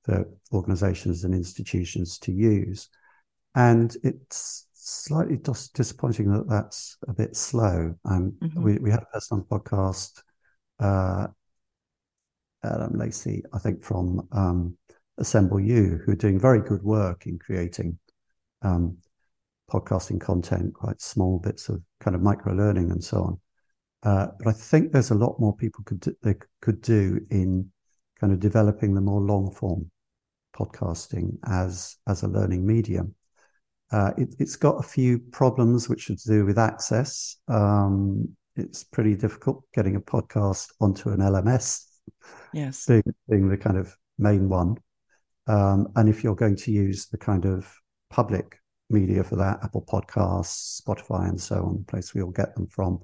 for 0.04 0.28
organizations 0.52 1.24
and 1.24 1.34
institutions 1.34 2.18
to 2.20 2.32
use. 2.32 2.88
And 3.54 3.96
it's 4.04 4.66
slightly 4.74 5.36
dis- 5.38 5.70
disappointing 5.70 6.30
that 6.32 6.48
that's 6.48 6.96
a 7.08 7.12
bit 7.12 7.34
slow. 7.34 7.94
Um, 8.04 8.34
mm-hmm. 8.40 8.62
we, 8.62 8.78
we 8.78 8.90
had 8.90 9.02
a 9.02 9.06
person 9.06 9.38
on 9.38 9.46
the 9.48 9.58
podcast, 9.58 10.22
uh, 10.78 11.26
Adam 12.62 12.98
Lacey, 12.98 13.42
I 13.52 13.58
think 13.58 13.82
from 13.82 14.28
um, 14.30 14.76
Assemble 15.18 15.58
You, 15.58 16.00
who 16.04 16.12
are 16.12 16.16
doing 16.16 16.38
very 16.38 16.60
good 16.60 16.82
work 16.82 17.26
in 17.26 17.38
creating 17.38 17.98
um, 18.62 18.98
podcasting 19.70 20.20
content, 20.20 20.74
quite 20.74 21.00
small 21.00 21.38
bits 21.38 21.68
of 21.68 21.82
kind 22.00 22.14
of 22.14 22.22
micro 22.22 22.54
learning 22.54 22.90
and 22.90 23.02
so 23.02 23.22
on. 23.22 23.40
Uh, 24.02 24.28
but 24.38 24.48
I 24.48 24.52
think 24.52 24.92
there's 24.92 25.10
a 25.10 25.16
lot 25.16 25.40
more 25.40 25.56
people 25.56 25.82
could 25.84 26.00
do, 26.00 26.14
they 26.22 26.34
could 26.60 26.80
do 26.80 27.20
in 27.30 27.70
kind 28.20 28.32
of 28.32 28.40
developing 28.40 28.94
the 28.94 29.00
more 29.00 29.20
long 29.20 29.50
form 29.50 29.90
podcasting 30.56 31.36
as 31.46 31.96
as 32.06 32.22
a 32.22 32.28
learning 32.28 32.66
medium. 32.66 33.14
Uh, 33.92 34.12
it, 34.16 34.34
has 34.38 34.56
got 34.56 34.78
a 34.78 34.82
few 34.82 35.18
problems 35.18 35.88
which 35.88 36.10
are 36.10 36.16
to 36.16 36.28
do 36.28 36.44
with 36.44 36.58
access. 36.58 37.36
Um, 37.48 38.28
it's 38.56 38.82
pretty 38.84 39.14
difficult 39.14 39.64
getting 39.74 39.96
a 39.96 40.00
podcast 40.00 40.68
onto 40.80 41.10
an 41.10 41.20
LMS. 41.20 41.84
Yes, 42.52 42.86
being, 42.86 43.02
being 43.28 43.48
the 43.48 43.56
kind 43.56 43.76
of 43.76 43.96
main 44.18 44.48
one. 44.48 44.76
Um, 45.46 45.88
and 45.96 46.08
if 46.08 46.24
you're 46.24 46.34
going 46.34 46.56
to 46.56 46.72
use 46.72 47.06
the 47.06 47.18
kind 47.18 47.44
of 47.44 47.72
public 48.10 48.58
media 48.90 49.24
for 49.24 49.36
that, 49.36 49.60
Apple 49.62 49.84
Podcasts, 49.86 50.80
Spotify, 50.80 51.28
and 51.28 51.40
so 51.40 51.64
on, 51.64 51.78
the 51.78 51.84
place 51.84 52.14
we 52.14 52.22
all 52.22 52.30
get 52.30 52.54
them 52.54 52.66
from. 52.68 53.00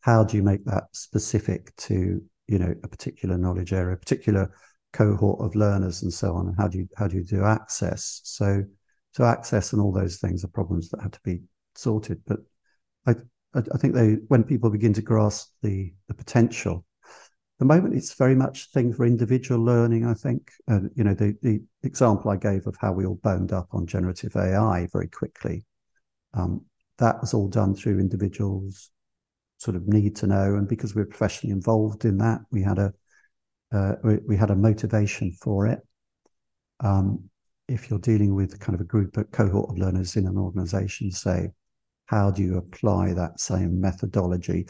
How 0.00 0.24
do 0.24 0.36
you 0.36 0.42
make 0.42 0.64
that 0.66 0.84
specific 0.92 1.74
to 1.76 2.22
you 2.46 2.58
know 2.58 2.74
a 2.82 2.88
particular 2.88 3.38
knowledge 3.38 3.72
area, 3.72 3.94
a 3.94 3.98
particular 3.98 4.54
cohort 4.92 5.40
of 5.40 5.54
learners, 5.54 6.02
and 6.02 6.12
so 6.12 6.34
on? 6.34 6.48
And 6.48 6.56
how 6.56 6.68
do 6.68 6.78
you 6.78 6.88
how 6.96 7.08
do 7.08 7.16
you 7.16 7.24
do 7.24 7.44
access? 7.44 8.20
So 8.24 8.64
so 9.12 9.24
access 9.24 9.72
and 9.72 9.80
all 9.80 9.92
those 9.92 10.18
things 10.18 10.44
are 10.44 10.48
problems 10.48 10.90
that 10.90 11.00
have 11.00 11.12
to 11.12 11.20
be 11.24 11.42
sorted. 11.74 12.20
But 12.26 12.40
I 13.06 13.14
I 13.54 13.78
think 13.78 13.94
they 13.94 14.14
when 14.28 14.44
people 14.44 14.70
begin 14.70 14.92
to 14.94 15.02
grasp 15.02 15.52
the 15.62 15.94
the 16.08 16.14
potential 16.14 16.84
the 17.58 17.64
moment 17.64 17.94
it's 17.94 18.14
very 18.14 18.34
much 18.34 18.70
thing 18.72 18.92
for 18.92 19.04
individual 19.04 19.62
learning 19.62 20.06
i 20.06 20.14
think 20.14 20.50
uh, 20.68 20.80
you 20.94 21.04
know 21.04 21.14
the, 21.14 21.36
the 21.42 21.60
example 21.82 22.30
i 22.30 22.36
gave 22.36 22.66
of 22.66 22.76
how 22.80 22.92
we 22.92 23.06
all 23.06 23.20
boned 23.22 23.52
up 23.52 23.68
on 23.72 23.86
generative 23.86 24.34
ai 24.36 24.88
very 24.92 25.08
quickly 25.08 25.64
um, 26.34 26.64
that 26.98 27.20
was 27.20 27.34
all 27.34 27.48
done 27.48 27.74
through 27.74 27.98
individuals 27.98 28.90
sort 29.58 29.76
of 29.76 29.86
need 29.86 30.16
to 30.16 30.26
know 30.26 30.56
and 30.56 30.68
because 30.68 30.94
we 30.94 31.02
are 31.02 31.06
professionally 31.06 31.52
involved 31.52 32.04
in 32.04 32.18
that 32.18 32.40
we 32.50 32.62
had 32.62 32.78
a 32.78 32.92
uh, 33.72 33.94
we, 34.04 34.18
we, 34.28 34.36
had 34.36 34.50
a 34.50 34.54
motivation 34.54 35.32
for 35.32 35.66
it. 35.66 35.80
Um, 36.78 37.28
if 37.66 37.90
you're 37.90 37.98
dealing 37.98 38.34
with 38.34 38.60
kind 38.60 38.74
of 38.74 38.80
a 38.80 38.84
group 38.84 39.16
a 39.16 39.24
cohort 39.24 39.70
of 39.70 39.78
learners 39.78 40.16
in 40.16 40.26
an 40.26 40.36
organization 40.36 41.10
say 41.10 41.48
how 42.06 42.30
do 42.30 42.42
you 42.42 42.58
apply 42.58 43.14
that 43.14 43.40
same 43.40 43.80
methodology 43.80 44.66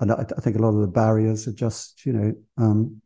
and 0.00 0.12
I, 0.12 0.24
I, 0.36 0.40
think 0.40 0.56
a 0.56 0.60
lot 0.60 0.74
of 0.74 0.80
the 0.80 0.86
barriers 0.86 1.48
are 1.48 1.52
just, 1.52 2.04
you 2.06 2.12
know, 2.12 2.34
um, 2.56 3.00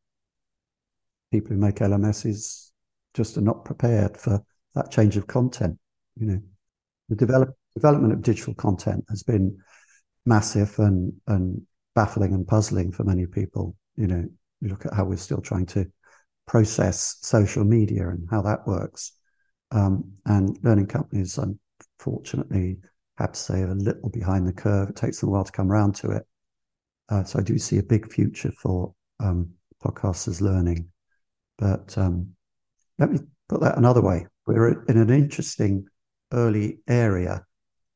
people 1.31 1.55
who 1.55 1.61
make 1.61 1.77
LMSs 1.77 2.71
just 3.15 3.37
are 3.39 3.43
not 3.43 3.65
prepared 3.65 4.17
for 4.17 4.43
that 4.75 4.91
change 4.91 5.17
of 5.17 5.27
content. 5.27 5.79
You 6.17 6.27
know, 6.27 6.41
the 7.09 7.17
develop, 7.17 7.51
development 7.75 8.13
of 8.13 8.23
digital 8.23 8.55
content 8.55 9.05
has 9.09 9.23
been 9.23 9.59
massive 10.27 10.79
and 10.79 11.13
and 11.27 11.63
baffling 11.95 12.35
and 12.35 12.47
puzzling 12.47 12.93
for 12.93 13.05
many 13.05 13.27
people. 13.27 13.77
You 13.97 14.07
know, 14.07 14.25
you 14.61 14.69
look 14.69 14.87
at 14.87 14.95
how 14.95 15.05
we're 15.05 15.17
still 15.17 15.41
trying 15.41 15.67
to 15.67 15.87
process 16.47 17.19
social 17.23 17.65
media 17.65 18.09
and 18.09 18.27
how 18.31 18.43
that 18.43 18.67
works. 18.67 19.13
Um, 19.71 20.13
and 20.27 20.59
learning 20.63 20.87
companies, 20.87 21.39
unfortunately, 21.39 22.79
have 23.17 23.33
to 23.33 23.41
say, 23.41 23.61
are 23.63 23.71
a 23.71 23.75
little 23.75 24.11
behind 24.11 24.47
the 24.47 24.53
curve. 24.53 24.91
It 24.91 24.97
takes 24.97 25.21
them 25.21 25.31
a 25.31 25.33
while 25.33 25.45
to 25.45 25.53
come 25.53 25.71
around 25.71 25.95
to 25.97 26.11
it. 26.11 26.27
Uh, 27.13 27.23
so 27.23 27.39
I 27.39 27.43
do 27.43 27.59
see 27.59 27.77
a 27.77 27.83
big 27.83 28.11
future 28.11 28.51
for 28.53 28.95
um, 29.21 29.51
podcasters 29.85 30.41
learning. 30.41 30.89
But 31.59 31.97
um, 31.99 32.29
let 32.99 33.13
me 33.13 33.19
put 33.51 33.61
that 33.61 33.77
another 33.77 34.01
way. 34.01 34.27
We're 34.47 34.83
in 34.87 34.97
an 34.97 35.11
interesting 35.11 35.85
early 36.33 36.79
area 36.89 37.45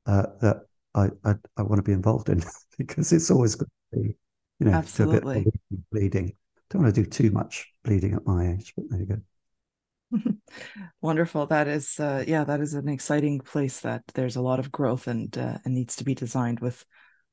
uh, 0.04 0.26
that 0.42 0.58
I, 0.94 1.08
I, 1.24 1.34
I 1.56 1.62
want 1.62 1.78
to 1.78 1.82
be 1.82 1.92
involved 1.92 2.28
in 2.28 2.42
because 2.78 3.10
it's 3.10 3.30
always 3.30 3.54
good 3.54 3.70
to 3.94 4.00
be, 4.00 4.16
you 4.60 4.66
know, 4.66 4.72
Absolutely. 4.72 5.40
a 5.40 5.44
bit 5.44 5.54
of 5.72 5.90
bleeding. 5.90 6.32
Don't 6.68 6.82
want 6.82 6.94
to 6.94 7.02
do 7.02 7.08
too 7.08 7.30
much 7.30 7.72
bleeding 7.84 8.12
at 8.12 8.26
my 8.26 8.52
age, 8.52 8.74
but 8.76 8.84
there 8.90 9.00
you 9.00 9.06
go. 9.06 10.32
Wonderful. 11.00 11.46
That 11.46 11.68
is, 11.68 11.98
uh, 11.98 12.22
yeah, 12.28 12.44
that 12.44 12.60
is 12.60 12.74
an 12.74 12.90
exciting 12.90 13.40
place 13.40 13.80
that 13.80 14.02
there's 14.12 14.36
a 14.36 14.42
lot 14.42 14.58
of 14.58 14.70
growth 14.70 15.06
and 15.06 15.36
uh, 15.38 15.56
and 15.64 15.74
needs 15.74 15.96
to 15.96 16.04
be 16.04 16.14
designed 16.14 16.60
with 16.60 16.84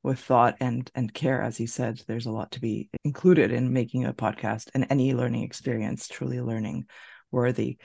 with 0.04 0.20
thought 0.20 0.54
and 0.60 0.90
and 0.94 1.12
care 1.12 1.40
as 1.40 1.58
you 1.58 1.66
said 1.66 2.00
there's 2.06 2.26
a 2.26 2.30
lot 2.30 2.52
to 2.52 2.60
be 2.60 2.90
included 3.04 3.50
in 3.50 3.72
making 3.72 4.04
a 4.04 4.12
podcast 4.12 4.68
and 4.74 4.86
any 4.90 5.14
learning 5.14 5.42
experience 5.42 6.06
truly 6.06 6.40
learning 6.40 6.84
worthy. 7.32 7.78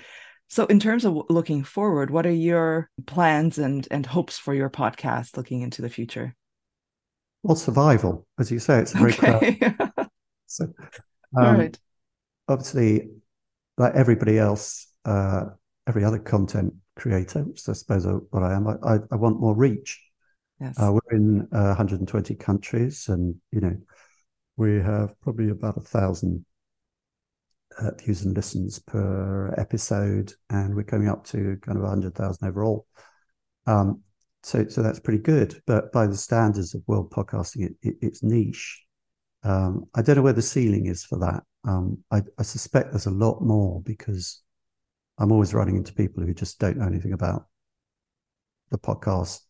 So 0.49 0.65
in 0.65 0.79
terms 0.79 1.05
of 1.05 1.17
looking 1.29 1.63
forward 1.63 2.11
what 2.11 2.25
are 2.25 2.31
your 2.31 2.89
plans 3.07 3.57
and 3.57 3.87
and 3.89 4.05
hopes 4.05 4.37
for 4.37 4.53
your 4.53 4.69
podcast 4.69 5.37
looking 5.37 5.61
into 5.61 5.81
the 5.81 5.89
future? 5.89 6.35
Well 7.41 7.55
survival 7.55 8.27
as 8.37 8.51
you 8.51 8.59
say 8.59 8.79
it's 8.79 8.91
very 8.91 9.13
okay. 9.13 9.57
so 10.45 10.65
um, 11.37 11.45
all 11.45 11.53
right. 11.53 11.79
obviously 12.47 13.07
like 13.77 13.93
everybody 13.95 14.37
else 14.37 14.87
uh 15.05 15.45
every 15.87 16.03
other 16.03 16.19
content 16.19 16.73
creator 16.95 17.43
which 17.43 17.61
i 17.69 17.73
suppose 17.73 18.05
what 18.31 18.43
i 18.43 18.53
am 18.53 18.67
I, 18.67 18.97
I 19.09 19.15
want 19.15 19.39
more 19.39 19.55
reach 19.55 20.09
Yes. 20.60 20.77
Uh, 20.77 20.91
we're 20.94 21.15
in 21.15 21.48
uh, 21.53 21.76
120 21.76 22.36
countries, 22.36 23.07
and 23.07 23.36
you 23.52 23.61
know, 23.61 23.77
we 24.57 24.76
have 24.76 25.19
probably 25.22 25.49
about 25.49 25.77
a 25.77 25.81
thousand 25.81 26.45
uh, 27.80 27.91
views 27.98 28.23
and 28.23 28.36
listens 28.36 28.80
per 28.80 29.53
episode, 29.57 30.34
and 30.49 30.76
we're 30.76 30.84
coming 30.84 31.07
up 31.07 31.26
to 31.27 31.57
kind 31.61 31.77
of 31.77 31.84
100,000 31.84 32.48
overall. 32.48 32.86
Um, 33.68 34.02
so, 34.44 34.68
so 34.68 34.81
that's 34.81 34.99
pretty 34.99 35.19
good. 35.19 35.61
But 35.65 35.91
by 35.91 36.07
the 36.07 36.18
standards 36.18 36.73
of 36.73 36.84
world 36.88 37.11
podcasting, 37.11 37.65
it, 37.65 37.73
it, 37.81 37.95
it's 38.02 38.23
niche. 38.23 38.84
Um, 39.44 39.86
I 39.95 40.02
don't 40.02 40.18
know 40.18 40.22
where 40.22 40.34
the 40.34 40.41
ceiling 40.41 40.88
is 40.88 41.06
for 41.06 41.19
that. 41.19 41.44
Um, 41.65 42.03
I, 42.11 42.22
I, 42.38 42.44
suspect 42.44 42.91
there's 42.91 43.06
a 43.06 43.11
lot 43.11 43.41
more 43.41 43.81
because 43.81 44.41
I'm 45.18 45.31
always 45.31 45.53
running 45.53 45.76
into 45.76 45.94
people 45.94 46.23
who 46.23 46.34
just 46.34 46.60
don't 46.60 46.77
know 46.77 46.88
anything 46.88 47.14
about 47.14 47.48
the 48.72 48.77
podcast 48.77 49.41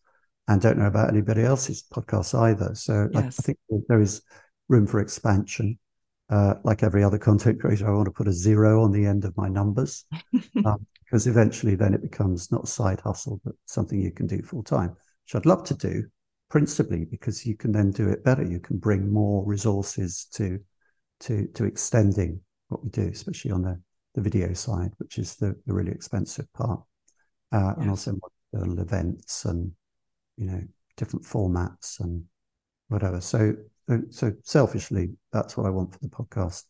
and 0.49 0.59
don't 0.59 0.80
know 0.80 0.88
about 0.88 1.09
anybody 1.09 1.43
else's 1.43 1.84
podcasts 1.93 2.38
either. 2.38 2.73
So 2.73 3.07
yes. 3.13 3.23
I, 3.23 3.27
I, 3.27 3.30
think 3.30 3.59
there 3.88 4.01
is 4.01 4.23
room 4.67 4.88
for 4.88 4.99
expansion. 4.99 5.77
Uh, 6.27 6.55
like 6.63 6.81
every 6.81 7.03
other 7.03 7.19
content 7.19 7.59
creator, 7.61 7.88
I 7.88 7.93
want 7.93 8.05
to 8.05 8.11
put 8.11 8.27
a 8.27 8.34
zero 8.34 8.84
on 8.84 8.91
the 8.91 9.05
end 9.05 9.26
of 9.26 9.38
my 9.38 9.47
numbers 9.47 10.05
um, 10.65 10.85
because 11.03 11.27
eventually 11.27 11.76
then 11.76 11.93
it 11.93 12.01
becomes 12.01 12.51
not 12.51 12.63
a 12.63 12.67
side 12.67 12.99
hustle, 12.99 13.39
but 13.43 13.53
something 13.65 14.01
you 14.01 14.11
can 14.11 14.26
do 14.26 14.41
full 14.41 14.63
time, 14.63 14.89
which 14.89 15.35
I'd 15.35 15.45
love 15.45 15.63
to 15.65 15.76
do 15.76 16.03
principally 16.49 17.05
because 17.05 17.45
you 17.45 17.55
can 17.55 17.71
then 17.71 17.91
do 17.91 18.09
it 18.09 18.23
better. 18.23 18.43
You 18.43 18.59
can 18.59 18.77
bring 18.77 19.11
more 19.11 19.45
resources 19.45 20.27
to 20.34 20.59
to 21.21 21.47
to 21.53 21.65
extending 21.65 22.41
what 22.69 22.84
we 22.84 22.89
do, 22.89 23.07
especially 23.07 23.51
on 23.51 23.61
the, 23.61 23.80
the 24.15 24.21
video 24.21 24.53
side, 24.53 24.91
which 24.97 25.19
is 25.19 25.35
the, 25.35 25.55
the 25.67 25.73
really 25.73 25.91
expensive 25.91 26.51
part, 26.53 26.81
uh, 27.51 27.73
and 27.77 27.89
also 27.89 28.13
modern 28.53 28.80
events 28.80 29.45
and 29.45 29.71
you 30.39 30.45
know 30.45 30.61
different 30.97 31.25
formats 31.25 31.99
and 31.99 32.23
whatever. 32.87 33.21
So 33.21 33.55
so 34.09 34.33
selfishly, 34.43 35.09
that's 35.31 35.57
what 35.57 35.65
I 35.65 35.69
want 35.69 35.93
for 35.93 35.99
the 35.99 36.09
podcast. 36.09 36.63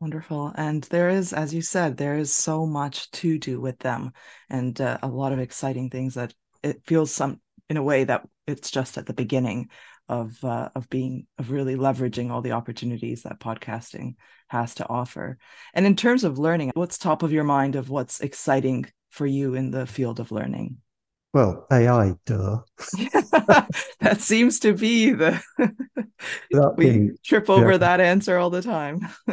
Wonderful. 0.00 0.52
And 0.56 0.82
there 0.84 1.10
is, 1.10 1.32
as 1.32 1.54
you 1.54 1.62
said, 1.62 1.96
there 1.96 2.16
is 2.16 2.34
so 2.34 2.66
much 2.66 3.08
to 3.12 3.38
do 3.38 3.60
with 3.60 3.78
them 3.78 4.12
and 4.50 4.80
uh, 4.80 4.98
a 5.00 5.06
lot 5.06 5.32
of 5.32 5.38
exciting 5.38 5.90
things 5.90 6.14
that 6.14 6.34
it 6.64 6.82
feels 6.84 7.12
some 7.12 7.40
in 7.68 7.76
a 7.76 7.82
way 7.82 8.02
that 8.02 8.26
it's 8.48 8.72
just 8.72 8.98
at 8.98 9.06
the 9.06 9.14
beginning 9.14 9.70
of 10.08 10.42
uh, 10.44 10.70
of 10.74 10.90
being 10.90 11.26
of 11.38 11.52
really 11.52 11.76
leveraging 11.76 12.30
all 12.30 12.42
the 12.42 12.52
opportunities 12.52 13.22
that 13.22 13.38
podcasting 13.38 14.16
has 14.48 14.74
to 14.74 14.88
offer. 14.88 15.38
And 15.72 15.86
in 15.86 15.94
terms 15.94 16.24
of 16.24 16.38
learning, 16.38 16.72
what's 16.74 16.98
top 16.98 17.22
of 17.22 17.32
your 17.32 17.44
mind 17.44 17.76
of 17.76 17.88
what's 17.88 18.20
exciting 18.20 18.86
for 19.10 19.24
you 19.24 19.54
in 19.54 19.70
the 19.70 19.86
field 19.86 20.18
of 20.18 20.32
learning? 20.32 20.78
Well, 21.32 21.66
AI, 21.72 22.14
duh. 22.26 22.58
that 24.00 24.18
seems 24.18 24.60
to 24.60 24.74
be 24.74 25.12
the 25.12 25.42
we 26.76 26.84
being, 26.84 27.16
trip 27.24 27.48
over 27.48 27.72
yeah. 27.72 27.78
that 27.78 28.00
answer 28.00 28.36
all 28.36 28.50
the 28.50 28.60
time. 28.60 29.00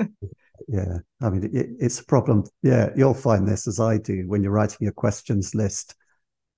yeah, 0.67 0.99
I 1.21 1.29
mean, 1.29 1.43
it, 1.53 1.67
it's 1.79 1.99
a 1.99 2.05
problem. 2.05 2.45
Yeah, 2.63 2.91
you'll 2.95 3.13
find 3.13 3.45
this 3.45 3.67
as 3.67 3.81
I 3.81 3.97
do 3.97 4.23
when 4.27 4.43
you're 4.43 4.53
writing 4.53 4.77
your 4.79 4.93
questions 4.93 5.53
list. 5.53 5.95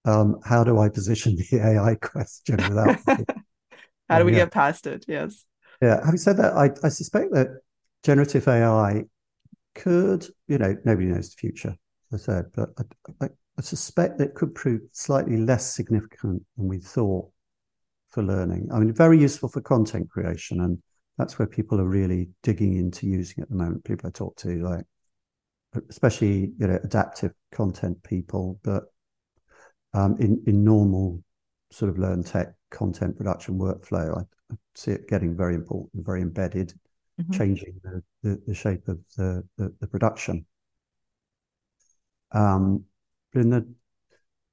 Um, 0.05 0.39
how 0.45 0.63
do 0.63 0.77
I 0.77 0.89
position 0.89 1.35
the 1.35 1.59
AI 1.59 1.95
question 1.95 2.57
without? 2.57 2.99
how 4.09 4.19
do 4.19 4.25
we 4.25 4.33
yeah. 4.33 4.39
get 4.39 4.51
past 4.51 4.85
it? 4.85 5.05
Yes. 5.07 5.45
Yeah. 5.81 6.05
Having 6.05 6.17
said 6.17 6.37
that, 6.37 6.53
I, 6.53 6.69
I 6.83 6.89
suspect 6.89 7.33
that 7.33 7.47
generative 8.03 8.47
AI 8.47 9.05
could, 9.73 10.27
you 10.47 10.59
know, 10.59 10.75
nobody 10.85 11.07
knows 11.07 11.31
the 11.31 11.37
future, 11.37 11.75
as 12.13 12.27
I 12.29 12.33
said, 12.33 12.45
but 12.53 12.69
I, 12.77 13.25
I, 13.25 13.29
I 13.61 13.63
suspect 13.63 14.17
that 14.17 14.33
could 14.33 14.55
prove 14.55 14.81
slightly 14.91 15.37
less 15.37 15.75
significant 15.75 16.43
than 16.57 16.67
we 16.67 16.79
thought 16.79 17.29
for 18.09 18.23
learning. 18.23 18.69
I 18.73 18.79
mean, 18.79 18.91
very 18.91 19.19
useful 19.19 19.49
for 19.49 19.61
content 19.61 20.09
creation, 20.09 20.61
and 20.61 20.81
that's 21.19 21.37
where 21.37 21.47
people 21.47 21.79
are 21.79 21.87
really 21.87 22.29
digging 22.41 22.77
into 22.77 23.05
using 23.05 23.43
at 23.43 23.49
the 23.49 23.55
moment. 23.55 23.83
People 23.83 24.07
I 24.07 24.11
talk 24.13 24.35
to, 24.37 24.63
like 24.63 24.83
especially 25.91 26.53
you 26.57 26.67
know 26.67 26.79
adaptive 26.83 27.33
content 27.51 28.01
people, 28.01 28.59
but 28.63 28.85
um, 29.93 30.17
in 30.19 30.41
in 30.47 30.63
normal 30.63 31.23
sort 31.69 31.91
of 31.91 31.99
learn 31.99 32.23
tech 32.23 32.55
content 32.71 33.15
production 33.15 33.59
workflow, 33.59 34.17
I, 34.17 34.21
I 34.51 34.57
see 34.73 34.89
it 34.89 35.07
getting 35.07 35.37
very 35.37 35.53
important, 35.53 36.03
very 36.03 36.23
embedded, 36.23 36.73
mm-hmm. 37.21 37.31
changing 37.31 37.79
the, 37.83 38.01
the, 38.23 38.41
the 38.47 38.55
shape 38.55 38.87
of 38.87 38.97
the 39.17 39.43
the, 39.59 39.71
the 39.79 39.85
production. 39.85 40.47
Um, 42.31 42.85
but 43.33 43.41
in 43.41 43.49
the 43.49 43.67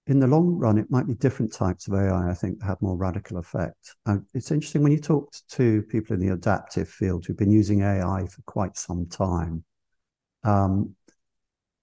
in 0.09 0.21
the 0.21 0.27
long 0.27 0.57
run, 0.57 0.79
it 0.79 0.91
might 0.91 1.07
be 1.07 1.15
different 1.15 1.53
types 1.53 1.87
of 1.87 1.93
AI, 1.93 2.31
I 2.31 2.35
think, 2.35 2.59
that 2.59 2.65
have 2.65 2.81
more 2.81 2.97
radical 2.97 3.37
effect. 3.37 3.95
Uh, 4.07 4.17
it's 4.33 4.51
interesting 4.51 4.83
when 4.83 4.93
you 4.93 5.01
talk 5.01 5.31
to 5.51 5.83
people 5.83 6.15
in 6.15 6.21
the 6.21 6.33
adaptive 6.33 6.89
field 6.89 7.27
who've 7.27 7.37
been 7.37 7.51
using 7.51 7.83
AI 7.83 8.27
for 8.27 8.41
quite 8.47 8.79
some 8.79 9.05
time. 9.07 9.65
Um, 10.45 10.97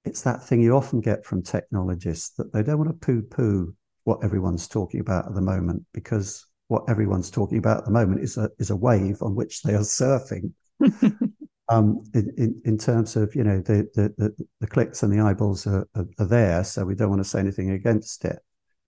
it's 0.05 0.23
that 0.23 0.43
thing 0.43 0.61
you 0.61 0.75
often 0.75 1.01
get 1.01 1.23
from 1.23 1.43
technologists 1.43 2.31
that 2.37 2.51
they 2.51 2.63
don't 2.63 2.79
want 2.79 2.89
to 2.89 3.05
poo 3.05 3.21
poo 3.21 3.75
what 4.05 4.23
everyone's 4.23 4.67
talking 4.67 4.99
about 4.99 5.27
at 5.27 5.35
the 5.35 5.41
moment 5.41 5.83
because 5.93 6.45
what 6.67 6.83
everyone's 6.87 7.29
talking 7.29 7.59
about 7.59 7.79
at 7.79 7.85
the 7.85 7.91
moment 7.91 8.21
is 8.21 8.37
a 8.37 8.49
is 8.57 8.71
a 8.71 8.75
wave 8.75 9.21
on 9.21 9.35
which 9.35 9.61
they 9.61 9.73
are 9.73 9.79
surfing. 9.79 10.51
um, 11.69 11.99
in, 12.13 12.31
in, 12.37 12.61
in, 12.65 12.77
terms 12.77 13.15
of 13.15 13.35
you 13.35 13.43
know 13.43 13.59
the, 13.59 13.89
the, 13.95 14.13
the 14.17 14.45
the 14.59 14.67
clicks 14.67 15.01
and 15.01 15.11
the 15.11 15.23
eyeballs 15.23 15.65
are, 15.65 15.87
are, 15.95 16.05
are, 16.19 16.27
there, 16.27 16.63
so 16.63 16.85
we 16.85 16.95
don't 16.95 17.09
want 17.09 17.23
to 17.23 17.29
say 17.29 17.39
anything 17.39 17.71
against 17.71 18.23
it. 18.25 18.39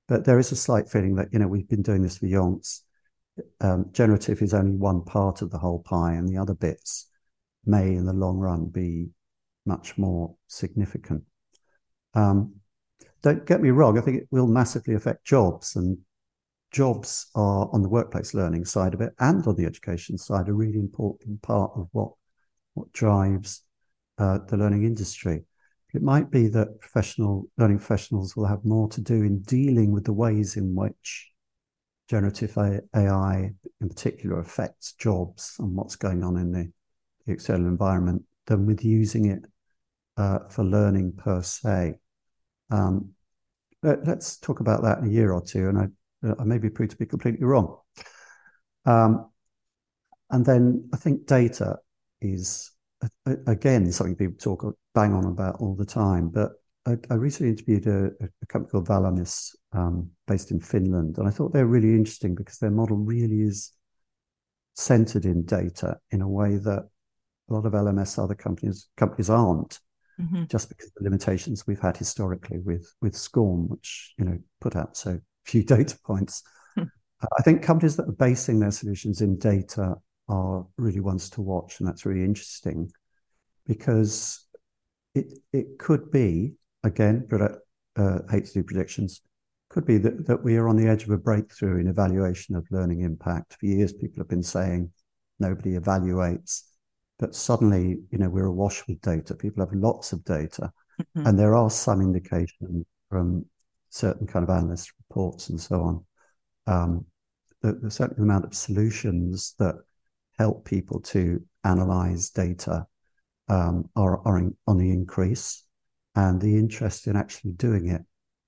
But 0.07 0.25
there 0.25 0.39
is 0.39 0.51
a 0.51 0.55
slight 0.55 0.89
feeling 0.89 1.15
that 1.15 1.29
you 1.31 1.39
know 1.39 1.47
we've 1.47 1.67
been 1.67 1.81
doing 1.81 2.03
this 2.03 2.17
for 2.17 2.27
yonks. 2.27 2.81
Um, 3.61 3.87
generative 3.91 4.41
is 4.41 4.53
only 4.53 4.75
one 4.75 5.03
part 5.03 5.41
of 5.41 5.49
the 5.49 5.57
whole 5.57 5.79
pie, 5.79 6.13
and 6.13 6.29
the 6.29 6.37
other 6.37 6.53
bits 6.53 7.09
may, 7.65 7.95
in 7.95 8.05
the 8.05 8.13
long 8.13 8.37
run, 8.37 8.67
be 8.67 9.07
much 9.65 9.97
more 9.97 10.35
significant. 10.47 11.23
Um, 12.13 12.55
don't 13.23 13.45
get 13.45 13.61
me 13.61 13.71
wrong; 13.71 13.97
I 13.97 14.01
think 14.01 14.17
it 14.17 14.27
will 14.29 14.47
massively 14.47 14.93
affect 14.93 15.25
jobs, 15.25 15.75
and 15.75 15.97
jobs 16.71 17.27
are 17.33 17.69
on 17.73 17.81
the 17.81 17.89
workplace 17.89 18.35
learning 18.35 18.65
side 18.65 18.93
of 18.93 19.01
it 19.01 19.13
and 19.19 19.47
on 19.47 19.55
the 19.55 19.65
education 19.65 20.17
side 20.17 20.49
a 20.49 20.53
really 20.53 20.77
important 20.79 21.41
part 21.41 21.71
of 21.75 21.87
what 21.93 22.11
what 22.77 22.93
drives 22.93 23.63
uh, 24.17 24.39
the 24.47 24.57
learning 24.57 24.83
industry. 24.83 25.43
It 25.93 26.01
might 26.01 26.29
be 26.29 26.47
that 26.49 26.79
professional 26.79 27.47
learning 27.57 27.79
professionals 27.79 28.35
will 28.35 28.45
have 28.45 28.63
more 28.63 28.87
to 28.89 29.01
do 29.01 29.15
in 29.23 29.41
dealing 29.41 29.91
with 29.91 30.05
the 30.05 30.13
ways 30.13 30.57
in 30.57 30.75
which 30.75 31.31
generative 32.07 32.55
AI, 32.57 33.51
in 33.81 33.89
particular, 33.89 34.39
affects 34.39 34.93
jobs 34.93 35.55
and 35.59 35.75
what's 35.75 35.95
going 35.95 36.23
on 36.23 36.37
in 36.37 36.51
the, 36.51 36.71
the 37.25 37.33
external 37.33 37.67
environment 37.67 38.23
than 38.45 38.65
with 38.65 38.83
using 38.83 39.25
it 39.25 39.45
uh, 40.17 40.39
for 40.49 40.63
learning 40.63 41.13
per 41.13 41.41
se. 41.41 41.95
Um, 42.69 43.11
let, 43.83 44.07
us 44.07 44.37
talk 44.37 44.59
about 44.59 44.83
that 44.83 44.99
in 44.99 45.05
a 45.05 45.11
year 45.11 45.31
or 45.31 45.41
two, 45.41 45.69
and 45.69 45.77
I, 45.79 46.33
I 46.39 46.43
may 46.43 46.57
be 46.57 46.69
proved 46.69 46.91
to 46.91 46.97
be 46.97 47.05
completely 47.05 47.45
wrong. 47.45 47.77
Um, 48.85 49.29
and 50.29 50.45
then 50.45 50.89
I 50.93 50.97
think 50.97 51.25
data 51.25 51.77
is 52.21 52.71
again 53.45 53.91
something 53.91 54.15
people 54.15 54.37
talk 54.37 54.75
bang 54.95 55.13
on 55.13 55.25
about 55.25 55.57
all 55.59 55.75
the 55.75 55.85
time. 55.85 56.29
But 56.29 56.51
I, 56.85 56.97
I 57.09 57.15
recently 57.15 57.51
interviewed 57.51 57.87
a, 57.87 58.05
a, 58.23 58.45
company 58.47 58.71
called 58.71 58.87
Valamis, 58.87 59.55
um, 59.73 60.09
based 60.25 60.51
in 60.51 60.59
Finland, 60.59 61.17
and 61.17 61.27
I 61.27 61.31
thought 61.31 61.53
they're 61.53 61.67
really 61.67 61.93
interesting 61.93 62.33
because 62.33 62.57
their 62.57 62.71
model 62.71 62.97
really 62.97 63.41
is 63.41 63.73
centered 64.75 65.25
in 65.25 65.43
data 65.43 65.97
in 66.11 66.21
a 66.21 66.27
way 66.27 66.57
that 66.57 66.87
a 67.49 67.53
lot 67.53 67.65
of 67.65 67.73
LMS 67.73 68.21
other 68.21 68.35
companies 68.35 68.87
companies 68.97 69.29
aren't. 69.29 69.79
Mm-hmm. 70.19 70.45
Just 70.45 70.69
because 70.69 70.87
of 70.87 70.93
the 70.95 71.03
limitations 71.03 71.67
we've 71.67 71.79
had 71.79 71.95
historically 71.95 72.57
with 72.57 72.91
with 73.01 73.13
SCORM, 73.13 73.69
which 73.69 74.15
you 74.17 74.25
know 74.25 74.39
put 74.61 74.75
out 74.75 74.97
so 74.97 75.19
few 75.45 75.63
data 75.75 75.97
points. 76.03 76.41
Hmm. 76.75 76.85
I 77.37 77.43
think 77.43 77.61
companies 77.61 77.97
that 77.97 78.09
are 78.09 78.13
basing 78.13 78.59
their 78.59 78.71
solutions 78.71 79.21
in 79.21 79.37
data 79.37 79.97
are 80.29 80.65
really 80.77 80.99
ones 80.99 81.29
to 81.31 81.41
watch, 81.41 81.79
and 81.79 81.87
that's 81.87 82.05
really 82.05 82.23
interesting 82.23 82.91
because 83.65 84.45
it 85.15 85.33
it 85.53 85.79
could 85.79 86.11
be 86.11 86.53
again, 86.83 87.25
but 87.29 87.41
I 87.41 88.01
uh, 88.01 88.19
hate 88.29 88.45
to 88.45 88.53
do 88.53 88.63
predictions. 88.63 89.21
Could 89.69 89.85
be 89.85 89.97
that, 89.97 90.25
that 90.27 90.43
we 90.43 90.55
are 90.55 90.69
on 90.69 90.77
the 90.77 90.87
edge 90.87 91.03
of 91.03 91.09
a 91.09 91.17
breakthrough 91.17 91.79
in 91.79 91.87
evaluation 91.87 92.55
of 92.55 92.65
learning 92.71 93.01
impact. 93.01 93.57
For 93.59 93.65
years, 93.65 93.91
people 93.91 94.21
have 94.21 94.29
been 94.29 94.43
saying 94.43 94.91
nobody 95.39 95.77
evaluates, 95.77 96.63
but 97.19 97.35
suddenly, 97.35 97.97
you 98.09 98.17
know, 98.17 98.29
we're 98.29 98.45
awash 98.45 98.87
with 98.87 99.01
data. 99.01 99.35
People 99.35 99.65
have 99.65 99.73
lots 99.73 100.13
of 100.13 100.23
data, 100.23 100.71
mm-hmm. 101.01 101.27
and 101.27 101.37
there 101.37 101.53
are 101.53 101.69
some 101.69 101.99
indication 102.01 102.85
from 103.09 103.45
certain 103.89 104.27
kind 104.27 104.43
of 104.43 104.49
analyst 104.49 104.93
reports 105.09 105.49
and 105.49 105.59
so 105.59 105.81
on 105.81 106.05
um, 106.67 107.05
that 107.61 107.81
there's 107.81 107.95
certain 107.95 108.23
amount 108.23 108.45
of 108.45 108.53
solutions 108.53 109.55
that 109.59 109.75
help 110.37 110.65
people 110.65 110.99
to 111.01 111.41
analyze 111.63 112.29
data 112.29 112.85
um, 113.49 113.89
are, 113.95 114.25
are 114.27 114.37
in, 114.37 114.55
on 114.67 114.77
the 114.77 114.91
increase, 114.91 115.63
and 116.15 116.41
the 116.41 116.57
interest 116.57 117.07
in 117.07 117.15
actually 117.15 117.51
doing 117.51 117.89
it 117.89 118.01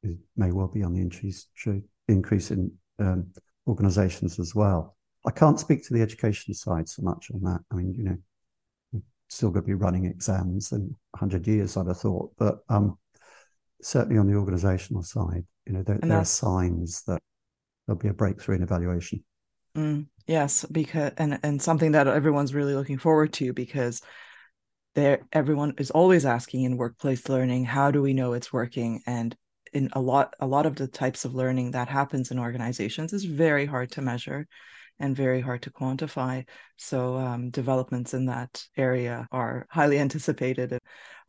is, 0.04 0.18
may 0.36 0.52
well 0.52 0.68
be 0.68 0.84
on 0.84 0.94
the 0.94 1.02
increase 1.02 1.48
increase 2.08 2.52
in 2.52 2.72
um, 3.00 3.28
organizations 3.68 4.40
as 4.40 4.56
well. 4.56 4.98
I 5.26 5.32
can't 5.32 5.60
speak 5.60 5.86
to 5.88 5.94
the 5.94 6.02
education 6.02 6.54
side 6.54 6.88
so 6.90 7.02
much 7.02 7.30
on 7.34 7.42
that. 7.44 7.60
I 7.72 7.76
mean, 7.76 7.94
you 7.94 8.04
know, 8.04 9.02
still 9.30 9.52
going 9.52 9.64
to 9.64 9.68
be 9.68 9.74
running 9.74 10.06
exams 10.06 10.72
in 10.72 10.96
100 11.12 11.48
years, 11.48 11.78
I'd 11.78 11.88
have 11.88 12.00
thought. 12.00 12.32
But 12.38 12.60
um, 12.70 12.98
certainly 13.82 14.18
on 14.18 14.28
the 14.28 14.36
organizational 14.36 15.04
side, 15.04 15.46
you 15.66 15.74
know, 15.74 15.84
there, 15.84 16.00
there 16.02 16.18
are 16.18 16.26
signs 16.26 17.04
that 17.04 17.22
there'll 17.86 18.00
be 18.00 18.08
a 18.08 18.14
breakthrough 18.14 18.56
in 18.56 18.64
evaluation. 18.64 19.24
Mm, 19.78 20.08
yes, 20.30 20.64
because 20.72 21.12
and 21.18 21.40
and 21.44 21.62
something 21.62 21.94
that 21.94 22.08
everyone's 22.08 22.54
really 22.54 22.76
looking 22.76 23.00
forward 23.00 23.34
to 23.34 23.52
because 23.52 24.02
there 24.96 25.22
everyone 25.34 25.74
is 25.78 25.92
always 25.92 26.26
asking 26.26 26.64
in 26.64 26.78
workplace 26.78 27.28
learning, 27.28 27.66
how 27.66 27.92
do 27.92 28.02
we 28.02 28.14
know 28.14 28.34
it's 28.34 28.54
working? 28.54 29.02
And 29.08 29.36
in 29.74 29.90
a 29.94 30.00
lot 30.00 30.36
a 30.40 30.48
lot 30.48 30.66
of 30.66 30.76
the 30.76 30.88
types 30.88 31.26
of 31.26 31.36
learning 31.36 31.72
that 31.72 31.90
happens 31.90 32.32
in 32.32 32.40
organizations 32.40 33.12
is 33.14 33.26
very 33.26 33.66
hard 33.66 33.92
to 33.92 34.02
measure 34.02 34.48
and 35.00 35.16
very 35.16 35.42
hard 35.42 35.64
to 35.64 35.72
quantify. 35.72 36.46
So 36.78 37.18
um, 37.18 37.50
developments 37.50 38.14
in 38.14 38.26
that 38.28 38.64
area 38.78 39.28
are 39.32 39.66
highly 39.72 40.00
anticipated. 40.06 40.78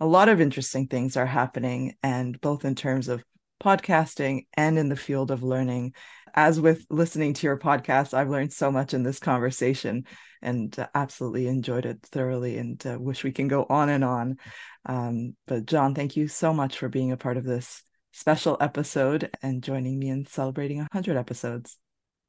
A 0.00 0.06
lot 0.06 0.28
of 0.28 0.40
interesting 0.40 0.88
things 0.88 1.16
are 1.16 1.26
happening, 1.26 1.94
and 2.02 2.40
both 2.40 2.64
in 2.64 2.74
terms 2.74 3.08
of 3.08 3.24
podcasting 3.60 4.46
and 4.54 4.78
in 4.78 4.88
the 4.88 4.96
field 4.96 5.30
of 5.30 5.42
learning. 5.42 5.94
As 6.34 6.60
with 6.60 6.86
listening 6.90 7.34
to 7.34 7.46
your 7.46 7.58
podcast, 7.58 8.14
I've 8.14 8.30
learned 8.30 8.52
so 8.52 8.70
much 8.70 8.94
in 8.94 9.02
this 9.02 9.18
conversation 9.18 10.06
and 10.42 10.76
uh, 10.78 10.88
absolutely 10.94 11.46
enjoyed 11.46 11.86
it 11.86 12.00
thoroughly 12.02 12.58
and 12.58 12.84
uh, 12.86 12.98
wish 12.98 13.24
we 13.24 13.32
can 13.32 13.48
go 13.48 13.66
on 13.68 13.88
and 13.88 14.04
on. 14.04 14.38
Um, 14.86 15.36
but, 15.46 15.66
John, 15.66 15.94
thank 15.94 16.16
you 16.16 16.28
so 16.28 16.54
much 16.54 16.78
for 16.78 16.88
being 16.88 17.12
a 17.12 17.16
part 17.16 17.36
of 17.36 17.44
this 17.44 17.82
special 18.12 18.56
episode 18.60 19.30
and 19.42 19.62
joining 19.62 19.98
me 19.98 20.08
in 20.08 20.26
celebrating 20.26 20.78
100 20.78 21.16
episodes. 21.16 21.76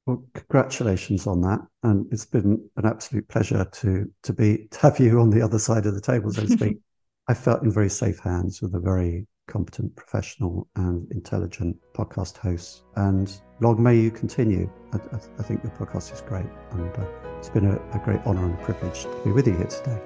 Well, 0.05 0.25
congratulations 0.33 1.27
on 1.27 1.41
that, 1.41 1.59
and 1.83 2.11
it's 2.11 2.25
been 2.25 2.69
an 2.75 2.85
absolute 2.85 3.27
pleasure 3.27 3.65
to 3.65 4.11
to 4.23 4.33
be 4.33 4.67
to 4.71 4.79
have 4.79 4.99
you 4.99 5.19
on 5.19 5.29
the 5.29 5.43
other 5.43 5.59
side 5.59 5.85
of 5.85 5.93
the 5.93 6.01
table, 6.01 6.31
so 6.33 6.41
to 6.41 6.47
speak. 6.47 6.77
I 7.27 7.35
felt 7.35 7.61
in 7.61 7.71
very 7.71 7.89
safe 7.89 8.19
hands 8.19 8.61
with 8.61 8.73
a 8.73 8.79
very 8.79 9.27
competent, 9.47 9.95
professional, 9.95 10.67
and 10.75 11.11
intelligent 11.11 11.77
podcast 11.93 12.37
hosts. 12.37 12.83
And 12.95 13.31
long 13.59 13.81
may 13.81 13.97
you 13.97 14.11
continue. 14.11 14.69
I, 14.93 14.97
I, 14.97 15.19
I 15.39 15.43
think 15.43 15.63
your 15.63 15.71
podcast 15.73 16.13
is 16.13 16.21
great, 16.21 16.45
and 16.71 16.91
uh, 16.97 17.05
it's 17.37 17.49
been 17.49 17.65
a, 17.65 17.75
a 17.93 18.01
great 18.03 18.21
honor 18.25 18.45
and 18.45 18.59
privilege 18.61 19.03
to 19.03 19.21
be 19.23 19.31
with 19.31 19.47
you 19.47 19.55
here 19.55 19.67
today. 19.67 20.01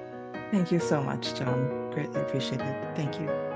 Thank 0.50 0.70
you 0.70 0.80
so 0.80 1.02
much, 1.02 1.34
John. 1.34 1.90
Greatly 1.92 2.20
appreciated. 2.20 2.94
Thank 2.94 3.20
you. 3.20 3.55